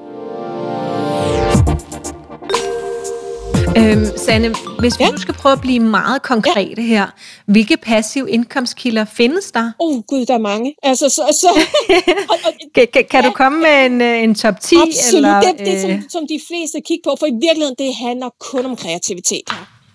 Øhm, 3.78 4.06
Sanne, 4.16 4.54
hvis 4.78 5.00
ja. 5.00 5.08
du 5.10 5.18
skal 5.18 5.34
prøve 5.34 5.52
at 5.52 5.60
blive 5.60 5.80
meget 5.80 6.22
konkrete 6.22 6.82
ja. 6.82 6.88
her, 6.88 7.06
hvilke 7.46 7.76
passive 7.76 8.30
indkomstkilder 8.30 9.04
findes 9.04 9.50
der? 9.50 9.72
Åh 9.80 9.96
oh, 9.96 10.02
gud, 10.02 10.26
der 10.26 10.34
er 10.34 10.38
mange. 10.38 10.74
Altså, 10.82 11.08
så, 11.08 11.22
så, 11.40 11.48
og, 12.30 12.36
og, 12.44 12.52
kan 12.74 12.88
kan, 12.92 13.04
ja. 13.12 13.28
du 13.28 13.30
komme 13.30 13.60
med 13.60 13.86
en, 13.86 14.00
øh, 14.00 14.22
en 14.22 14.34
top 14.34 14.60
10? 14.60 14.76
Absolut, 14.76 15.16
eller, 15.16 15.40
det, 15.40 15.58
det 15.58 15.80
som, 15.80 15.90
øh... 15.90 16.02
som 16.08 16.22
de 16.28 16.40
fleste 16.48 16.80
kigger 16.80 17.10
på, 17.10 17.16
for 17.20 17.26
i 17.26 17.36
virkeligheden, 17.46 17.76
det 17.78 17.94
handler 17.94 18.28
kun 18.40 18.64
om 18.66 18.76
kreativitet. 18.76 19.50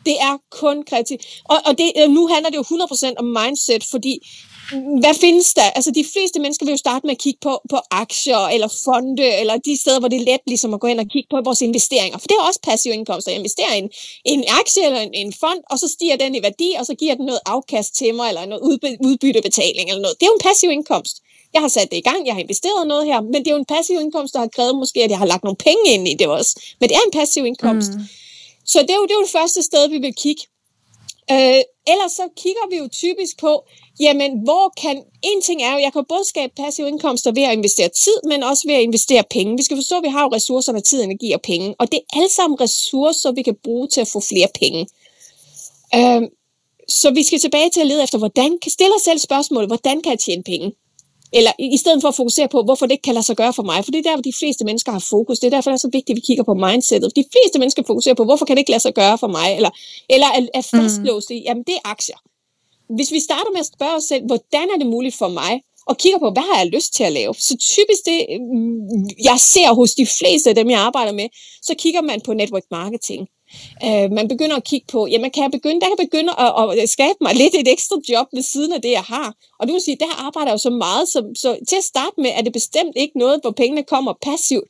Det 0.06 0.16
er 0.22 0.36
kun 0.62 0.84
kreativt. 0.90 1.22
Og, 1.50 1.58
og 1.66 1.78
det, 1.78 1.92
øh, 2.00 2.10
nu 2.10 2.28
handler 2.28 2.50
det 2.50 2.58
jo 2.58 2.64
100% 2.64 3.14
om 3.18 3.26
mindset, 3.26 3.84
fordi 3.92 4.14
hvad 5.02 5.16
findes 5.24 5.54
der? 5.54 5.70
Altså 5.78 5.92
de 5.92 6.06
fleste 6.14 6.40
mennesker 6.40 6.66
vil 6.66 6.72
jo 6.72 6.78
starte 6.78 7.06
med 7.08 7.16
at 7.16 7.22
kigge 7.26 7.40
på, 7.42 7.62
på 7.70 7.78
aktier 7.92 8.44
eller 8.56 8.70
fonde, 8.84 9.40
eller 9.40 9.58
de 9.58 9.82
steder, 9.82 10.00
hvor 10.00 10.08
det 10.08 10.22
er 10.22 10.26
let 10.32 10.42
ligesom 10.48 10.74
at 10.74 10.80
gå 10.80 10.88
ind 10.88 11.00
og 11.00 11.08
kigge 11.14 11.28
på 11.30 11.42
vores 11.46 11.62
investeringer. 11.62 12.18
For 12.18 12.28
det 12.28 12.36
er 12.40 12.48
også 12.48 12.60
passiv 12.64 12.92
indkomst. 12.92 13.28
Jeg 13.28 13.36
investerer 13.36 13.74
i 13.74 13.78
en, 13.78 13.90
en 14.26 14.44
aktie 14.60 14.86
eller 14.86 15.00
en, 15.00 15.14
en 15.14 15.34
fond, 15.40 15.62
og 15.72 15.80
så 15.80 15.88
stiger 15.96 16.16
den 16.16 16.36
i 16.36 16.42
værdi, 16.42 16.70
og 16.80 16.86
så 16.86 16.94
giver 16.96 17.16
den 17.16 17.26
noget 17.26 17.42
afkast 17.46 17.96
til 17.96 18.16
mig, 18.16 18.28
eller 18.30 18.46
noget 18.46 18.62
udby, 18.70 18.90
udbyttebetaling 19.08 19.90
eller 19.90 20.02
noget. 20.02 20.16
Det 20.20 20.26
er 20.26 20.32
jo 20.32 20.40
en 20.40 20.48
passiv 20.50 20.70
indkomst. 20.72 21.16
Jeg 21.54 21.62
har 21.62 21.68
sat 21.68 21.92
det 21.92 21.98
i 21.98 22.08
gang, 22.10 22.28
jeg 22.28 22.34
har 22.36 22.42
investeret 22.42 22.88
noget 22.88 23.06
her, 23.06 23.22
men 23.22 23.40
det 23.42 23.48
er 23.48 23.52
jo 23.52 23.58
en 23.58 23.74
passiv 23.76 24.00
indkomst, 24.00 24.34
der 24.34 24.40
har 24.40 24.48
krævet 24.48 24.76
måske, 24.76 25.04
at 25.04 25.10
jeg 25.10 25.18
har 25.18 25.26
lagt 25.26 25.44
nogle 25.44 25.58
penge 25.68 25.86
ind 25.94 26.08
i 26.08 26.14
det 26.14 26.28
også. 26.28 26.52
Men 26.80 26.90
det 26.90 26.96
er 26.96 27.06
en 27.06 27.20
passiv 27.20 27.46
indkomst. 27.46 27.92
Mm. 27.94 28.00
Så 28.66 28.82
det 28.82 28.90
er, 28.90 28.96
jo, 28.96 29.04
det 29.04 29.12
er 29.12 29.20
jo 29.22 29.24
det 29.24 29.32
første 29.32 29.62
sted, 29.62 29.90
vi 29.90 29.98
vil 29.98 30.16
kigge. 30.16 30.44
Øh, 31.32 31.62
ellers 31.88 32.12
så 32.12 32.26
kigger 32.38 32.70
vi 32.70 32.78
jo 32.78 32.88
typisk 32.88 33.40
på, 33.40 33.64
jamen 34.00 34.32
hvor 34.44 34.74
kan, 34.82 35.04
en 35.24 35.42
ting 35.42 35.62
er 35.62 35.74
jo, 35.74 35.80
jeg 35.80 35.94
kan 35.94 36.06
både 36.10 36.26
skabe 36.26 36.54
passive 36.56 36.88
indkomster 36.88 37.32
ved 37.32 37.44
at 37.44 37.54
investere 37.54 37.90
tid, 37.90 38.18
men 38.28 38.44
også 38.44 38.64
ved 38.68 38.76
at 38.76 38.82
investere 38.82 39.24
penge. 39.30 39.58
Vi 39.58 39.64
skal 39.64 39.78
forstå, 39.78 39.98
at 39.98 40.04
vi 40.04 40.10
har 40.10 40.24
jo 40.24 40.30
ressourcerne, 40.38 40.82
tid, 40.82 41.04
energi 41.04 41.32
og 41.32 41.42
penge, 41.42 41.76
og 41.80 41.92
det 41.92 41.98
er 42.00 42.18
alle 42.18 42.30
sammen 42.30 42.62
ressourcer, 42.62 43.32
vi 43.32 43.42
kan 43.42 43.56
bruge 43.64 43.88
til 43.88 44.02
at 44.02 44.08
få 44.08 44.20
flere 44.20 44.48
penge. 44.60 44.88
Øh, 45.96 46.22
så 46.90 47.12
vi 47.12 47.24
skal 47.24 47.40
tilbage 47.40 47.70
til 47.70 47.82
at 47.82 47.88
lede 47.88 48.04
efter, 48.04 48.18
hvordan 48.18 48.60
kan 48.62 48.72
stille 48.72 48.96
os 48.96 49.02
selv 49.02 49.20
spørgsmålet, 49.20 49.70
hvordan 49.70 50.02
kan 50.02 50.12
jeg 50.12 50.20
tjene 50.20 50.44
penge? 50.44 50.72
Eller 51.34 51.52
i 51.60 51.78
stedet 51.78 52.02
for 52.02 52.10
at 52.10 52.16
fokusere 52.16 52.48
på, 52.48 52.64
hvorfor 52.64 52.86
det 52.86 52.92
ikke 52.92 53.02
kan 53.02 53.14
lade 53.14 53.26
sig 53.26 53.38
gøre 53.38 53.54
for 53.54 53.64
mig. 53.64 53.86
For 53.86 53.92
det 53.92 54.00
er 54.00 54.04
der, 54.10 54.16
hvor 54.16 54.22
de 54.22 54.34
fleste 54.40 54.66
mennesker 54.66 54.92
har 54.92 55.04
fokus. 55.10 55.40
Det 55.40 55.48
er 55.48 55.56
derfor, 55.56 55.70
det 55.72 55.76
er 55.76 55.86
så 55.88 55.90
vigtigt, 55.98 56.10
at 56.10 56.16
vi 56.16 56.28
kigger 56.28 56.44
på 56.44 56.54
mindsetet. 56.54 57.16
De 57.16 57.26
fleste 57.34 57.60
mennesker 57.60 57.84
fokuserer 57.88 58.16
på, 58.16 58.24
hvorfor 58.24 58.46
kan 58.46 58.56
det 58.56 58.62
ikke 58.62 58.72
lade 58.72 58.86
sig 58.88 58.94
gøre 58.94 59.18
for 59.18 59.28
mig? 59.28 59.56
Eller, 59.56 59.70
eller 60.10 60.28
er, 60.28 60.42
er 60.54 60.62
fastlåst 60.62 61.32
i, 61.32 61.44
jamen 61.48 61.64
det 61.64 61.76
er 61.76 61.90
aktier. 61.96 62.20
Hvis 62.96 63.12
vi 63.12 63.20
starter 63.20 63.52
med 63.52 63.60
at 63.60 63.72
spørge 63.76 63.96
os 63.96 64.04
selv, 64.04 64.26
hvordan 64.26 64.68
er 64.74 64.78
det 64.78 64.88
muligt 64.88 65.16
for 65.16 65.28
mig? 65.28 65.62
Og 65.86 65.98
kigger 65.98 66.20
på, 66.20 66.30
hvad 66.30 66.44
har 66.52 66.58
jeg 66.62 66.68
lyst 66.68 66.94
til 66.96 67.04
at 67.04 67.12
lave? 67.12 67.34
Så 67.34 67.54
typisk 67.58 68.02
det, 68.06 68.20
jeg 69.30 69.38
ser 69.40 69.74
hos 69.74 69.92
de 69.96 70.08
fleste 70.18 70.50
af 70.50 70.56
dem, 70.56 70.70
jeg 70.70 70.80
arbejder 70.80 71.12
med, 71.12 71.28
så 71.62 71.74
kigger 71.78 72.02
man 72.02 72.22
på 72.22 72.34
network 72.34 72.64
marketing. 72.72 73.28
Øh, 73.86 74.12
man 74.12 74.28
begynder 74.28 74.56
at 74.56 74.64
kigge 74.64 74.88
på, 74.92 75.08
jamen 75.08 75.32
kan 75.32 75.44
jeg 75.44 75.52
begynde, 75.52 75.80
der 75.82 75.88
kan 75.88 75.96
jeg 76.00 76.06
begynde 76.08 76.32
at, 76.40 76.80
at 76.84 76.90
skabe 76.90 77.18
mig 77.22 77.36
lidt 77.36 77.56
et 77.56 77.68
ekstra 77.68 77.96
job 78.10 78.28
ved 78.34 78.42
siden 78.42 78.74
af 78.74 78.82
det, 78.82 78.92
jeg 78.92 79.06
har. 79.16 79.34
Og 79.60 79.68
du 79.68 79.74
vil 79.74 79.82
sige, 79.82 79.98
der 80.00 80.26
arbejder 80.28 80.50
jeg 80.52 80.54
jo 80.54 80.64
så 80.70 80.74
meget, 80.86 81.08
så, 81.14 81.20
så 81.44 81.50
til 81.70 81.76
at 81.76 81.84
starte 81.84 82.18
med 82.24 82.32
er 82.38 82.42
det 82.42 82.54
bestemt 82.54 82.96
ikke 82.96 83.18
noget, 83.18 83.42
hvor 83.42 83.52
pengene 83.52 83.84
kommer 83.84 84.14
passivt. 84.30 84.68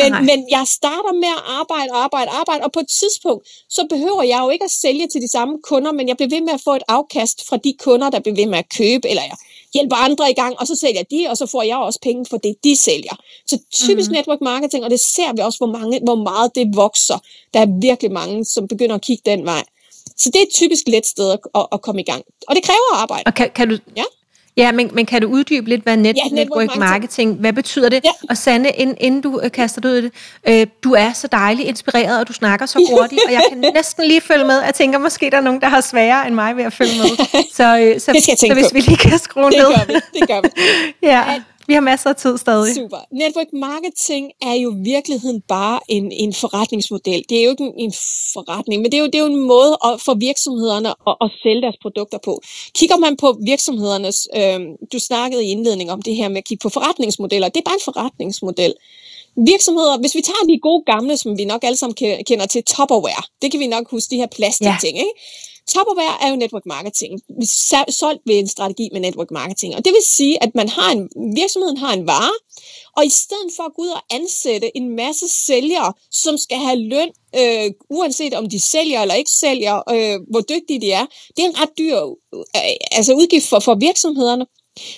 Men, 0.00 0.12
men 0.28 0.38
jeg 0.56 0.64
starter 0.78 1.12
med 1.22 1.32
at 1.38 1.42
arbejde, 1.60 1.90
arbejde, 2.04 2.30
arbejde, 2.40 2.64
og 2.64 2.72
på 2.72 2.80
et 2.80 2.90
tidspunkt, 3.00 3.42
så 3.76 3.86
behøver 3.90 4.22
jeg 4.22 4.40
jo 4.44 4.48
ikke 4.50 4.64
at 4.64 4.70
sælge 4.84 5.06
til 5.08 5.20
de 5.20 5.30
samme 5.36 5.54
kunder, 5.62 5.92
men 5.92 6.08
jeg 6.08 6.16
bliver 6.16 6.30
ved 6.36 6.40
med 6.40 6.54
at 6.58 6.62
få 6.64 6.72
et 6.74 6.86
afkast 6.88 7.48
fra 7.48 7.56
de 7.56 7.72
kunder, 7.84 8.10
der 8.10 8.20
bliver 8.20 8.36
ved 8.36 8.46
med 8.46 8.58
at 8.58 8.68
købe, 8.78 9.08
eller 9.08 9.22
jeg 9.22 9.36
hjælper 9.74 9.96
andre 9.96 10.30
i 10.30 10.34
gang, 10.34 10.58
og 10.60 10.66
så 10.66 10.76
sælger 10.76 11.02
de, 11.02 11.26
og 11.30 11.36
så 11.36 11.46
får 11.46 11.62
jeg 11.62 11.76
også 11.76 11.98
penge 12.02 12.26
for 12.30 12.36
det, 12.36 12.54
de 12.64 12.76
sælger. 12.76 13.16
Så 13.46 13.58
typisk 13.72 14.10
mm. 14.10 14.14
network 14.14 14.40
marketing, 14.40 14.84
og 14.84 14.90
det 14.90 15.00
ser 15.00 15.32
vi 15.36 15.40
også, 15.40 15.58
hvor, 15.58 15.78
mange, 15.78 16.00
hvor 16.04 16.14
meget 16.14 16.54
det 16.54 16.76
vokser. 16.76 17.18
Der 17.54 17.60
er 17.60 17.80
virkelig 17.80 18.12
mange, 18.12 18.44
som 18.44 18.68
begynder 18.68 18.94
at 18.94 19.02
kigge 19.02 19.22
den 19.30 19.44
vej. 19.44 19.64
Så 20.16 20.30
det 20.30 20.38
er 20.38 20.42
et 20.42 20.54
typisk 20.54 20.84
let 20.88 21.06
sted 21.06 21.30
at, 21.32 21.66
at, 21.72 21.82
komme 21.82 22.00
i 22.00 22.04
gang. 22.04 22.22
Og 22.48 22.54
det 22.56 22.62
kræver 22.64 22.94
arbejde. 22.94 23.22
Og 23.26 23.34
kan, 23.34 23.50
kan 23.54 23.68
du, 23.68 23.78
ja? 23.96 24.04
Ja, 24.56 24.72
men, 24.72 24.90
men 24.92 25.06
kan 25.06 25.22
du 25.22 25.28
uddybe 25.28 25.68
lidt, 25.68 25.82
hvad 25.82 25.96
net, 25.96 26.16
ja, 26.16 26.22
network, 26.34 26.34
network 26.36 26.66
marketing, 26.66 26.90
marketing, 26.90 27.34
hvad 27.40 27.52
betyder 27.52 27.88
det? 27.88 28.00
Ja. 28.04 28.10
Og 28.30 28.36
Sande, 28.36 28.70
inden, 28.70 28.96
inden 29.00 29.20
du 29.20 29.40
øh, 29.44 29.50
kaster 29.50 29.80
det 29.80 29.88
ud 29.88 29.96
i 29.96 30.02
det, 30.02 30.12
øh, 30.48 30.66
du 30.84 30.92
er 30.92 31.12
så 31.12 31.26
dejligt 31.32 31.68
inspireret, 31.68 32.20
og 32.20 32.28
du 32.28 32.32
snakker 32.32 32.66
så 32.66 32.88
hurtigt, 32.90 33.20
og 33.26 33.32
jeg 33.32 33.42
kan 33.48 33.58
næsten 33.74 34.04
lige 34.04 34.20
følge 34.20 34.44
med. 34.44 34.60
Jeg 34.60 34.74
tænker, 34.74 34.98
måske 34.98 35.30
der 35.30 35.36
er 35.36 35.40
nogen, 35.40 35.60
der 35.60 35.68
har 35.68 35.80
sværere 35.80 36.26
end 36.26 36.34
mig 36.34 36.56
ved 36.56 36.64
at 36.64 36.72
følge 36.72 36.92
med. 36.98 37.26
Så, 37.56 37.78
øh, 37.78 38.00
så, 38.00 38.12
så, 38.20 38.36
så 38.38 38.54
hvis 38.54 38.66
på. 38.66 38.70
vi 38.72 38.80
lige 38.80 38.96
kan 38.96 39.18
skrue 39.18 39.50
det 39.50 39.58
ned. 39.58 39.66
Gør 39.66 39.84
vi, 39.86 39.94
det 39.94 40.28
gør 40.28 40.40
vi. 40.40 40.48
ja. 41.10 41.22
Vi 41.66 41.74
har 41.74 41.80
masser 41.80 42.10
af 42.10 42.16
tid 42.16 42.38
stadig. 42.38 42.74
Super. 42.74 42.96
Network 43.12 43.46
marketing 43.52 44.32
er 44.42 44.54
jo 44.54 44.72
i 44.72 44.80
virkeligheden 44.84 45.40
bare 45.40 45.80
en, 45.88 46.12
en 46.12 46.32
forretningsmodel. 46.32 47.24
Det 47.28 47.38
er 47.38 47.44
jo 47.44 47.50
ikke 47.50 47.64
en, 47.64 47.74
en 47.76 47.92
forretning, 48.34 48.82
men 48.82 48.92
det 48.92 48.96
er 48.98 49.02
jo, 49.02 49.06
det 49.06 49.14
er 49.14 49.24
jo 49.26 49.26
en 49.26 49.46
måde 49.54 49.78
at, 49.84 50.00
for 50.00 50.14
virksomhederne 50.14 50.88
at, 50.88 51.16
at 51.20 51.30
sælge 51.42 51.62
deres 51.62 51.76
produkter 51.82 52.18
på. 52.24 52.40
Kigger 52.78 52.96
man 52.96 53.16
på 53.16 53.38
virksomhedernes, 53.44 54.28
øh, 54.36 54.60
du 54.92 54.98
snakkede 54.98 55.44
i 55.44 55.50
indledning 55.50 55.90
om 55.92 56.02
det 56.02 56.16
her 56.16 56.28
med 56.28 56.36
at 56.36 56.44
kigge 56.44 56.62
på 56.62 56.68
forretningsmodeller, 56.68 57.48
det 57.48 57.60
er 57.60 57.68
bare 57.70 57.80
en 57.82 57.88
forretningsmodel. 57.90 58.74
Virksomheder, 59.36 59.98
hvis 59.98 60.14
vi 60.14 60.20
tager 60.20 60.46
de 60.48 60.58
gode 60.58 60.82
gamle, 60.92 61.16
som 61.16 61.38
vi 61.38 61.44
nok 61.44 61.64
alle 61.64 61.76
sammen 61.76 61.96
kender 62.26 62.46
til, 62.46 62.62
Tupperware, 62.64 63.22
det 63.42 63.50
kan 63.50 63.60
vi 63.60 63.66
nok 63.66 63.90
huske, 63.90 64.10
de 64.10 64.16
her 64.16 64.26
plastikting, 64.26 64.96
ja. 64.96 65.02
ikke? 65.02 65.14
Tupperware 65.72 66.22
er 66.22 66.28
jo 66.30 66.36
network 66.36 66.66
marketing. 66.66 67.20
Solgt 67.88 68.22
ved 68.26 68.38
en 68.38 68.48
strategi 68.48 68.88
med 68.92 69.00
network 69.00 69.30
marketing. 69.30 69.76
Og 69.76 69.84
det 69.84 69.92
vil 69.92 70.02
sige, 70.16 70.42
at 70.42 70.54
man 70.54 70.68
har 70.68 70.90
en, 70.90 71.08
virksomheden 71.36 71.76
har 71.76 71.92
en 71.92 72.06
vare, 72.06 72.34
og 72.96 73.06
i 73.06 73.08
stedet 73.08 73.50
for 73.56 73.62
at 73.62 73.74
gå 73.74 73.82
ud 73.82 73.88
og 73.88 74.02
ansætte 74.10 74.76
en 74.76 74.96
masse 74.96 75.28
sælgere, 75.28 75.92
som 76.10 76.38
skal 76.38 76.58
have 76.58 76.76
løn, 76.76 77.10
øh, 77.36 77.70
uanset 77.90 78.34
om 78.34 78.48
de 78.48 78.60
sælger 78.60 79.00
eller 79.02 79.14
ikke 79.14 79.30
sælger, 79.30 79.76
øh, 79.90 80.20
hvor 80.30 80.40
dygtige 80.40 80.80
de 80.80 80.92
er, 80.92 81.06
det 81.36 81.44
er 81.44 81.48
en 81.48 81.60
ret 81.60 81.78
dyr 81.78 81.98
øh, 82.34 82.76
altså 82.92 83.14
udgift 83.14 83.48
for, 83.48 83.58
for 83.58 83.74
virksomhederne. 83.74 84.46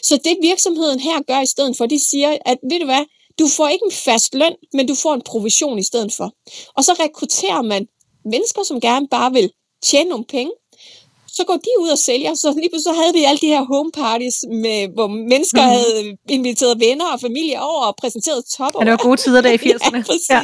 Så 0.03 0.17
det 0.25 0.37
virksomheden 0.43 1.01
her 1.01 1.23
gør 1.23 1.41
i 1.41 1.47
stedet 1.47 1.77
for, 1.77 1.87
de 1.87 2.09
siger, 2.11 2.39
at 2.47 2.59
ved 2.71 2.81
du 2.81 2.85
hvad, 2.85 3.05
du 3.39 3.49
får 3.49 3.69
ikke 3.69 3.85
en 3.85 3.93
fast 3.93 4.35
løn, 4.35 4.55
men 4.73 4.89
du 4.89 4.95
får 4.95 5.15
en 5.15 5.23
provision 5.23 5.79
i 5.79 5.83
stedet 5.83 6.13
for. 6.13 6.33
Og 6.77 6.85
så 6.85 6.93
rekrutterer 6.93 7.63
man 7.63 7.87
mennesker, 8.25 8.63
som 8.63 8.81
gerne 8.81 9.09
bare 9.09 9.33
vil 9.33 9.51
tjene 9.91 10.11
nogle 10.11 10.25
penge. 10.25 10.53
Så 11.37 11.45
går 11.45 11.57
de 11.67 11.73
ud 11.81 11.89
og 11.89 11.99
sælger, 11.99 12.35
så 12.35 12.49
lige 12.63 12.71
pludselig 12.71 12.95
så 12.95 13.01
havde 13.01 13.15
vi 13.19 13.23
alle 13.25 13.41
de 13.45 13.47
her 13.47 13.65
home 13.73 13.91
parties, 13.93 14.37
med, 14.65 14.79
hvor 14.97 15.09
mennesker 15.33 15.63
mm. 15.63 15.73
havde 15.77 16.17
inviteret 16.29 16.81
venner 16.81 17.09
og 17.15 17.21
familie 17.21 17.57
over 17.63 17.83
og 17.89 17.97
præsenteret 17.97 18.45
topper. 18.57 18.81
Ja, 18.81 18.85
det 18.85 18.91
var 18.91 19.07
gode 19.09 19.17
tider 19.17 19.41
der 19.41 19.53
i 19.59 19.61
80'erne. 19.67 20.01
ja, 20.35 20.43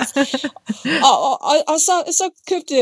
ja. 0.87 0.99
og, 1.09 1.17
og, 1.29 1.35
og, 1.51 1.57
og 1.73 1.79
så, 1.87 1.97
så 2.19 2.25
købte 2.51 2.75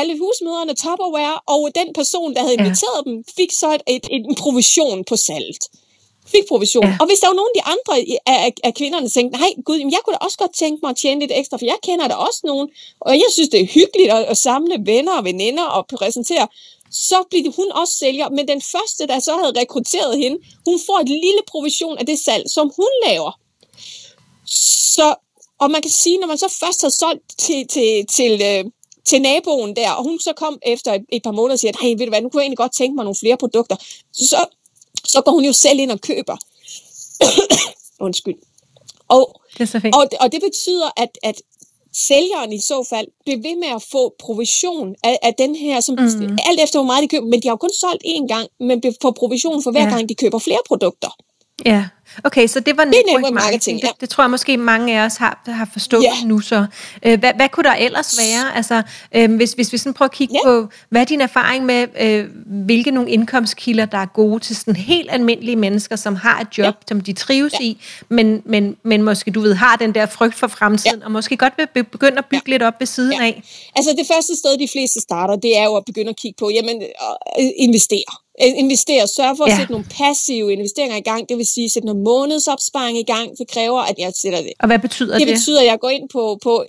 alle 0.00 0.14
husmøderne 0.22 0.74
Tupperware, 0.74 1.36
og 1.54 1.70
den 1.80 1.88
person, 1.94 2.34
der 2.34 2.40
havde 2.40 2.54
inviteret 2.54 3.00
ja. 3.06 3.10
dem, 3.10 3.24
fik 3.36 3.50
så 3.52 3.68
et, 3.74 3.82
et, 3.86 4.06
et, 4.16 4.24
en 4.30 4.34
provision 4.34 5.04
på 5.10 5.16
salget 5.16 5.64
fik 6.34 6.44
provision. 6.48 6.84
Ja. 6.84 6.96
Og 7.00 7.06
hvis 7.06 7.20
der 7.20 7.28
var 7.28 7.38
nogen 7.40 7.52
af 7.52 7.56
de 7.60 7.64
andre 7.74 7.92
af, 8.26 8.44
af, 8.46 8.52
af 8.64 8.74
kvinderne, 8.74 9.06
der 9.06 9.12
tænkte, 9.16 9.38
nej 9.38 9.50
gud, 9.64 9.78
jeg 9.78 10.00
kunne 10.04 10.14
da 10.14 10.24
også 10.26 10.38
godt 10.38 10.54
tænke 10.54 10.78
mig 10.82 10.90
at 10.90 10.96
tjene 10.96 11.20
lidt 11.20 11.32
ekstra, 11.34 11.56
for 11.56 11.64
jeg 11.64 11.78
kender 11.82 12.08
da 12.08 12.14
også 12.14 12.40
nogen, 12.44 12.68
og 13.00 13.12
jeg 13.12 13.30
synes, 13.32 13.48
det 13.48 13.60
er 13.60 13.66
hyggeligt 13.78 14.10
at, 14.16 14.24
at 14.32 14.36
samle 14.36 14.76
venner 14.90 15.14
og 15.18 15.24
veninder 15.24 15.66
og 15.76 15.86
præsentere, 15.86 16.46
så 16.90 17.18
blev 17.30 17.52
hun 17.56 17.68
også 17.80 17.94
sælger. 17.98 18.28
Men 18.28 18.48
den 18.48 18.62
første, 18.62 19.06
der 19.06 19.18
så 19.20 19.32
havde 19.40 19.60
rekrutteret 19.60 20.18
hende, 20.18 20.36
hun 20.68 20.78
får 20.86 20.98
et 20.98 21.08
lille 21.08 21.42
provision 21.52 21.98
af 21.98 22.06
det 22.06 22.18
salg, 22.18 22.44
som 22.50 22.72
hun 22.76 22.92
laver. 23.06 23.32
Så, 24.96 25.14
og 25.60 25.70
man 25.70 25.82
kan 25.82 25.90
sige, 25.90 26.18
når 26.18 26.26
man 26.26 26.38
så 26.38 26.48
først 26.60 26.82
har 26.82 26.88
solgt 26.88 27.38
til, 27.38 27.68
til, 27.68 28.06
til, 28.06 28.32
øh, 28.42 28.64
til 29.04 29.22
naboen 29.22 29.76
der, 29.76 29.90
og 29.90 30.02
hun 30.04 30.18
så 30.20 30.32
kom 30.36 30.58
efter 30.62 30.94
et, 30.94 31.04
et 31.12 31.22
par 31.22 31.30
måneder 31.32 31.52
og 31.52 31.58
siger, 31.58 31.72
nej, 31.82 31.90
ved 31.98 32.06
du 32.06 32.10
hvad, 32.10 32.22
nu 32.22 32.28
kunne 32.28 32.40
jeg 32.40 32.44
egentlig 32.44 32.58
godt 32.58 32.74
tænke 32.74 32.94
mig 32.94 33.04
nogle 33.04 33.22
flere 33.22 33.36
produkter, 33.36 33.76
så 34.12 34.44
så 35.08 35.20
går 35.20 35.32
hun 35.32 35.44
jo 35.44 35.52
selv 35.52 35.78
ind 35.78 35.90
og 35.90 36.00
køber. 36.00 36.36
Undskyld. 38.06 38.34
Og, 39.08 39.40
Det 39.54 39.60
er 39.60 39.66
så 39.66 39.80
fint. 39.80 39.94
og, 39.96 40.08
og 40.20 40.32
det 40.32 40.40
betyder, 40.42 40.88
at, 40.96 41.18
at 41.22 41.42
sælgeren 41.92 42.52
i 42.52 42.60
så 42.60 42.86
fald 42.88 43.06
bliver 43.24 43.38
ved 43.38 43.56
med 43.56 43.68
at 43.68 43.82
få 43.82 44.14
provision 44.18 44.94
af, 45.02 45.18
af 45.22 45.34
den 45.34 45.54
her, 45.54 45.80
som 45.80 45.94
Mm. 45.94 46.38
alt 46.46 46.60
efter 46.62 46.78
hvor 46.78 46.86
meget 46.86 47.02
de 47.02 47.08
køber, 47.08 47.26
men 47.26 47.42
de 47.42 47.48
har 47.48 47.52
jo 47.52 47.56
kun 47.56 47.70
solgt 47.80 48.02
én 48.06 48.26
gang, 48.26 48.48
men 48.60 48.82
får 49.02 49.10
provision 49.10 49.62
for 49.62 49.70
hver 49.70 49.82
Ja. 49.82 49.88
gang 49.88 50.08
de 50.08 50.14
køber 50.14 50.38
flere 50.38 50.60
produkter. 50.66 51.16
Ja, 51.66 51.84
okay, 52.24 52.46
så 52.46 52.60
det 52.60 52.76
var 52.76 52.84
network, 52.84 53.04
network 53.06 53.22
marketing. 53.22 53.34
marketing, 53.52 53.80
ja. 53.82 53.86
Det, 53.88 54.00
det 54.00 54.08
tror 54.08 54.24
jeg 54.24 54.30
måske 54.30 54.56
mange 54.56 55.00
af 55.00 55.04
os 55.06 55.16
har, 55.16 55.42
har 55.46 55.68
forstået 55.72 56.02
Ja. 56.02 56.26
nu 56.26 56.40
så. 56.40 56.66
Øh, 57.02 57.18
hvad, 57.18 57.32
hvad 57.36 57.48
kunne 57.48 57.64
der 57.64 57.74
ellers 57.74 58.18
være? 58.18 58.56
Altså, 58.56 58.82
øh, 59.14 59.34
hvis, 59.36 59.52
hvis 59.52 59.72
vi 59.72 59.78
sådan 59.78 59.94
prøver 59.94 60.08
at 60.08 60.14
kigge 60.14 60.34
Ja. 60.44 60.48
på, 60.48 60.68
hvad 60.90 61.00
er 61.00 61.04
din 61.04 61.20
erfaring 61.20 61.64
med, 61.64 61.86
øh, 62.00 62.26
hvilke 62.64 62.90
nogle 62.90 63.10
indkomstkilder, 63.10 63.84
der 63.86 63.98
er 63.98 64.06
gode 64.06 64.40
til 64.40 64.56
sådan 64.56 64.76
helt 64.76 65.08
almindelige 65.12 65.56
mennesker, 65.56 65.96
som 65.96 66.14
har 66.16 66.40
et 66.40 66.58
job, 66.58 66.64
Ja. 66.64 66.72
som 66.88 67.00
de 67.00 67.12
trives 67.12 67.52
Ja. 67.60 67.64
i, 67.64 67.82
men, 68.08 68.42
men, 68.44 68.76
men 68.84 69.02
måske, 69.02 69.30
du 69.30 69.40
ved, 69.40 69.54
har 69.54 69.76
den 69.76 69.94
der 69.94 70.06
frygt 70.06 70.34
for 70.34 70.46
fremtiden, 70.46 71.02
og 71.02 71.10
måske 71.10 71.36
godt 71.36 71.52
vil 71.56 71.66
be- 71.74 71.84
begynde 71.84 72.18
at 72.18 72.24
bygge 72.30 72.50
lidt 72.50 72.62
op 72.62 72.74
ved 72.78 72.86
siden 72.86 73.12
Ja. 73.12 73.24
af. 73.26 73.42
Altså 73.76 73.90
det 73.98 74.06
første 74.14 74.36
sted, 74.36 74.58
de 74.58 74.68
fleste 74.72 75.00
starter, 75.00 75.36
det 75.36 75.58
er 75.58 75.64
jo 75.64 75.76
at 75.76 75.84
begynde 75.86 76.08
at 76.10 76.16
kigge 76.16 76.36
på, 76.38 76.50
jamen, 76.50 76.82
øh, 77.40 77.46
investere. 77.58 78.12
Investere, 78.40 79.06
sørge 79.06 79.36
for 79.36 79.44
at 79.44 79.50
Ja. 79.50 79.56
sætte 79.56 79.72
nogle 79.72 79.86
passive 79.98 80.52
investeringer 80.52 80.96
i 80.96 81.00
gang, 81.00 81.28
det 81.28 81.36
vil 81.38 81.46
sige 81.46 81.70
sætte 81.70 81.86
noget 81.86 82.02
månedsopsparing 82.02 82.98
i 82.98 83.02
gang. 83.02 83.38
Det 83.38 83.48
kræver, 83.48 83.80
at 83.80 83.94
jeg 83.98 84.12
sætter 84.22 84.40
det. 84.42 84.52
Og 84.60 84.66
hvad 84.66 84.78
betyder 84.78 85.18
Det 85.18 85.26
det? 85.28 85.34
betyder, 85.36 85.60
at 85.60 85.66
jeg 85.66 85.78
går 85.80 85.88
ind 85.90 86.08
på, 86.08 86.38
på 86.42 86.64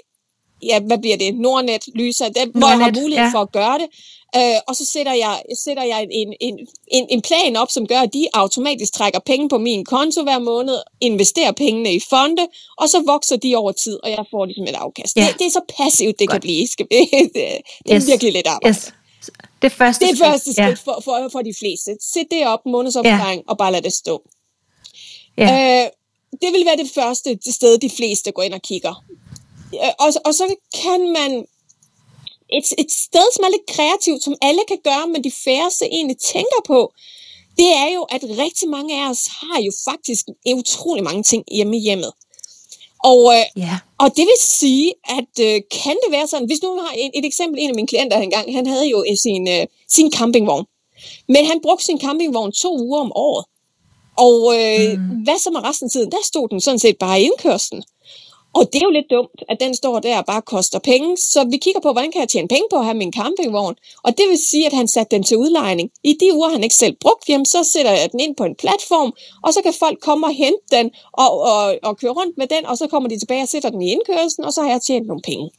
ja, 0.63 0.79
hvad 0.79 0.97
bliver 0.97 1.17
det, 1.17 1.35
Nordnet, 1.35 1.83
Lysa, 1.95 2.23
der, 2.29 2.45
hvor 2.59 2.67
jeg 2.67 2.77
har 2.77 2.77
Nordnet, 2.85 3.01
mulighed 3.03 3.25
ja. 3.25 3.31
for 3.33 3.39
at 3.39 3.51
gøre 3.51 3.77
det. 3.79 3.87
Øh, 4.35 4.59
og 4.67 4.75
så 4.75 4.85
sætter 4.85 5.13
jeg, 5.13 5.41
sætter 5.65 5.83
jeg 5.83 6.07
en, 6.11 6.33
en, 6.41 6.59
en, 6.87 7.05
en 7.09 7.21
plan 7.21 7.55
op, 7.55 7.71
som 7.71 7.87
gør, 7.87 7.99
at 7.99 8.13
de 8.13 8.27
automatisk 8.33 8.93
trækker 8.93 9.19
penge 9.25 9.49
på 9.49 9.57
min 9.57 9.85
konto 9.85 10.23
hver 10.23 10.39
måned, 10.39 10.77
investerer 11.01 11.51
pengene 11.51 11.93
i 11.95 11.99
fonde, 12.09 12.47
og 12.77 12.89
så 12.89 13.03
vokser 13.05 13.35
de 13.37 13.55
over 13.55 13.71
tid, 13.71 13.99
og 14.03 14.09
jeg 14.09 14.25
får 14.31 14.45
ligesom 14.45 14.63
et 14.63 14.75
afkast. 14.75 15.15
Ja. 15.17 15.21
Det, 15.21 15.39
det 15.39 15.45
er 15.47 15.51
så 15.51 15.61
passivt, 15.77 16.19
det 16.19 16.29
kan 16.29 16.33
Godt. 16.33 16.41
blive. 16.41 16.67
Skal, 16.67 16.85
det, 16.91 16.99
det 17.35 17.45
er 17.89 17.95
Yes. 17.95 18.07
virkelig 18.07 18.33
lidt 18.33 18.47
arbejde. 18.47 18.75
Yes. 18.77 18.93
Det 19.61 19.71
første 19.71 20.05
Det 20.05 20.11
er 20.11 20.25
første 20.25 20.53
skridt 20.53 20.79
for, 20.79 21.01
for, 21.03 21.29
for 21.31 21.41
de 21.41 21.53
fleste. 21.59 21.97
Sæt 22.01 22.25
det 22.31 22.47
op, 22.47 22.59
månedsopsparing, 22.65 23.43
og 23.47 23.57
bare 23.57 23.71
lad 23.71 23.81
det 23.81 23.93
stå. 23.93 24.29
Ja. 25.37 25.49
Ja. 25.49 25.83
Øh, 25.83 25.89
det 26.41 26.53
vil 26.53 26.65
være 26.65 26.77
det 26.77 26.91
første 26.95 27.39
sted, 27.51 27.77
de 27.77 27.89
fleste 27.89 28.31
går 28.31 28.41
ind 28.41 28.53
og 28.53 28.61
kigger. 28.61 29.03
Øh, 29.73 29.93
og, 29.99 30.13
og 30.25 30.33
så 30.33 30.55
kan 30.83 31.01
man 31.11 31.45
et, 32.49 32.67
et 32.77 32.91
sted, 32.91 33.27
som 33.35 33.43
er 33.45 33.49
lidt 33.49 33.67
kreativt, 33.75 34.23
som 34.23 34.35
alle 34.41 34.61
kan 34.67 34.77
gøre, 34.83 35.07
men 35.07 35.23
de 35.23 35.31
færreste 35.45 35.85
egentlig 35.85 36.17
tænker 36.17 36.61
på, 36.65 36.93
det 37.57 37.69
er 37.83 37.89
jo, 37.95 38.03
at 38.03 38.23
rigtig 38.23 38.69
mange 38.69 39.01
af 39.01 39.09
os 39.09 39.23
har 39.27 39.61
jo 39.61 39.71
faktisk 39.89 40.25
utrolig 40.55 41.03
mange 41.03 41.23
ting 41.23 41.43
hjemme 41.51 41.77
i 41.77 41.79
hjemmet. 41.79 42.11
Og, 43.03 43.33
øh, 43.35 43.63
ja. 43.63 43.79
og 43.99 44.09
det 44.17 44.25
vil 44.29 44.39
sige, 44.41 44.93
at 45.09 45.33
øh, 45.47 45.61
kan 45.83 45.95
det 46.03 46.11
være 46.11 46.27
sådan, 46.27 46.47
hvis 46.47 46.63
nu 46.63 46.79
har 46.79 46.93
et, 46.97 47.11
et 47.13 47.25
eksempel, 47.25 47.61
en 47.61 47.69
af 47.69 47.75
mine 47.75 47.87
klienter 47.87 48.17
engang, 48.17 48.55
han 48.55 48.67
havde 48.67 48.89
jo 48.89 49.03
øh, 49.09 49.17
sin, 49.17 49.47
øh, 49.47 49.67
sin 49.89 50.11
campingvogn. 50.11 50.65
Men 51.27 51.45
han 51.45 51.59
brugte 51.63 51.85
sin 51.85 52.01
campingvogn 52.01 52.51
to 52.51 52.79
uger 52.79 52.99
om 52.99 53.11
året. 53.15 53.45
Og 54.17 54.39
øh, 54.59 54.99
mm. 54.99 55.23
hvad 55.23 55.39
så 55.39 55.49
med 55.51 55.63
resten 55.63 55.85
af 55.85 55.91
tiden? 55.91 56.11
Der 56.11 56.23
stod 56.23 56.49
den 56.49 56.61
sådan 56.61 56.79
set 56.79 56.97
bare 56.97 57.21
i 57.21 57.23
indkørslen. 57.23 57.83
Og 58.57 58.63
det 58.73 58.79
er 58.81 58.87
jo 58.89 58.97
lidt 58.97 59.09
dumt, 59.09 59.39
at 59.49 59.57
den 59.59 59.75
står 59.75 59.99
der 59.99 60.17
og 60.17 60.25
bare 60.25 60.41
koster 60.41 60.79
penge. 60.79 61.17
Så 61.17 61.39
vi 61.51 61.57
kigger 61.57 61.81
på, 61.81 61.91
hvordan 61.91 62.11
kan 62.11 62.21
jeg 62.21 62.29
tjene 62.29 62.47
penge 62.47 62.67
på 62.71 62.77
at 62.79 62.85
have 62.85 62.97
min 62.97 63.13
campingvogn? 63.13 63.75
Og 64.03 64.17
det 64.17 64.25
vil 64.29 64.37
sige, 64.49 64.65
at 64.65 64.73
han 64.73 64.87
satte 64.87 65.15
den 65.15 65.23
til 65.23 65.37
udlejning. 65.37 65.91
I 66.03 66.13
de 66.21 66.33
uger, 66.33 66.49
han 66.49 66.63
ikke 66.63 66.75
selv 66.75 66.95
brugt, 67.01 67.29
jamen, 67.29 67.45
så 67.45 67.63
sætter 67.73 67.91
jeg 67.91 68.11
den 68.11 68.19
ind 68.19 68.35
på 68.35 68.43
en 68.43 68.55
platform, 68.55 69.13
og 69.43 69.53
så 69.53 69.59
kan 69.61 69.73
folk 69.73 69.99
komme 69.99 70.27
og 70.27 70.33
hente 70.33 70.65
den 70.71 70.91
og, 71.13 71.41
og, 71.41 71.63
og 71.83 71.97
køre 71.97 72.11
rundt 72.11 72.37
med 72.37 72.47
den, 72.47 72.65
og 72.65 72.77
så 72.77 72.87
kommer 72.87 73.09
de 73.09 73.19
tilbage 73.19 73.41
og 73.41 73.47
sætter 73.47 73.69
den 73.69 73.81
i 73.81 73.91
indkørslen, 73.91 74.45
og 74.45 74.53
så 74.53 74.61
har 74.61 74.69
jeg 74.69 74.81
tjent 74.81 75.07
nogle 75.07 75.21
penge. 75.21 75.49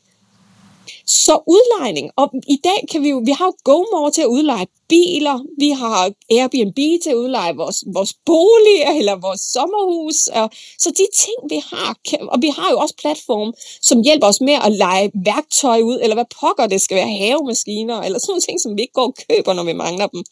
Så 1.07 1.35
udlejning, 1.47 2.11
og 2.17 2.31
i 2.49 2.59
dag 2.65 2.81
kan 2.91 3.03
vi 3.03 3.09
jo, 3.09 3.23
vi 3.25 3.31
har 3.31 3.47
jo 3.47 3.53
GoMore 3.65 4.11
til 4.11 4.23
at 4.23 4.27
udleje 4.27 4.67
biler, 4.89 5.39
vi 5.59 5.71
har 5.71 6.13
Airbnb 6.31 6.79
til 7.03 7.11
at 7.11 7.15
udleje 7.15 7.55
vores, 7.57 7.85
vores 7.95 8.15
bolig 8.27 8.99
eller 8.99 9.17
vores 9.17 9.41
sommerhus, 9.41 10.27
og, 10.27 10.51
så 10.79 10.91
de 10.91 11.07
ting 11.25 11.39
vi 11.51 11.63
har, 11.71 11.97
kan, 12.11 12.19
og 12.29 12.39
vi 12.43 12.49
har 12.49 12.71
jo 12.71 12.79
også 12.79 12.95
platform, 13.01 13.55
som 13.83 14.03
hjælper 14.03 14.27
os 14.27 14.41
med 14.41 14.57
at 14.67 14.73
lege 14.73 15.11
værktøj 15.15 15.81
ud, 15.81 15.99
eller 16.03 16.17
hvad 16.17 16.29
pokker 16.41 16.67
det 16.67 16.81
skal 16.81 16.97
være, 16.97 17.17
havemaskiner, 17.17 18.01
eller 18.01 18.19
sådan 18.19 18.31
nogle 18.31 18.41
ting, 18.41 18.61
som 18.61 18.77
vi 18.77 18.83
ikke 18.83 18.93
går 18.93 19.07
og 19.07 19.17
køber, 19.31 19.53
når 19.53 19.65
vi 19.65 19.73
mangler 19.73 20.07
dem. 20.07 20.25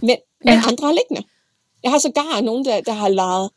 Men, 0.00 0.16
men 0.44 0.54
Ja. 0.54 0.62
andre 0.68 0.86
har 0.86 0.94
liggende. 0.94 1.22
Jeg 1.82 1.90
har 1.90 1.98
sågar 1.98 2.40
nogen, 2.40 2.64
der, 2.64 2.80
der 2.80 2.92
har 2.92 3.08
lejet 3.08 3.50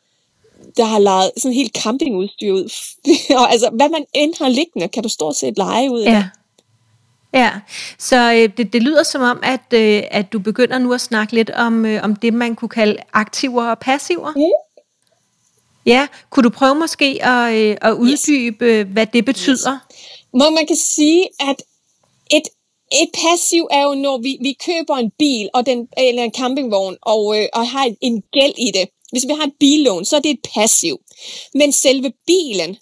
der 0.76 0.84
har 0.84 0.98
lejet 0.98 1.30
sådan 1.36 1.54
helt 1.54 1.76
campingudstyr 1.82 2.52
ud. 2.52 2.72
og 3.40 3.52
altså, 3.52 3.70
hvad 3.72 3.88
man 3.88 4.04
end 4.14 4.34
har 4.38 4.48
liggende, 4.48 4.88
kan 4.88 5.02
du 5.02 5.08
stort 5.08 5.36
set 5.36 5.58
lege 5.58 5.90
ud. 5.90 6.02
Ja. 6.02 6.24
Ja, 7.32 7.50
så 7.98 8.32
øh, 8.32 8.56
det, 8.56 8.72
det 8.72 8.82
lyder 8.82 9.02
som 9.02 9.22
om, 9.22 9.40
at, 9.42 9.72
øh, 9.74 10.02
at 10.10 10.32
du 10.32 10.38
begynder 10.38 10.78
nu 10.78 10.92
at 10.92 11.00
snakke 11.00 11.34
lidt 11.34 11.50
om, 11.50 11.86
øh, 11.86 12.04
om 12.04 12.16
det, 12.16 12.34
man 12.34 12.56
kunne 12.56 12.68
kalde 12.68 12.96
aktiver 13.12 13.64
og 13.64 13.78
passiver. 13.78 14.32
Mm. 14.36 14.42
Ja, 15.86 16.06
kunne 16.30 16.44
du 16.44 16.50
prøve 16.50 16.74
måske 16.74 17.24
at, 17.24 17.54
øh, 17.54 17.76
at 17.82 17.92
uddybe, 17.92 18.64
yes. 18.64 18.86
hvad 18.92 19.06
det 19.06 19.24
betyder? 19.24 19.78
Hvor 20.30 20.50
man 20.50 20.66
kan 20.66 20.76
sige, 20.76 21.28
at 21.40 21.56
et, 22.30 22.48
et 22.92 23.10
passiv 23.14 23.68
er 23.70 23.82
jo, 23.82 23.94
når 23.94 24.18
vi, 24.18 24.38
vi 24.40 24.56
køber 24.66 24.96
en 24.96 25.10
bil 25.18 25.48
og 25.54 25.66
den, 25.66 25.88
eller 25.96 26.22
en 26.22 26.32
campingvogn 26.38 26.96
og, 27.02 27.38
øh, 27.38 27.46
og 27.52 27.68
har 27.68 27.90
en 28.00 28.22
gæld 28.32 28.54
i 28.58 28.70
det. 28.74 28.88
Hvis 29.12 29.26
vi 29.28 29.32
har 29.38 29.46
et 29.46 29.58
billån, 29.60 30.04
så 30.04 30.16
er 30.16 30.20
det 30.20 30.30
et 30.30 30.48
passiv. 30.54 30.98
Men 31.54 31.72
selve 31.72 32.12
bilen, 32.26 32.76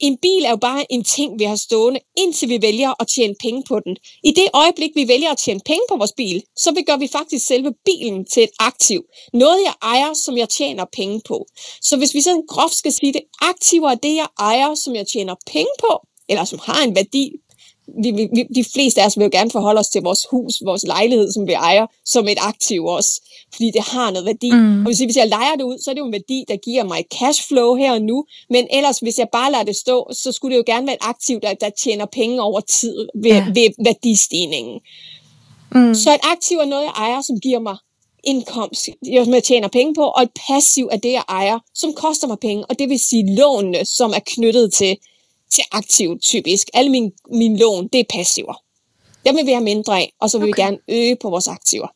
en 0.00 0.16
bil 0.16 0.44
er 0.44 0.50
jo 0.50 0.56
bare 0.56 0.92
en 0.92 1.04
ting, 1.04 1.38
vi 1.38 1.44
har 1.44 1.56
stående, 1.56 2.00
indtil 2.16 2.48
vi 2.48 2.62
vælger 2.62 3.02
at 3.02 3.08
tjene 3.08 3.34
penge 3.40 3.62
på 3.68 3.80
den. 3.80 3.96
I 4.24 4.30
det 4.30 4.48
øjeblik, 4.54 4.90
vi 4.94 5.08
vælger 5.08 5.30
at 5.30 5.38
tjene 5.38 5.60
penge 5.64 5.82
på 5.88 5.96
vores 5.96 6.12
bil, 6.16 6.42
så 6.56 6.82
gør 6.86 6.96
vi 6.96 7.08
faktisk 7.12 7.46
selve 7.46 7.72
bilen 7.84 8.24
til 8.24 8.42
et 8.42 8.50
aktiv. 8.58 9.02
Noget, 9.32 9.62
jeg 9.64 9.74
ejer, 9.82 10.14
som 10.14 10.38
jeg 10.38 10.48
tjener 10.48 10.84
penge 10.92 11.20
på. 11.24 11.46
Så 11.82 11.96
hvis 11.96 12.14
vi 12.14 12.20
sådan 12.20 12.42
groft 12.48 12.74
skal 12.74 12.92
sige 12.92 13.12
det, 13.12 13.22
aktiver 13.40 13.90
er 13.90 13.94
det, 13.94 14.14
jeg 14.14 14.26
ejer, 14.38 14.74
som 14.74 14.94
jeg 14.94 15.06
tjener 15.06 15.34
penge 15.52 15.72
på, 15.80 16.06
eller 16.28 16.44
som 16.44 16.58
har 16.62 16.82
en 16.82 16.94
værdi. 16.94 17.32
Vi, 18.02 18.10
vi, 18.10 18.42
de 18.54 18.64
fleste 18.74 19.02
af 19.02 19.06
os 19.06 19.18
vil 19.18 19.24
jo 19.24 19.30
gerne 19.32 19.50
forholde 19.50 19.78
os 19.78 19.88
til 19.88 20.02
vores 20.02 20.26
hus, 20.30 20.62
vores 20.64 20.82
lejlighed, 20.82 21.32
som 21.32 21.46
vi 21.46 21.52
ejer, 21.52 21.86
som 22.04 22.28
et 22.28 22.38
aktiv 22.40 22.84
også, 22.84 23.20
fordi 23.52 23.70
det 23.70 23.82
har 23.82 24.10
noget 24.10 24.26
værdi. 24.26 24.50
Mm. 24.52 24.78
Og 24.80 24.86
hvis, 24.86 24.98
hvis 24.98 25.16
jeg 25.16 25.28
leger 25.28 25.54
det 25.56 25.64
ud, 25.64 25.78
så 25.78 25.90
er 25.90 25.94
det 25.94 26.00
jo 26.00 26.06
en 26.06 26.12
værdi, 26.12 26.44
der 26.48 26.56
giver 26.56 26.84
mig 26.84 27.04
cashflow 27.18 27.74
her 27.74 27.92
og 27.92 28.02
nu, 28.02 28.24
men 28.50 28.66
ellers, 28.70 28.98
hvis 28.98 29.18
jeg 29.18 29.28
bare 29.32 29.52
lader 29.52 29.64
det 29.64 29.76
stå, 29.76 30.08
så 30.12 30.32
skulle 30.32 30.56
det 30.56 30.58
jo 30.58 30.72
gerne 30.72 30.86
være 30.86 30.96
et 30.96 31.08
aktiv, 31.08 31.40
der, 31.40 31.54
der 31.54 31.70
tjener 31.84 32.06
penge 32.06 32.42
over 32.42 32.60
tid 32.60 32.96
ved, 33.14 33.30
ja. 33.30 33.46
ved 33.54 33.84
værdistigningen. 33.84 34.80
Mm. 35.74 35.94
Så 35.94 36.14
et 36.14 36.20
aktiv 36.22 36.58
er 36.58 36.64
noget, 36.64 36.82
jeg 36.82 36.92
ejer, 36.96 37.20
som 37.22 37.40
giver 37.40 37.58
mig 37.60 37.76
indkomst, 38.24 38.88
som 39.24 39.34
jeg 39.34 39.42
tjener 39.44 39.68
penge 39.68 39.94
på, 39.94 40.02
og 40.02 40.22
et 40.22 40.30
passiv 40.48 40.88
er 40.92 40.96
det, 40.96 41.12
jeg 41.12 41.24
ejer, 41.28 41.58
som 41.74 41.92
koster 41.92 42.26
mig 42.26 42.38
penge, 42.38 42.64
og 42.66 42.78
det 42.78 42.88
vil 42.88 42.98
sige 42.98 43.34
lånene, 43.36 43.84
som 43.84 44.10
er 44.10 44.20
knyttet 44.26 44.72
til, 44.72 44.96
til 45.52 45.64
aktiv 45.72 46.18
typisk. 46.18 46.68
Alle 46.74 46.90
mine, 46.90 47.10
mine 47.30 47.58
lån, 47.58 47.88
det 47.88 48.00
er 48.00 48.04
passiver. 48.10 48.54
Dem 49.26 49.36
vil 49.36 49.46
vi 49.46 49.52
have 49.52 49.64
mindre 49.64 50.00
af, 50.00 50.12
og 50.20 50.30
så 50.30 50.38
vil 50.38 50.48
okay. 50.48 50.56
vi 50.56 50.62
gerne 50.62 50.78
øge 50.88 51.16
på 51.16 51.30
vores 51.30 51.48
aktiver. 51.48 51.88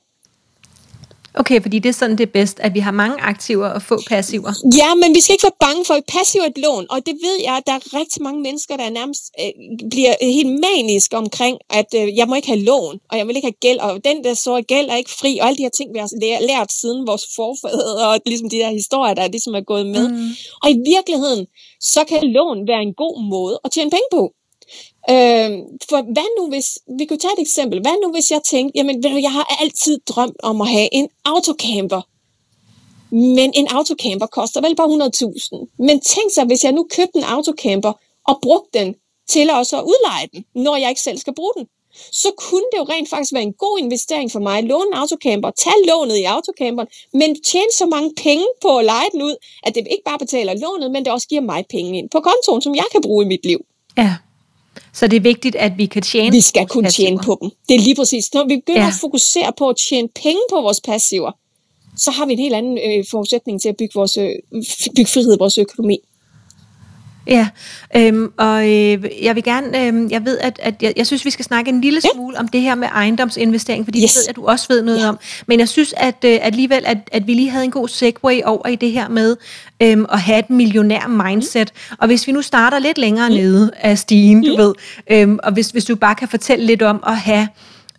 Okay, 1.40 1.62
fordi 1.62 1.78
det 1.78 1.88
er 1.88 1.92
sådan, 1.92 2.18
det 2.18 2.26
er 2.26 2.32
bedst, 2.40 2.60
at 2.60 2.74
vi 2.74 2.80
har 2.80 2.90
mange 2.90 3.16
aktiver 3.20 3.68
og 3.68 3.82
få 3.82 3.96
passiver. 4.08 4.52
Ja, 4.80 4.94
men 4.94 5.14
vi 5.14 5.20
skal 5.20 5.32
ikke 5.34 5.48
være 5.50 5.60
bange 5.66 5.84
for 5.84 5.94
et 5.94 6.06
passivt 6.08 6.58
lån, 6.64 6.86
og 6.90 6.98
det 7.06 7.14
ved 7.26 7.36
jeg, 7.46 7.54
at 7.56 7.62
der 7.66 7.72
er 7.72 7.98
rigtig 8.00 8.22
mange 8.22 8.40
mennesker, 8.42 8.76
der 8.76 8.90
nærmest 8.90 9.22
øh, 9.42 9.52
bliver 9.90 10.14
helt 10.20 10.52
maniske 10.66 11.16
omkring, 11.16 11.58
at 11.70 11.90
øh, 12.00 12.16
jeg 12.18 12.26
må 12.28 12.34
ikke 12.34 12.48
have 12.48 12.64
lån, 12.70 12.98
og 13.10 13.18
jeg 13.18 13.26
vil 13.26 13.36
ikke 13.36 13.50
have 13.50 13.62
gæld, 13.66 13.78
og 13.78 14.04
den 14.04 14.24
der 14.24 14.34
så 14.34 14.62
gæld 14.68 14.88
er 14.88 14.96
ikke 14.96 15.10
fri, 15.20 15.38
og 15.38 15.46
alle 15.46 15.58
de 15.58 15.62
her 15.62 15.76
ting, 15.78 15.88
vi 15.94 15.98
har 15.98 16.10
lært, 16.22 16.42
lært 16.50 16.72
siden 16.80 17.06
vores 17.06 17.24
forfædre, 17.36 18.08
og 18.08 18.20
ligesom 18.26 18.50
de 18.50 18.56
der 18.56 18.70
historier, 18.70 19.14
der 19.14 19.28
ligesom 19.28 19.54
er 19.54 19.64
gået 19.72 19.86
med. 19.86 20.08
Mm. 20.08 20.30
Og 20.62 20.68
i 20.70 20.78
virkeligheden, 20.94 21.46
så 21.80 22.00
kan 22.10 22.20
lån 22.36 22.58
være 22.70 22.82
en 22.88 22.94
god 22.94 23.16
måde 23.34 23.60
at 23.64 23.70
tjene 23.70 23.90
penge 23.90 24.10
på. 24.16 24.22
Øh, 25.10 25.50
for 25.88 26.12
hvad 26.14 26.28
nu 26.38 26.48
hvis, 26.48 26.78
vi 26.98 27.04
kunne 27.04 27.18
tage 27.18 27.36
et 27.38 27.42
eksempel, 27.46 27.80
hvad 27.80 27.96
nu 28.02 28.12
hvis 28.12 28.30
jeg 28.30 28.40
tænkte, 28.50 28.78
jamen 28.78 29.02
ved 29.02 29.10
du, 29.10 29.16
jeg 29.16 29.32
har 29.32 29.56
altid 29.60 29.98
drømt 30.06 30.36
om 30.42 30.60
at 30.60 30.68
have 30.68 30.88
en 30.92 31.08
autocamper. 31.24 32.02
Men 33.10 33.52
en 33.54 33.68
autocamper 33.68 34.26
koster 34.26 34.60
vel 34.60 34.76
bare 34.76 34.88
100.000. 34.88 35.74
Men 35.78 36.00
tænk 36.00 36.28
så, 36.34 36.44
hvis 36.44 36.64
jeg 36.64 36.72
nu 36.72 36.86
købte 36.96 37.18
en 37.18 37.24
autocamper 37.24 37.92
og 38.28 38.38
brugte 38.42 38.78
den 38.78 38.94
til 39.28 39.50
også 39.50 39.76
at 39.78 39.82
udleje 39.82 40.26
den, 40.32 40.44
når 40.54 40.76
jeg 40.76 40.88
ikke 40.88 41.00
selv 41.00 41.18
skal 41.18 41.34
bruge 41.34 41.52
den. 41.56 41.66
Så 42.12 42.28
kunne 42.38 42.66
det 42.72 42.78
jo 42.78 42.84
rent 42.84 43.10
faktisk 43.10 43.32
være 43.32 43.42
en 43.42 43.52
god 43.52 43.78
investering 43.78 44.32
for 44.32 44.40
mig 44.40 44.58
at 44.58 44.64
låne 44.64 44.86
en 44.92 44.94
autocamper, 44.94 45.50
tage 45.50 45.86
lånet 45.88 46.16
i 46.16 46.24
autocamperen, 46.24 46.88
men 47.12 47.42
tjene 47.42 47.72
så 47.78 47.86
mange 47.86 48.10
penge 48.22 48.46
på 48.62 48.78
at 48.78 48.84
lege 48.84 49.08
den 49.12 49.22
ud, 49.22 49.36
at 49.62 49.74
det 49.74 49.86
ikke 49.90 50.04
bare 50.04 50.18
betaler 50.18 50.54
lånet, 50.54 50.90
men 50.90 51.04
det 51.04 51.12
også 51.12 51.28
giver 51.28 51.40
mig 51.40 51.64
penge 51.70 51.98
ind 51.98 52.10
på 52.10 52.20
kontoen, 52.20 52.62
som 52.62 52.74
jeg 52.74 52.84
kan 52.92 53.02
bruge 53.02 53.24
i 53.24 53.28
mit 53.28 53.46
liv. 53.46 53.60
Ja. 53.98 54.16
Så 54.92 55.06
det 55.06 55.16
er 55.16 55.20
vigtigt, 55.20 55.56
at 55.56 55.72
vi 55.78 55.86
kan 55.86 56.02
tjene 56.02 56.30
Vi 56.30 56.40
skal 56.40 56.66
kunne 56.66 56.90
tjene 56.90 57.16
passiver. 57.18 57.36
på 57.36 57.38
dem. 57.42 57.50
Det 57.68 57.74
er 57.74 57.80
lige 57.80 57.94
præcis. 57.96 58.34
Når 58.34 58.48
vi 58.48 58.56
begynder 58.56 58.80
Ja. 58.82 58.88
at 58.88 58.94
fokusere 59.00 59.52
på 59.58 59.68
at 59.68 59.76
tjene 59.88 60.08
penge 60.22 60.40
på 60.50 60.60
vores 60.60 60.80
passiver, 60.80 61.32
så 61.98 62.10
har 62.10 62.26
vi 62.26 62.32
en 62.32 62.38
helt 62.38 62.54
anden 62.54 62.78
øh, 62.78 63.04
forudsætning 63.10 63.62
til 63.62 63.68
at 63.68 63.76
bygge, 63.76 63.92
vores, 63.94 64.16
øh, 64.16 64.30
bygge 64.96 65.10
frihed 65.10 65.34
i 65.34 65.38
vores 65.38 65.58
økonomi. 65.58 65.98
Ja, 67.26 67.48
øhm, 67.96 68.32
og 68.36 68.68
øh, 68.68 69.04
jeg 69.22 69.34
vil 69.34 69.42
gerne, 69.42 69.86
øh, 69.86 70.12
jeg 70.12 70.24
ved, 70.24 70.38
at, 70.38 70.60
at 70.62 70.74
jeg, 70.82 70.92
jeg 70.96 71.06
synes, 71.06 71.24
vi 71.24 71.30
skal 71.30 71.44
snakke 71.44 71.68
en 71.68 71.80
lille 71.80 72.00
smule 72.14 72.36
ja. 72.36 72.40
om 72.40 72.48
det 72.48 72.60
her 72.60 72.74
med 72.74 72.88
ejendomsinvestering, 72.88 73.84
fordi 73.84 74.02
yes. 74.02 74.12
det 74.12 74.20
ved 74.20 74.28
at 74.28 74.36
du 74.36 74.46
også 74.46 74.66
ved 74.68 74.82
noget 74.82 75.00
ja. 75.00 75.08
om. 75.08 75.18
Men 75.46 75.60
jeg 75.60 75.68
synes 75.68 75.94
at 75.96 76.24
øh, 76.24 76.38
alligevel, 76.42 76.82
at, 76.86 76.98
at 77.12 77.26
vi 77.26 77.34
lige 77.34 77.50
havde 77.50 77.64
en 77.64 77.70
god 77.70 77.88
segue 77.88 78.46
over 78.46 78.68
i 78.68 78.76
det 78.76 78.92
her 78.92 79.08
med 79.08 79.36
øh, 79.82 79.98
at 80.12 80.20
have 80.20 80.38
et 80.38 80.50
millionær 80.50 81.06
mindset. 81.06 81.72
Mm. 81.90 81.96
Og 82.00 82.06
hvis 82.06 82.26
vi 82.26 82.32
nu 82.32 82.42
starter 82.42 82.78
lidt 82.78 82.98
længere 82.98 83.28
mm. 83.28 83.34
nede 83.34 83.70
af 83.80 83.98
stigen, 83.98 84.42
du 84.44 84.52
mm. 84.52 84.58
ved, 84.58 84.74
øh, 85.10 85.36
og 85.42 85.52
hvis, 85.52 85.68
hvis 85.70 85.84
du 85.84 85.96
bare 85.96 86.14
kan 86.14 86.28
fortælle 86.28 86.66
lidt 86.66 86.82
om 86.82 87.04
at 87.06 87.16
have 87.16 87.48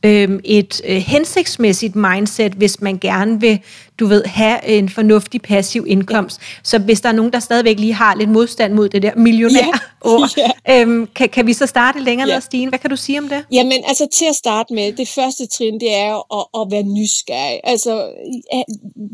øh, 0.04 0.40
et 0.44 0.82
øh, 0.88 0.98
hensigtsmæssigt 0.98 1.96
mindset, 1.96 2.54
hvis 2.54 2.82
man 2.82 2.98
gerne 2.98 3.42
vil, 3.42 3.60
du 4.00 4.06
ved, 4.06 4.24
have 4.26 4.66
en 4.66 4.90
fornuftig 4.90 5.42
passiv 5.42 5.86
indkomst. 5.88 6.40
Ja. 6.40 6.46
Så 6.64 6.78
hvis 6.80 7.02
der 7.02 7.10
er 7.10 7.14
nogen, 7.14 7.34
der 7.34 7.40
stadigvæk 7.40 7.80
lige 7.80 7.94
har 7.94 8.16
lidt 8.16 8.30
modstand 8.30 8.74
mod 8.74 8.90
det 8.90 9.02
der 9.02 9.16
millionær-ord, 9.16 10.38
ja. 10.68 10.82
øhm, 10.82 11.08
kan, 11.16 11.30
kan 11.30 11.48
vi 11.48 11.54
så 11.54 11.66
starte 11.66 12.00
længere 12.00 12.28
ja. 12.28 12.34
ned, 12.34 12.42
Stine? 12.42 12.70
Hvad 12.70 12.80
kan 12.80 12.90
du 12.90 12.96
sige 12.96 13.20
om 13.20 13.30
det? 13.30 13.46
Jamen, 13.52 13.84
altså 13.88 14.08
til 14.14 14.26
at 14.26 14.36
starte 14.36 14.74
med, 14.74 14.94
det 14.94 15.08
første 15.08 15.48
trin, 15.48 15.80
det 15.80 15.96
er 15.96 16.40
at, 16.40 16.62
at 16.62 16.72
være 16.72 16.84
nysgerrig. 16.84 17.60
Altså, 17.64 18.10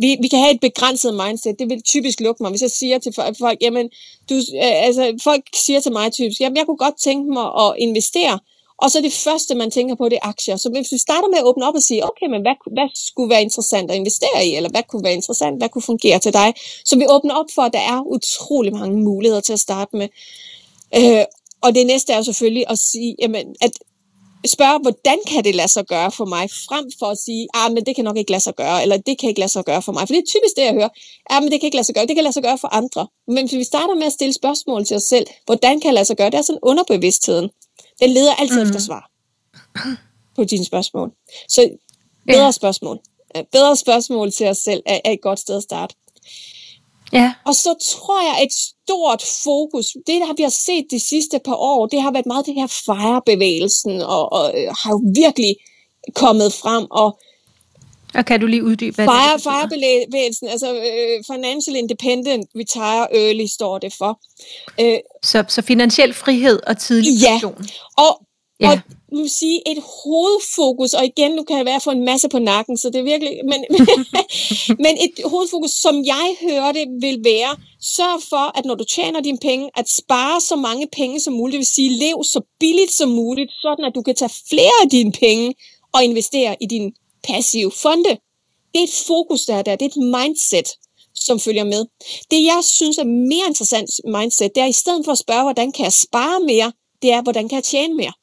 vi, 0.02 0.18
vi 0.22 0.28
kan 0.28 0.40
have 0.40 0.54
et 0.54 0.62
begrænset 0.62 1.14
mindset. 1.14 1.56
Det 1.60 1.70
vil 1.70 1.82
typisk 1.82 2.20
lukke 2.20 2.44
mig, 2.44 2.50
hvis 2.50 2.62
jeg 2.62 2.72
siger 2.72 3.00
til 3.00 3.14
folk, 3.16 3.58
jamen, 3.62 3.90
du, 4.30 4.36
altså, 4.62 5.14
folk 5.24 5.44
siger 5.66 5.80
til 5.80 5.92
mig 5.92 6.12
typisk, 6.12 6.42
jamen, 6.42 6.58
jeg 6.58 6.66
kunne 6.66 6.78
godt 6.78 7.02
tænke 7.04 7.34
mig 7.34 7.46
at 7.46 7.74
investere, 7.78 8.40
og 8.82 8.92
så 8.92 9.02
det 9.02 9.14
første, 9.14 9.56
man 9.56 9.72
tænker 9.72 9.96
på, 9.96 10.10
det 10.10 10.20
er 10.22 10.28
aktier. 10.28 10.58
Så 10.58 10.70
hvis 10.70 10.92
vi 10.92 10.98
starter 10.98 11.30
med 11.30 11.38
at 11.38 11.44
åbne 11.44 11.68
op 11.68 11.76
og 11.76 11.82
sige, 11.82 12.06
okay, 12.06 12.28
men 12.34 12.42
hvad, 12.42 12.56
hvad 12.74 12.90
skulle 12.96 13.30
være 13.30 13.42
interessant 13.42 13.92
at 13.92 13.98
investere 13.98 14.46
i, 14.46 14.56
eller 14.56 14.70
hvad 14.70 14.84
kunne 14.90 15.04
være 15.04 15.14
interessant, 15.14 15.58
hvad 15.58 15.70
kunne 15.70 15.82
fungere 15.82 16.20
til 16.20 16.34
dig, 16.34 16.54
så 16.86 16.96
vi 16.96 17.06
åbner 17.10 17.36
op 17.36 17.46
for, 17.56 17.62
at 17.62 17.74
der 17.74 17.80
er 17.80 18.02
utrolig 18.16 18.74
mange 18.74 18.98
muligheder 18.98 19.42
til 19.42 19.54
at 19.54 19.60
starte 19.60 19.98
med. 19.98 20.08
Øh, 20.96 21.26
og 21.62 21.76
det 21.76 21.88
næste 21.88 22.14
er 22.14 22.18
jo 22.18 22.24
selvfølgelig 22.24 22.66
at 22.70 22.80
sige, 22.80 23.16
jamen, 23.20 23.56
at 23.62 23.72
spørge, 24.46 24.80
hvordan 24.80 25.20
kan 25.28 25.44
det 25.44 25.56
lade 25.56 25.68
sig 25.68 25.86
gøre 25.86 26.12
for 26.12 26.26
mig, 26.26 26.50
frem 26.50 26.86
for 27.00 27.06
at 27.06 27.18
sige, 27.18 27.48
ah, 27.54 27.72
men 27.74 27.86
det 27.86 27.96
kan 27.96 28.06
nok 28.06 28.18
ikke 28.18 28.32
lade 28.32 28.44
sig 28.44 28.56
gøre, 28.56 28.82
eller 28.82 28.98
det 28.98 29.20
kan 29.20 29.30
ikke 29.30 29.40
lade 29.40 29.52
sig 29.52 29.66
gøre 29.66 29.82
for 29.82 29.92
mig. 29.92 30.02
For 30.08 30.14
det 30.14 30.18
er 30.18 30.32
typisk 30.36 30.56
det, 30.58 30.64
jeg 30.64 30.74
hører. 30.74 30.90
Ah, 31.30 31.44
men 31.44 31.52
det 31.52 31.60
kan 31.60 31.68
ikke 31.68 31.78
lade 31.78 31.86
sig 31.86 31.96
gøre, 31.96 32.06
det 32.06 32.16
kan 32.16 32.24
lade 32.24 32.34
sig 32.34 32.44
gøre 32.44 32.58
for 32.58 32.68
andre. 32.68 33.08
Men 33.28 33.48
hvis 33.48 33.58
vi 33.60 33.64
starter 33.64 33.96
med 33.96 34.04
at 34.04 34.14
stille 34.14 34.34
spørgsmål 34.34 34.86
til 34.86 34.96
os 34.98 35.04
selv, 35.04 35.28
hvordan 35.46 35.80
kan 35.80 35.88
det 35.90 35.94
lade 35.94 36.06
sig 36.06 36.18
gøre, 36.18 36.30
det 36.30 36.38
er 36.38 36.42
sådan 36.42 36.60
underbevidstheden. 36.64 37.50
Den 38.04 38.14
leder 38.14 38.34
altid 38.36 38.64
mm. 38.64 38.68
efter 38.68 38.80
svar 38.80 39.10
på 40.36 40.44
dine 40.44 40.66
spørgsmål. 40.66 41.12
Så 41.50 41.70
bedre 42.28 42.46
ja. 42.46 42.52
spørgsmål. 42.52 43.00
Bedre 43.52 43.76
spørgsmål 43.76 44.32
til 44.32 44.48
os 44.48 44.58
selv 44.58 44.84
er, 44.86 45.00
er 45.06 45.12
et 45.12 45.22
godt 45.22 45.40
sted 45.40 45.58
at 45.58 45.64
starte. 45.64 45.96
Ja. 47.14 47.34
Og 47.46 47.56
så 47.56 47.76
tror 47.82 48.22
jeg, 48.22 48.44
et 48.44 48.54
stort 48.54 49.24
fokus, 49.44 49.86
det 50.08 50.22
der 50.22 50.34
vi 50.38 50.44
har 50.44 50.50
set 50.50 50.86
de 50.92 51.00
sidste 51.00 51.40
par 51.46 51.56
år, 51.56 51.86
det 51.86 52.02
har 52.02 52.12
været 52.12 52.26
meget 52.26 52.46
det 52.46 52.54
her 52.54 52.68
fejrebevægelsen, 52.68 54.02
og, 54.02 54.34
og 54.34 54.46
øh, 54.58 54.68
har 54.80 54.90
jo 54.92 55.02
virkelig 55.16 55.56
kommet 56.16 56.54
frem, 56.54 56.88
og 56.92 57.20
og 58.16 58.26
kan 58.26 58.40
du 58.40 58.46
lige 58.46 58.64
uddybe, 58.64 58.96
hvad 58.96 59.06
Fire, 59.06 59.34
det 59.34 59.44
Firebevægelsen, 59.44 60.48
altså 60.48 60.74
uh, 60.74 61.36
Financial 61.36 61.76
Independent 61.76 62.50
Retire 62.56 63.08
Early 63.16 63.46
står 63.46 63.78
det 63.78 63.94
for. 63.94 64.20
Uh, 64.82 64.98
så, 65.24 65.44
så 65.48 65.62
finansiel 65.62 66.14
frihed 66.14 66.60
og 66.68 66.78
tidlig 66.78 67.12
pension. 67.30 67.66
Ja, 67.98 68.04
og, 68.04 68.22
ja. 68.60 68.72
og 68.72 68.80
må 69.18 69.28
sige, 69.28 69.72
et 69.72 69.84
hovedfokus, 70.04 70.94
og 70.94 71.06
igen, 71.06 71.32
nu 71.32 71.44
kan 71.44 71.58
jeg 71.58 71.66
være 71.66 71.82
for 71.82 71.92
en 71.92 72.06
masse 72.06 72.30
på 72.30 72.40
nakken, 72.40 72.78
så 72.78 72.90
det 72.90 73.00
er 73.00 73.04
virkelig, 73.04 73.34
men, 73.52 73.60
men 74.86 74.94
et 75.06 75.16
hovedfokus, 75.26 75.72
som 75.72 75.96
jeg 76.06 76.36
hører 76.42 76.72
det, 76.72 76.86
vil 77.02 77.20
være, 77.24 77.56
sørg 77.82 78.22
for, 78.30 78.58
at 78.58 78.66
når 78.66 78.76
du 78.76 78.84
tjener 78.84 79.22
dine 79.22 79.38
penge, 79.38 79.70
at 79.76 79.86
spare 79.90 80.42
så 80.42 80.56
mange 80.56 80.88
penge 80.98 81.20
som 81.20 81.34
muligt, 81.34 81.54
det 81.54 81.60
vil 81.60 81.66
sige, 81.66 81.90
lev 81.90 82.24
så 82.24 82.42
billigt 82.60 82.92
som 82.92 83.10
muligt, 83.10 83.52
sådan 83.62 83.86
at 83.86 83.96
du 83.96 84.02
kan 84.02 84.16
tage 84.16 84.34
flere 84.50 84.78
af 84.84 84.90
dine 84.90 85.12
penge 85.12 85.54
og 85.94 86.04
investere 86.04 86.56
i 86.62 86.66
din 86.66 86.94
passive 87.24 87.72
fonde. 87.72 88.18
Det 88.74 88.80
er 88.80 88.84
et 88.84 89.04
fokus, 89.08 89.46
der 89.46 89.56
er 89.56 89.62
der. 89.62 89.76
Det 89.76 89.86
er 89.86 89.90
et 89.90 90.06
mindset, 90.26 90.68
som 91.16 91.40
følger 91.40 91.64
med. 91.64 91.86
Det, 92.32 92.44
jeg 92.44 92.60
synes 92.64 92.98
er 92.98 93.04
mere 93.04 93.48
interessant 93.48 93.90
mindset, 94.06 94.56
det 94.56 94.64
er 94.64 94.68
i 94.68 94.80
stedet 94.84 95.06
for 95.06 95.12
at 95.12 95.18
spørge, 95.18 95.44
hvordan 95.44 95.72
kan 95.72 95.84
jeg 95.84 95.94
spare 95.94 96.40
mere, 96.40 96.72
det 97.02 97.12
er, 97.12 97.22
hvordan 97.22 97.50
kan 97.50 97.56
jeg 97.56 97.64
tjene 97.64 97.94
mere. 97.94 98.14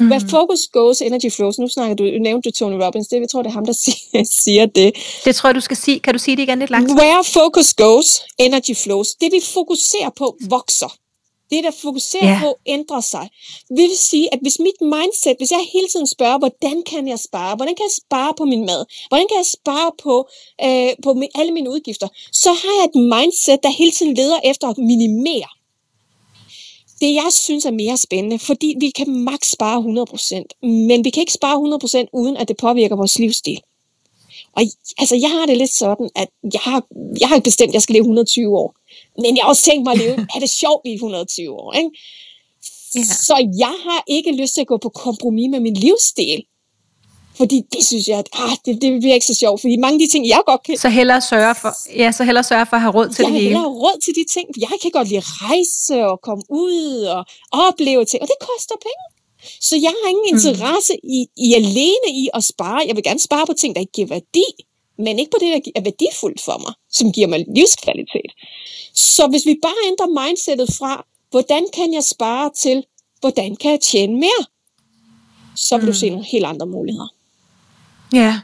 Mm. 0.00 0.10
Where 0.10 0.28
focus 0.30 0.60
goes, 0.72 1.00
energy 1.00 1.30
flows. 1.36 1.58
Nu 1.58 1.68
snakker 1.68 1.94
du, 1.96 2.04
nævnte 2.04 2.50
du 2.50 2.52
Tony 2.52 2.82
Robbins, 2.82 3.08
det 3.08 3.20
jeg 3.20 3.28
tror, 3.30 3.42
det 3.42 3.48
er 3.48 3.52
ham, 3.52 3.66
der 3.66 3.72
siger 4.44 4.66
det. 4.66 4.92
Det 5.24 5.36
tror 5.36 5.48
jeg, 5.48 5.54
du 5.54 5.60
skal 5.60 5.76
sige. 5.76 6.00
Kan 6.00 6.12
du 6.14 6.18
sige 6.18 6.36
det 6.36 6.42
igen 6.42 6.58
lidt 6.58 6.70
langsomt? 6.70 7.00
Where 7.00 7.24
focus 7.24 7.74
goes, 7.74 8.22
energy 8.38 8.74
flows. 8.76 9.14
Det 9.14 9.32
vi 9.32 9.40
fokuserer 9.54 10.10
på, 10.16 10.36
vokser. 10.40 10.96
Det, 11.50 11.64
der 11.64 11.70
fokuserer 11.70 12.32
ja. 12.32 12.40
på, 12.42 12.58
ændrer 12.66 13.00
sig. 13.00 13.28
Det 13.68 13.88
vil 13.90 13.96
sige, 13.96 14.34
at 14.34 14.38
hvis 14.42 14.58
mit 14.58 14.80
mindset, 14.80 15.36
hvis 15.38 15.50
jeg 15.50 15.60
hele 15.72 15.88
tiden 15.88 16.06
spørger, 16.06 16.38
hvordan 16.38 16.82
kan 16.86 17.08
jeg 17.08 17.18
spare? 17.18 17.56
Hvordan 17.56 17.74
kan 17.74 17.84
jeg 17.84 17.96
spare 18.06 18.32
på 18.38 18.44
min 18.44 18.66
mad? 18.66 18.84
Hvordan 19.08 19.26
kan 19.28 19.36
jeg 19.36 19.46
spare 19.58 19.90
på, 20.02 20.28
øh, 20.64 20.90
på 21.04 21.22
alle 21.34 21.52
mine 21.52 21.70
udgifter? 21.70 22.08
Så 22.32 22.50
har 22.52 22.72
jeg 22.78 22.84
et 22.90 22.98
mindset, 23.14 23.58
der 23.62 23.68
hele 23.68 23.92
tiden 23.92 24.14
leder 24.14 24.40
efter 24.44 24.68
at 24.68 24.78
minimere. 24.78 25.50
Det, 27.00 27.14
jeg 27.14 27.30
synes 27.30 27.64
er 27.64 27.70
mere 27.70 27.96
spændende, 27.96 28.38
fordi 28.38 28.74
vi 28.80 28.90
kan 28.90 29.10
maks 29.10 29.50
spare 29.50 29.78
100%, 29.80 30.66
men 30.66 31.04
vi 31.04 31.10
kan 31.10 31.20
ikke 31.20 31.32
spare 31.32 31.56
100% 32.04 32.06
uden, 32.12 32.36
at 32.36 32.48
det 32.48 32.56
påvirker 32.56 32.96
vores 32.96 33.18
livsstil. 33.18 33.60
Og 34.56 34.62
altså, 34.98 35.16
jeg 35.16 35.30
har 35.30 35.46
det 35.46 35.56
lidt 35.58 35.74
sådan, 35.84 36.08
at 36.22 36.28
jeg 36.52 36.60
har, 36.60 36.80
jeg 37.20 37.28
har 37.28 37.40
bestemt, 37.40 37.68
at 37.68 37.74
jeg 37.74 37.82
skal 37.82 37.92
leve 37.92 38.02
120 38.02 38.58
år. 38.58 38.74
Men 39.22 39.36
jeg 39.36 39.42
har 39.44 39.48
også 39.48 39.62
tænkt 39.62 39.84
mig 39.84 39.92
at 39.92 39.98
leve, 39.98 40.14
have 40.32 40.40
det 40.40 40.50
sjovt 40.50 40.82
i 40.84 40.92
120 40.94 41.50
år. 41.50 41.72
Ikke? 41.72 41.90
Ja. 42.94 43.02
Så 43.28 43.36
jeg 43.58 43.74
har 43.86 44.00
ikke 44.06 44.32
lyst 44.32 44.54
til 44.54 44.60
at 44.60 44.66
gå 44.66 44.76
på 44.76 44.88
kompromis 44.88 45.48
med 45.50 45.60
min 45.60 45.74
livsstil. 45.74 46.42
Fordi 47.36 47.62
det 47.72 47.86
synes 47.86 48.08
jeg, 48.08 48.18
at 48.18 48.28
ah, 48.32 48.56
det, 48.64 48.82
det 48.82 49.00
bliver 49.00 49.14
ikke 49.14 49.26
så 49.26 49.34
sjovt. 49.34 49.60
Fordi 49.60 49.76
mange 49.76 49.94
af 49.94 50.00
de 50.04 50.12
ting, 50.12 50.28
jeg 50.28 50.40
godt 50.46 50.62
kan... 50.62 50.76
Så 50.76 50.88
hellere 50.88 51.20
sørge 51.20 51.54
for, 51.62 51.72
ja, 52.02 52.12
så 52.12 52.24
hellere 52.24 52.44
sørge 52.44 52.66
for 52.66 52.76
at 52.76 52.82
have 52.82 52.94
råd 52.98 53.08
til 53.08 53.22
jeg 53.22 53.32
det 53.32 53.40
hele. 53.40 53.50
Jeg 53.50 53.58
har 53.58 53.72
råd 53.84 53.98
til 54.04 54.14
de 54.18 54.24
ting. 54.34 54.46
Jeg 54.60 54.76
kan 54.82 54.90
godt 54.90 55.08
lide 55.08 55.22
at 55.24 55.28
rejse 55.42 56.06
og 56.10 56.20
komme 56.28 56.42
ud 56.48 57.02
og 57.16 57.22
opleve 57.66 58.04
ting. 58.04 58.22
Og 58.22 58.28
det 58.32 58.38
koster 58.48 58.76
penge. 58.86 59.04
Så 59.60 59.76
jeg 59.76 59.94
har 60.02 60.08
ingen 60.08 60.26
mm. 60.30 60.36
interesse 60.36 60.92
mm. 61.02 61.10
i, 61.10 61.26
i 61.36 61.54
alene 61.54 62.08
i 62.22 62.28
at 62.34 62.44
spare. 62.44 62.84
Jeg 62.86 62.96
vil 62.96 63.04
gerne 63.04 63.20
spare 63.20 63.46
på 63.46 63.52
ting, 63.52 63.74
der 63.74 63.80
ikke 63.80 63.92
giver 63.92 64.08
værdi. 64.08 64.46
Men 64.98 65.18
ikke 65.18 65.30
på 65.30 65.38
det, 65.40 65.48
der 65.64 65.70
er 65.74 65.80
værdifuldt 65.80 66.40
for 66.40 66.58
mig, 66.58 66.74
som 66.92 67.12
giver 67.12 67.26
mig 67.26 67.44
livskvalitet. 67.56 68.30
Så 68.94 69.26
hvis 69.26 69.46
vi 69.46 69.58
bare 69.62 69.86
ændrer 69.86 70.26
mindsetet 70.26 70.68
fra, 70.78 71.06
hvordan 71.30 71.68
kan 71.72 71.92
jeg 71.92 72.04
spare 72.04 72.50
til, 72.62 72.84
hvordan 73.20 73.56
kan 73.56 73.70
jeg 73.70 73.80
tjene 73.80 74.14
mere, 74.14 74.42
så 75.56 75.76
vil 75.76 75.84
mm. 75.86 75.92
du 75.92 75.98
se 75.98 76.10
nogle 76.10 76.24
helt 76.24 76.44
andre 76.44 76.66
muligheder. 76.66 77.08
Ja, 78.16 78.40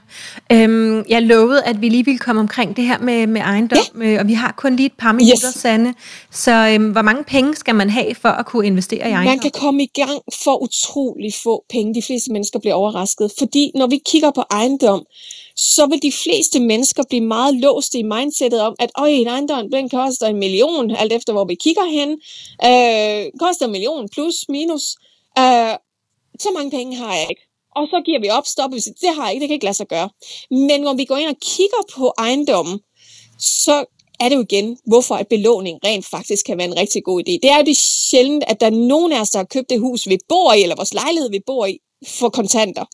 øhm, 0.53 1.05
jeg 1.09 1.23
lovede, 1.23 1.65
at 1.65 1.81
vi 1.81 1.89
lige 1.89 2.05
ville 2.05 2.19
komme 2.19 2.41
omkring 2.41 2.77
det 2.77 2.85
her 2.85 2.99
med, 2.99 3.27
med 3.27 3.41
ejendom, 3.41 3.79
ja. 4.01 4.07
øh, 4.07 4.21
og 4.21 4.29
vi 4.29 4.33
har 4.33 4.55
kun 4.59 4.77
lige 4.77 4.87
et 4.87 4.93
par 4.99 5.13
minutter, 5.13 5.49
yes. 5.49 5.55
Sanne. 5.55 5.95
Så 6.31 6.53
øhm, 6.53 6.91
hvor 6.91 7.03
mange 7.03 7.25
penge 7.25 7.55
skal 7.57 7.75
man 7.75 7.91
have 7.91 8.15
for 8.15 8.29
at 8.29 8.47
kunne 8.47 8.67
investere 8.67 9.09
i 9.09 9.13
ejendom? 9.13 9.25
Man 9.25 9.39
kan 9.39 9.51
komme 9.51 9.83
i 9.83 9.91
gang 9.95 10.21
for 10.45 10.63
utrolig 10.63 11.35
få 11.43 11.65
penge. 11.71 11.95
De 11.95 12.03
fleste 12.03 12.33
mennesker 12.33 12.59
bliver 12.59 12.75
overrasket, 12.75 13.33
fordi 13.39 13.71
når 13.75 13.87
vi 13.87 14.01
kigger 14.07 14.31
på 14.31 14.45
ejendom, 14.51 15.05
så 15.57 15.87
vil 15.87 16.03
de 16.03 16.13
fleste 16.25 16.61
mennesker 16.61 17.03
blive 17.09 17.25
meget 17.25 17.55
låste 17.55 17.99
i 17.99 18.03
mindsetet 18.03 18.61
om, 18.61 18.75
at 18.79 18.91
Øj, 18.99 19.09
en 19.09 19.27
ejendom, 19.27 19.71
den 19.73 19.89
koster 19.89 20.27
en 20.27 20.39
million, 20.39 20.91
alt 20.91 21.13
efter 21.13 21.33
hvor 21.33 21.45
vi 21.45 21.55
kigger 21.55 21.85
hen. 21.85 22.11
Øh, 22.69 23.31
koster 23.41 23.67
en 23.67 23.73
million 23.73 24.09
plus, 24.09 24.35
minus. 24.49 24.97
Øh, 25.39 25.75
så 26.41 26.49
mange 26.57 26.71
penge 26.71 26.97
har 26.97 27.15
jeg 27.15 27.27
ikke. 27.31 27.52
Og 27.77 27.87
så 27.91 28.03
giver 28.07 28.21
vi 28.21 28.29
op, 28.31 28.47
stopper 28.47 28.77
vi, 28.77 28.81
det 28.81 29.15
har 29.17 29.25
jeg 29.25 29.33
ikke, 29.33 29.43
det 29.43 29.49
kan 29.49 29.55
ikke 29.55 29.65
lade 29.65 29.77
sig 29.77 29.89
gøre. 29.89 30.09
Men 30.51 30.81
når 30.81 30.95
vi 30.95 31.05
går 31.05 31.17
ind 31.17 31.29
og 31.29 31.41
kigger 31.43 31.83
på 31.95 32.13
ejendommen, 32.19 32.81
så 33.39 33.85
er 34.21 34.29
det 34.29 34.37
jo 34.37 34.43
igen, 34.43 34.79
hvorfor 34.87 35.15
at 35.15 35.29
belåning 35.29 35.79
rent 35.85 36.07
faktisk 36.07 36.47
kan 36.47 36.59
være 36.59 36.67
en 36.67 36.77
rigtig 36.77 37.05
god 37.05 37.21
idé. 37.21 37.33
Det 37.43 37.51
er 37.51 37.57
jo 37.57 37.65
det 37.65 37.77
sjældent, 37.77 38.45
at 38.47 38.61
der 38.61 38.67
er 38.67 38.87
nogen 38.93 39.13
af 39.13 39.21
os, 39.21 39.31
der 39.31 39.39
har 39.39 39.45
købt 39.45 39.71
det 39.71 39.81
hus, 39.81 40.09
vi 40.09 40.19
bor 40.29 40.53
i, 40.53 40.63
eller 40.63 40.77
vores 40.77 40.95
lejlighed, 40.95 41.31
vi 41.31 41.41
bor 41.47 41.67
i, 41.67 41.79
for 42.07 42.29
kontanter. 42.29 42.85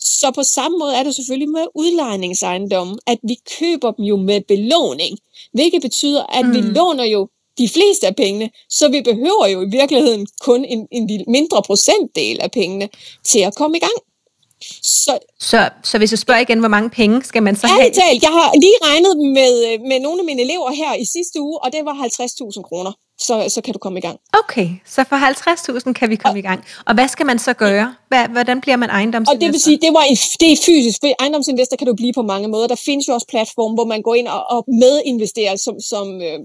Så 0.00 0.30
på 0.34 0.42
samme 0.42 0.78
måde 0.78 0.96
er 0.96 1.02
det 1.02 1.14
selvfølgelig 1.14 1.50
med 1.50 1.66
udlejningsejendommen, 1.74 2.98
at 3.06 3.18
vi 3.28 3.36
køber 3.58 3.90
dem 3.90 4.04
jo 4.04 4.16
med 4.16 4.40
belåning, 4.48 5.18
hvilket 5.52 5.82
betyder, 5.82 6.22
at 6.26 6.46
mm. 6.46 6.54
vi 6.54 6.60
låner 6.60 7.04
jo 7.04 7.28
de 7.58 7.68
fleste 7.68 8.06
af 8.06 8.16
pengene, 8.16 8.50
så 8.70 8.88
vi 8.88 9.00
behøver 9.00 9.46
jo 9.46 9.62
i 9.62 9.68
virkeligheden 9.70 10.26
kun 10.40 10.64
en, 10.64 10.88
en 10.90 11.24
mindre 11.28 11.62
procentdel 11.62 12.40
af 12.40 12.50
pengene 12.50 12.88
til 13.24 13.38
at 13.38 13.54
komme 13.54 13.76
i 13.76 13.80
gang. 13.80 13.98
Så, 14.82 15.18
så, 15.40 15.70
så 15.84 15.98
hvis 15.98 16.10
jeg 16.12 16.18
spørger 16.18 16.40
igen, 16.40 16.58
hvor 16.58 16.68
mange 16.68 16.90
penge 16.90 17.24
skal 17.24 17.42
man 17.42 17.56
så 17.56 17.66
have? 17.66 17.90
Talt, 17.90 18.22
jeg 18.22 18.30
har 18.30 18.50
lige 18.64 18.78
regnet 18.82 19.16
med, 19.38 19.78
med 19.88 20.00
nogle 20.00 20.20
af 20.20 20.24
mine 20.24 20.42
elever 20.42 20.70
her 20.70 20.94
i 20.94 21.04
sidste 21.04 21.40
uge, 21.40 21.58
og 21.64 21.72
det 21.72 21.84
var 21.84 21.94
50.000 21.94 22.62
kroner. 22.68 22.92
Så, 23.18 23.48
så 23.48 23.60
kan 23.60 23.72
du 23.72 23.78
komme 23.78 23.98
i 23.98 24.02
gang. 24.02 24.18
Okay, 24.40 24.68
så 24.86 25.04
for 25.08 25.16
50.000 25.86 25.92
kan 25.92 26.10
vi 26.10 26.16
komme 26.16 26.34
og, 26.34 26.38
i 26.38 26.42
gang. 26.42 26.64
Og 26.86 26.94
hvad 26.94 27.08
skal 27.08 27.26
man 27.26 27.38
så 27.38 27.52
gøre? 27.52 27.94
Hvad, 28.08 28.28
hvordan 28.28 28.60
bliver 28.60 28.76
man 28.76 28.90
ejendomsinvestor? 28.90 29.34
Og 29.34 29.40
det 29.40 29.52
vil 29.52 29.60
sige, 29.60 29.78
det, 29.86 29.92
var 29.92 30.04
en, 30.10 30.16
det 30.40 30.52
er 30.52 30.56
fysisk, 30.66 30.98
for 31.02 31.08
ejendomsinvestor 31.20 31.76
kan 31.76 31.86
du 31.86 31.94
blive 31.94 32.12
på 32.12 32.22
mange 32.22 32.48
måder. 32.48 32.66
Der 32.66 32.80
findes 32.88 33.08
jo 33.08 33.12
også 33.14 33.26
platforme, 33.30 33.74
hvor 33.74 33.84
man 33.84 34.02
går 34.02 34.14
ind 34.14 34.28
og, 34.28 34.42
og 34.50 34.64
medinvesterer 34.68 35.56
som... 35.56 35.74
som 35.80 36.06
øh, 36.20 36.38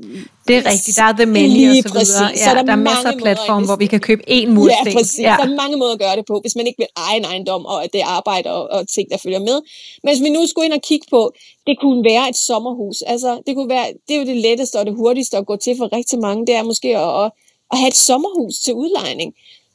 det 0.48 0.56
er 0.58 0.66
rigtigt, 0.72 0.98
der 0.98 1.04
er 1.04 1.16
The 1.22 1.26
Many 1.26 1.70
og 1.70 1.84
så 1.84 1.90
videre. 2.00 2.30
Ja, 2.36 2.46
så 2.46 2.50
der, 2.56 2.62
der 2.62 2.72
er 2.72 2.84
masser 2.92 3.10
af 3.12 3.18
platforme, 3.18 3.66
hvor 3.66 3.76
vi 3.76 3.86
kan 3.86 4.00
købe 4.00 4.24
én 4.30 4.48
mursten. 4.50 4.88
Ja, 4.88 4.94
præcis. 4.98 5.20
Ja. 5.20 5.36
Der 5.40 5.46
er 5.52 5.56
mange 5.64 5.78
måder 5.78 5.94
at 5.94 6.00
gøre 6.00 6.16
det 6.16 6.26
på, 6.28 6.40
hvis 6.44 6.56
man 6.56 6.68
ikke 6.68 6.80
vil 6.84 6.88
eje 7.08 7.18
en 7.18 7.26
ejendom, 7.26 7.66
og 7.66 7.86
det 7.94 8.02
arbejde 8.06 8.48
og, 8.52 8.64
og 8.76 8.88
ting, 8.96 9.06
der 9.12 9.18
følger 9.18 9.40
med. 9.40 9.58
Men 10.04 10.10
hvis 10.14 10.24
vi 10.26 10.30
nu 10.30 10.48
skulle 10.48 10.66
ind 10.66 10.74
og 10.74 10.82
kigge 10.90 11.08
på, 11.10 11.22
det 11.68 11.80
kunne 11.82 12.04
være 12.04 12.30
et 12.30 12.36
sommerhus. 12.36 13.02
Altså, 13.02 13.42
det, 13.48 13.56
kunne 13.56 13.70
være, 13.70 13.88
det 14.08 14.16
er 14.16 14.20
jo 14.20 14.26
det 14.26 14.38
letteste 14.38 14.76
og 14.80 14.86
det 14.86 14.96
hurtigste 14.96 15.38
at 15.38 15.46
gå 15.46 15.56
til 15.56 15.78
for 15.78 15.94
rigtig 15.94 16.20
mange. 16.20 16.46
Det 16.48 16.56
er 16.56 16.64
måske 16.64 16.98
at, 16.98 17.24
at, 17.24 17.32
at 17.72 17.78
have 17.78 17.88
et 17.88 17.96
sommerhus 17.96 18.56
til 18.60 18.74
udlejning, 18.74 19.34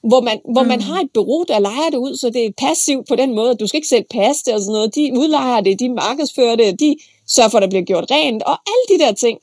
hvor 0.09 0.21
man, 0.21 0.41
hvor 0.53 0.63
mm. 0.63 0.69
man 0.69 0.81
har 0.81 1.01
et 1.01 1.11
bureau, 1.15 1.45
der 1.49 1.59
lejer 1.59 1.91
det 1.91 1.97
ud, 1.97 2.17
så 2.17 2.31
det 2.31 2.47
er 2.47 2.51
passivt 2.59 3.09
på 3.09 3.17
den 3.17 3.35
måde. 3.35 3.55
Du 3.55 3.67
skal 3.67 3.79
ikke 3.79 3.89
selv 3.89 4.05
passe 4.11 4.45
det 4.47 4.55
og 4.55 4.61
sådan 4.61 4.73
noget. 4.73 4.95
De 4.95 5.11
udlejer 5.21 5.61
det, 5.61 5.81
de 5.81 5.89
markedsfører 5.89 6.57
det, 6.57 6.81
de 6.81 6.97
sørger 7.29 7.51
for, 7.51 7.59
at 7.59 7.63
der 7.63 7.69
bliver 7.69 7.85
gjort 7.85 8.07
rent, 8.11 8.43
og 8.43 8.59
alle 8.73 8.85
de 8.99 9.05
der 9.05 9.13
ting. 9.13 9.39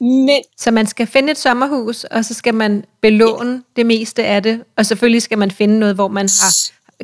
Men, 0.00 0.42
så 0.58 0.70
man 0.70 0.86
skal 0.86 1.06
finde 1.06 1.30
et 1.30 1.38
sommerhus, 1.38 2.04
og 2.04 2.24
så 2.24 2.34
skal 2.34 2.54
man 2.54 2.84
belåne 3.00 3.52
ja. 3.52 3.60
det 3.76 3.86
meste 3.86 4.24
af 4.24 4.42
det, 4.42 4.64
og 4.76 4.86
selvfølgelig 4.86 5.22
skal 5.22 5.38
man 5.38 5.50
finde 5.50 5.78
noget, 5.78 5.94
hvor 5.94 6.08
man 6.08 6.28
har, 6.42 6.52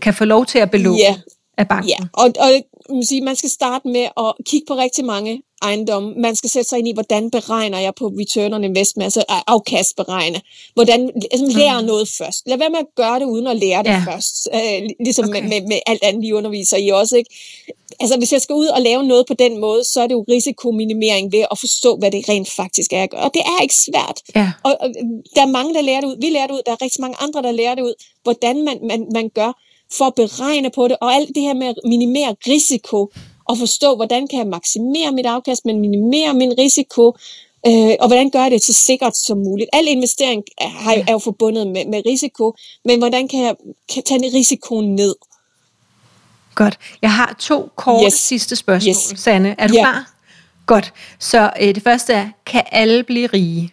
kan 0.01 0.15
få 0.15 0.25
lov 0.25 0.47
til 0.47 0.59
at 0.59 0.71
belåne 0.71 0.99
ja. 0.99 1.17
Af 1.61 1.69
banken. 1.69 1.89
Ja, 1.89 1.99
og, 2.13 2.33
og 2.39 2.51
man, 2.95 3.05
sige, 3.05 3.21
man 3.21 3.37
skal 3.37 3.51
starte 3.51 3.89
med 3.89 4.07
at 4.17 4.33
kigge 4.47 4.67
på 4.69 4.75
rigtig 4.75 5.05
mange 5.05 5.43
ejendomme. 5.63 6.15
Man 6.17 6.37
skal 6.37 6.51
sætte 6.51 6.69
sig 6.69 6.79
ind 6.79 6.89
i, 6.89 6.93
hvordan 6.93 7.31
beregner 7.31 7.79
jeg 7.79 7.95
på 7.95 8.07
return 8.07 8.53
on 8.53 8.65
investment, 8.65 9.05
altså 9.05 9.25
afkastberegne. 9.47 10.41
Hvordan 10.75 11.11
altså, 11.33 11.59
lære 11.59 11.81
mm. 11.81 11.87
noget 11.87 12.09
først. 12.19 12.49
Lad 12.49 12.59
være 12.59 12.71
med 12.71 12.79
at 12.79 12.87
gøre 12.97 13.19
det, 13.21 13.25
uden 13.25 13.47
at 13.47 13.57
lære 13.57 13.83
det 13.83 13.89
ja. 13.89 14.03
først. 14.07 14.49
Øh, 14.55 14.89
ligesom 15.01 15.29
okay. 15.29 15.43
med, 15.43 15.49
med, 15.49 15.61
med 15.69 15.79
alt 15.87 16.03
andet, 16.03 16.23
vi 16.23 16.33
underviser 16.33 16.77
i 16.77 16.89
også. 16.89 17.17
Ikke? 17.17 17.31
Altså, 18.01 18.19
hvis 18.19 18.33
jeg 18.33 18.41
skal 18.41 18.55
ud 18.55 18.67
og 18.67 18.81
lave 18.81 19.03
noget 19.03 19.27
på 19.27 19.35
den 19.35 19.61
måde, 19.61 19.85
så 19.85 20.01
er 20.01 20.07
det 20.07 20.15
jo 20.15 20.25
risikominimering 20.29 21.33
ved 21.33 21.45
at 21.51 21.59
forstå, 21.59 21.97
hvad 21.97 22.11
det 22.11 22.29
rent 22.29 22.51
faktisk 22.51 22.93
er 22.93 23.03
at 23.03 23.11
gøre. 23.11 23.21
Og 23.21 23.31
det 23.35 23.43
er 23.43 23.63
ikke 23.63 23.75
svært. 23.75 24.21
Ja. 24.35 24.53
Og, 24.63 24.77
og 24.81 24.89
der 25.35 25.43
er 25.43 25.47
mange, 25.47 25.75
der 25.75 25.81
lærer 25.81 26.01
det 26.01 26.09
ud. 26.09 26.17
Vi 26.21 26.31
lærer 26.31 26.47
det 26.47 26.55
ud. 26.55 26.63
Der 26.67 26.73
er 26.73 26.83
rigtig 26.83 27.01
mange 27.01 27.17
andre, 27.21 27.43
der 27.43 27.53
lærer 27.53 27.75
det 27.75 27.83
ud. 27.83 27.95
Hvordan 28.23 28.65
man, 28.65 28.79
man, 28.89 29.07
man 29.15 29.29
gør 29.29 29.53
for 29.99 30.05
at 30.05 30.15
beregne 30.15 30.71
på 30.71 30.89
det, 30.89 30.97
og 31.01 31.15
alt 31.15 31.29
det 31.35 31.43
her 31.43 31.55
med 31.55 31.67
at 31.67 31.75
minimere 31.85 32.37
risiko, 32.49 33.13
og 33.49 33.59
forstå, 33.59 33.97
hvordan 33.97 34.29
kan 34.29 34.39
jeg 34.39 34.47
maksimere 34.47 35.13
mit 35.13 35.27
afkast, 35.27 35.65
men 35.65 35.81
minimere 35.81 36.35
min 36.35 36.53
risiko, 36.59 37.17
øh, 37.67 37.95
og 38.01 38.07
hvordan 38.07 38.31
gør 38.31 38.43
jeg 38.43 38.51
det 38.51 38.65
så 38.65 38.73
sikkert 38.73 39.17
som 39.17 39.39
muligt. 39.39 39.71
Al 39.73 39.89
investering 39.89 40.43
er, 40.59 41.03
er 41.09 41.13
jo 41.13 41.19
forbundet 41.19 41.67
med, 41.67 41.87
med 41.87 42.03
risiko, 42.07 42.55
men 42.85 42.99
hvordan 42.99 43.29
kan 43.29 43.43
jeg 43.43 43.55
kan 43.95 44.03
tage 44.03 44.33
risikoen 44.35 44.95
ned? 44.95 45.15
Godt. 46.55 46.79
Jeg 47.03 47.13
har 47.13 47.37
to 47.39 47.69
korte 47.77 48.07
yes. 48.07 48.15
sidste 48.15 48.57
spørgsmål, 48.57 48.91
yes. 48.91 49.13
Sanne. 49.17 49.55
Er 49.59 49.67
du 49.67 49.75
yeah. 49.75 49.85
klar? 49.85 50.13
Godt. 50.67 50.93
Så 51.19 51.51
øh, 51.61 51.75
det 51.75 51.83
første 51.83 52.13
er, 52.13 52.29
kan 52.47 52.63
alle 52.73 53.03
blive 53.05 53.27
rige? 53.27 53.73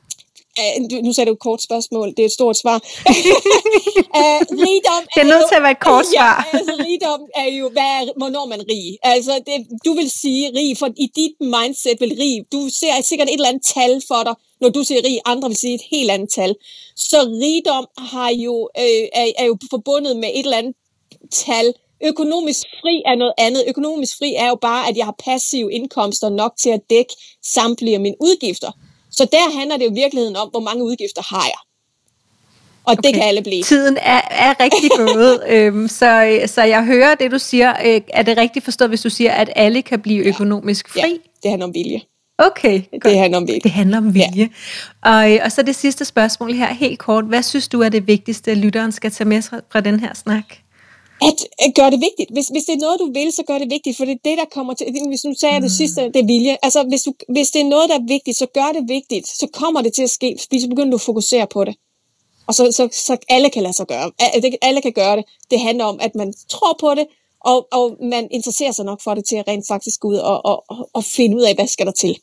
Nu 1.04 1.14
sagde 1.14 1.28
du 1.30 1.34
et 1.34 1.40
kort 1.40 1.62
spørgsmål, 1.62 2.08
det 2.10 2.20
er 2.20 2.26
et 2.26 2.32
stort 2.32 2.58
svar. 2.58 2.78
uh, 4.20 4.42
rigdom 4.66 5.02
det 5.16 5.22
er 5.22 5.30
nødt 5.34 5.46
til 5.50 5.56
at 5.56 5.64
være 5.66 5.72
et 5.72 5.80
kort 5.80 6.06
svar. 6.06 6.36
ja, 6.54 6.58
altså, 6.58 6.74
rigdom 6.88 7.22
er 7.36 7.50
jo, 7.60 7.70
hvad 7.70 7.90
er, 7.98 8.02
hvornår 8.18 8.46
man 8.46 8.60
er 8.60 8.68
rig. 8.70 8.98
Altså, 9.04 9.34
det, 9.48 9.56
du 9.86 9.94
vil 9.94 10.10
sige 10.12 10.52
rig, 10.58 10.78
for 10.78 10.90
i 10.98 11.08
dit 11.16 11.36
mindset 11.40 11.98
vil 12.00 12.14
rig, 12.22 12.36
du 12.52 12.70
ser 12.80 13.02
sikkert 13.02 13.28
et 13.28 13.34
eller 13.34 13.50
andet 13.50 13.66
tal 13.76 14.02
for 14.08 14.22
dig, 14.28 14.36
når 14.62 14.70
du 14.70 14.84
siger 14.84 15.02
rig, 15.06 15.20
andre 15.26 15.48
vil 15.50 15.58
sige 15.58 15.76
et 15.76 15.86
helt 15.92 16.12
andet 16.12 16.30
tal. 16.30 16.56
Så 16.96 17.18
rigdom 17.44 17.86
har 17.98 18.30
jo, 18.30 18.70
øh, 18.80 19.06
er, 19.14 19.26
er 19.38 19.46
jo 19.46 19.58
forbundet 19.70 20.18
med 20.18 20.30
et 20.34 20.46
eller 20.46 20.58
andet 20.58 20.76
tal. 21.32 21.74
Økonomisk 22.04 22.62
fri 22.82 23.04
er 23.06 23.16
noget 23.16 23.34
andet. 23.38 23.64
Økonomisk 23.68 24.18
fri 24.18 24.34
er 24.34 24.48
jo 24.48 24.56
bare, 24.56 24.90
at 24.90 24.98
jeg 24.98 25.06
har 25.06 25.16
passive 25.20 25.74
indkomster 25.74 26.30
nok 26.30 26.54
til 26.62 26.70
at 26.70 26.82
dække 26.90 27.14
samtlige 27.44 27.96
af 27.96 28.02
mine 28.02 28.16
udgifter. 28.20 28.72
Så 29.18 29.28
der 29.32 29.58
handler 29.60 29.78
det 29.78 29.86
jo 29.86 29.92
i 29.92 29.94
virkeligheden 29.94 30.36
om, 30.36 30.50
hvor 30.50 30.60
mange 30.60 30.84
udgifter 30.84 31.22
har 31.36 31.46
jeg. 31.46 31.60
Og 32.88 32.94
okay. 32.94 33.02
det 33.04 33.14
kan 33.14 33.24
alle 33.24 33.42
blive. 33.42 33.64
Tiden 33.64 33.98
er, 33.98 34.22
er 34.32 34.54
rigtig 34.60 34.90
gået, 34.98 35.44
øhm, 35.56 35.88
så, 35.88 36.40
så 36.46 36.64
jeg 36.64 36.86
hører 36.86 37.16
det, 37.16 37.32
du 37.32 37.40
siger. 37.40 37.74
Øh, 37.86 38.02
er 38.14 38.24
det 38.24 38.38
rigtigt 38.38 38.66
forstået, 38.66 38.90
hvis 38.90 39.02
du 39.02 39.10
siger, 39.10 39.32
at 39.32 39.50
alle 39.56 39.82
kan 39.82 40.02
blive 40.02 40.24
ja. 40.24 40.30
økonomisk 40.30 40.90
fri? 40.90 41.00
Ja, 41.00 41.08
det 41.44 41.50
handler 41.52 41.66
om 41.66 41.74
vilje. 41.74 42.02
Okay, 42.38 42.82
godt. 42.92 43.04
Det 43.04 43.18
handler 43.18 43.38
om 43.38 43.48
vilje. 43.48 43.60
Det 43.60 43.72
handler 43.72 43.98
om 43.98 44.14
vilje. 44.14 44.50
Ja. 45.04 45.10
Og, 45.12 45.34
øh, 45.34 45.40
og 45.44 45.52
så 45.52 45.62
det 45.62 45.76
sidste 45.76 46.06
spørgsmål 46.06 46.54
her, 46.54 46.74
helt 46.74 47.00
kort. 47.00 47.26
Hvad 47.26 47.44
synes 47.44 47.68
du 47.68 47.82
er 47.82 47.90
det 47.90 48.08
vigtigste, 48.08 48.56
lytteren 48.56 48.92
skal 48.92 49.12
tage 49.12 49.28
med 49.28 49.42
fra 49.42 49.82
den 49.82 50.00
her 50.00 50.14
snak? 50.14 50.46
At, 51.22 51.48
at 51.60 51.76
gøre 51.76 51.92
det 51.92 52.02
vigtigt. 52.08 52.30
Hvis, 52.32 52.48
hvis 52.48 52.66
det 52.66 52.74
er 52.74 52.84
noget, 52.86 53.00
du 53.00 53.12
vil, 53.14 53.32
så 53.32 53.44
gør 53.48 53.58
det 53.58 53.70
vigtigt, 53.70 53.98
for 53.98 54.06
det 54.06 54.14
er 54.14 54.30
det, 54.30 54.38
der 54.38 54.46
kommer 54.52 54.74
til, 54.74 54.86
hvis 55.08 55.26
nu 55.26 55.34
sagde 55.34 55.54
jeg 55.54 55.62
det 55.62 55.72
mm. 55.72 55.80
sidste, 55.82 56.02
det 56.02 56.16
er 56.16 56.26
vilje. 56.26 56.58
Altså, 56.64 56.84
hvis, 56.84 57.04
du, 57.04 57.14
hvis 57.30 57.52
det 57.52 57.62
er 57.62 57.70
noget, 57.76 57.90
der 57.90 57.96
er 57.96 58.08
vigtigt, 58.08 58.38
så 58.38 58.46
gør 58.54 58.70
det 58.78 58.84
vigtigt, 58.88 59.28
så 59.28 59.48
kommer 59.54 59.82
det 59.82 59.94
til 59.94 60.04
at 60.04 60.10
ske, 60.10 60.38
fordi 60.42 60.62
så 60.62 60.68
begynder 60.70 60.92
du 60.92 60.96
at 60.96 61.02
fokusere 61.02 61.48
på 61.48 61.64
det. 61.64 61.76
Og 62.48 62.54
så, 62.56 62.72
så, 62.72 62.90
så 62.92 63.18
alle 63.30 63.50
kan 63.50 63.64
lade 63.64 63.74
sig 63.74 63.88
gøre. 63.88 64.12
Alle 64.62 64.82
kan 64.82 64.94
gøre 64.94 65.18
det. 65.18 65.26
Det 65.52 65.60
handler 65.60 65.86
om, 65.86 65.98
at 66.02 66.16
man 66.16 66.34
tror 66.50 66.78
på 66.80 66.96
det, 66.96 67.06
og, 67.40 67.68
og 67.72 67.98
man 68.02 68.28
interesserer 68.32 68.72
sig 68.72 68.86
nok 68.86 69.02
for 69.02 69.14
det 69.14 69.26
til 69.26 69.36
at 69.36 69.48
rent 69.48 69.68
faktisk 69.68 70.00
gå 70.00 70.08
ud 70.08 70.16
og, 70.16 70.46
og, 70.46 70.90
og, 70.94 71.04
finde 71.04 71.38
ud 71.38 71.42
af, 71.42 71.56
hvad 71.56 71.68
skal 71.68 71.86
der 71.86 71.92
til. 71.92 72.18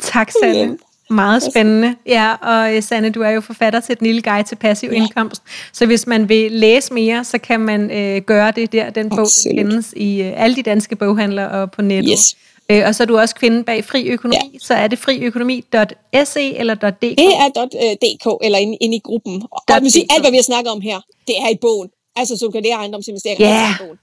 Tak, 0.00 0.32
Sanne. 0.42 0.78
Meget 1.12 1.42
spændende. 1.42 1.94
Ja, 2.06 2.34
og 2.34 2.76
øh, 2.76 2.82
Sanne, 2.82 3.10
du 3.10 3.22
er 3.22 3.30
jo 3.30 3.40
forfatter 3.40 3.80
til 3.80 3.98
Den 3.98 4.06
lille 4.06 4.22
guide 4.22 4.48
til 4.48 4.56
passiv 4.56 4.90
ja. 4.92 4.96
indkomst. 4.96 5.42
Så 5.72 5.86
hvis 5.86 6.06
man 6.06 6.28
vil 6.28 6.52
læse 6.52 6.94
mere, 6.94 7.24
så 7.24 7.38
kan 7.38 7.60
man 7.60 7.90
øh, 7.90 8.22
gøre 8.22 8.50
det 8.50 8.72
der. 8.72 8.90
Den 8.90 9.08
bog 9.08 9.26
den 9.44 9.58
findes 9.58 9.94
i 9.96 10.22
øh, 10.22 10.32
alle 10.36 10.56
de 10.56 10.62
danske 10.62 10.96
boghandlere 10.96 11.50
og 11.50 11.70
på 11.70 11.82
nettet. 11.82 12.12
Yes. 12.12 12.36
Øh, 12.70 12.82
og 12.86 12.94
så 12.94 13.02
er 13.02 13.06
du 13.06 13.18
også 13.18 13.34
kvinde 13.34 13.64
bag 13.64 13.84
Fri 13.84 14.08
Økonomi. 14.08 14.36
Ja. 14.52 14.58
Så 14.58 14.74
er 14.74 14.86
det 14.86 14.98
friøkonomi.se 14.98 16.56
eller 16.56 16.74
.dk? 16.74 17.00
Det 17.00 17.18
er 17.18 17.96
.dk 18.02 18.44
eller 18.44 18.58
inde, 18.58 18.76
inde 18.80 18.96
i 18.96 19.00
gruppen. 19.04 19.42
Og 19.50 19.82
vil 19.82 19.92
sige, 19.92 20.06
alt 20.10 20.22
hvad 20.22 20.30
vi 20.30 20.36
har 20.36 20.42
snakket 20.42 20.72
om 20.72 20.80
her, 20.80 21.00
det 21.26 21.34
er 21.38 21.48
i 21.48 21.56
bogen. 21.60 21.88
Altså, 22.16 22.36
så 22.36 22.44
du 22.44 22.50
kan 22.50 22.62
lære 22.62 22.74
ejendomsinvesteringer 22.74 23.48
yeah. 23.48 23.70
i 23.70 23.74
bogen. 23.78 23.98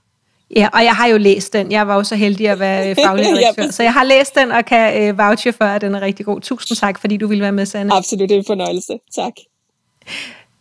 Ja, 0.55 0.69
og 0.73 0.83
jeg 0.83 0.95
har 0.95 1.07
jo 1.07 1.17
læst 1.17 1.53
den. 1.53 1.71
Jeg 1.71 1.87
var 1.87 1.95
jo 1.95 2.03
så 2.03 2.15
heldig 2.15 2.49
at 2.49 2.59
være 2.59 2.95
faglig 2.95 3.25
redaktør. 3.35 3.71
Så 3.71 3.83
jeg 3.83 3.93
har 3.93 4.03
læst 4.03 4.35
den 4.35 4.51
og 4.51 4.65
kan 4.65 5.03
øh, 5.03 5.17
vouche 5.17 5.53
for, 5.53 5.65
at 5.65 5.81
den 5.81 5.95
er 5.95 6.01
rigtig 6.01 6.25
god. 6.25 6.41
Tusind 6.41 6.77
tak, 6.77 6.99
fordi 6.99 7.17
du 7.17 7.27
ville 7.27 7.41
være 7.41 7.51
med, 7.51 7.65
Sanne. 7.65 7.93
Absolut, 7.93 8.29
det 8.29 8.35
er 8.35 8.39
en 8.39 8.45
fornøjelse. 8.47 8.93
Tak. 9.15 9.33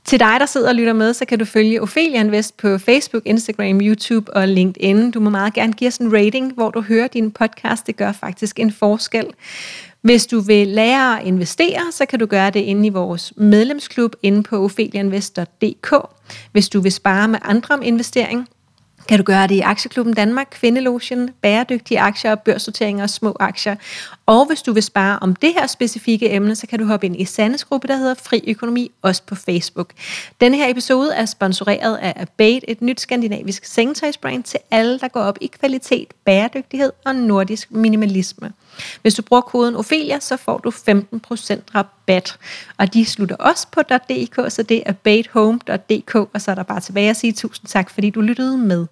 Til 0.05 0.21
dig, 0.21 0.37
der 0.41 0.47
sidder 0.47 0.69
og 0.69 0.75
lytter 0.75 0.93
med, 0.93 1.15
så 1.15 1.25
kan 1.25 1.39
du 1.39 1.45
følge 1.45 1.83
Ophelia 1.83 2.21
Invest 2.21 2.57
på 2.57 2.79
Facebook, 2.79 3.23
Instagram, 3.27 3.81
YouTube 3.81 4.37
og 4.37 4.49
LinkedIn. 4.49 5.11
Du 5.11 5.21
må 5.21 5.31
meget 5.31 5.55
gerne 5.55 5.73
give 5.73 5.89
os 5.89 5.97
en 5.97 6.13
rating, 6.13 6.55
hvor 6.55 6.71
du 6.71 6.81
hører 6.81 7.09
din 7.09 7.31
podcast. 7.31 7.87
Det 7.87 7.97
gør 7.97 8.13
faktisk 8.13 8.61
en 8.61 8.73
forskel. 8.73 9.27
Hvis 10.01 10.27
du 10.27 10.41
vil 10.41 10.69
lære 10.69 11.21
at 11.21 11.27
investere, 11.27 11.93
så 11.93 12.07
kan 12.07 12.19
du 12.19 12.27
gøre 12.27 12.51
det 12.51 12.61
inde 12.61 12.87
i 12.87 12.91
vores 12.91 13.33
medlemsklub 13.37 14.17
inde 14.23 14.43
på 14.43 14.65
opheliainvest.dk. 14.65 15.95
Hvis 16.53 16.69
du 16.69 16.81
vil 16.81 16.93
spare 16.93 17.29
med 17.29 17.39
andre 17.43 17.75
om 17.75 17.83
investering, 17.83 18.49
kan 19.09 19.19
du 19.19 19.25
gøre 19.25 19.47
det 19.47 19.55
i 19.55 19.61
Aktieklubben 19.61 20.15
Danmark, 20.15 20.49
Kvindelotion, 20.51 21.29
bæredygtige 21.43 22.01
aktier, 22.01 22.35
Børsnoteringer 22.35 23.03
og 23.03 23.11
små 23.11 23.37
aktier. 23.41 23.77
Og 24.27 24.47
hvis 24.47 24.63
du 24.63 24.73
vil 24.73 24.83
spare 24.83 25.19
om 25.19 25.37
det 25.37 25.53
her 25.53 25.67
specifikke 25.67 26.33
emne, 26.33 26.57
så 26.57 26.67
kan 26.67 26.79
du 26.79 26.85
hoppe 26.85 27.07
ind 27.07 27.21
i 27.21 27.25
Sandes 27.25 27.65
gruppe, 27.65 27.89
der 27.89 27.97
hedder 27.97 28.15
Fri 28.15 28.45
Økonomi, 28.47 28.91
også 29.03 29.23
på 29.27 29.35
Facebook. 29.35 29.93
Denne 30.41 30.57
her 30.57 30.71
episode 30.71 31.15
er 31.15 31.25
sponsoreret 31.25 31.97
af 31.97 32.13
Abate, 32.17 32.71
et 32.71 32.83
nyt 32.83 33.01
skandinavisk 33.01 33.65
sengetøjsbrand 33.65 34.43
til 34.43 34.61
alle, 34.71 34.99
der 34.99 35.09
går 35.09 35.21
op 35.21 35.39
i 35.41 35.47
kvalitet, 35.47 36.09
bæredygtighed 36.25 36.93
og 37.05 37.15
nordisk 37.15 37.73
minimalisme. 37.73 38.53
Hvis 39.03 39.15
du 39.15 39.23
bruger 39.23 39.41
koden 39.41 39.77
Ophelia, 39.77 40.21
så 40.21 40.37
får 40.37 40.59
du 40.59 40.71
15% 40.71 40.73
rabat. 41.75 42.39
Og 42.79 42.95
de 42.95 43.05
slutter 43.05 43.37
også 43.37 43.67
på 43.73 43.83
.dk, 43.83 44.53
så 44.53 44.63
det 44.63 44.77
er 44.77 44.91
abatehome.dk, 44.91 46.15
og 46.15 46.41
så 46.41 46.51
er 46.51 46.55
der 46.55 46.63
bare 46.63 46.81
tilbage 46.81 47.11
at 47.11 47.17
sige 47.17 47.33
tusind 47.33 47.69
tak, 47.69 47.91
fordi 47.91 48.11
du 48.11 48.21
lyttede 48.21 48.59
med. 48.59 48.87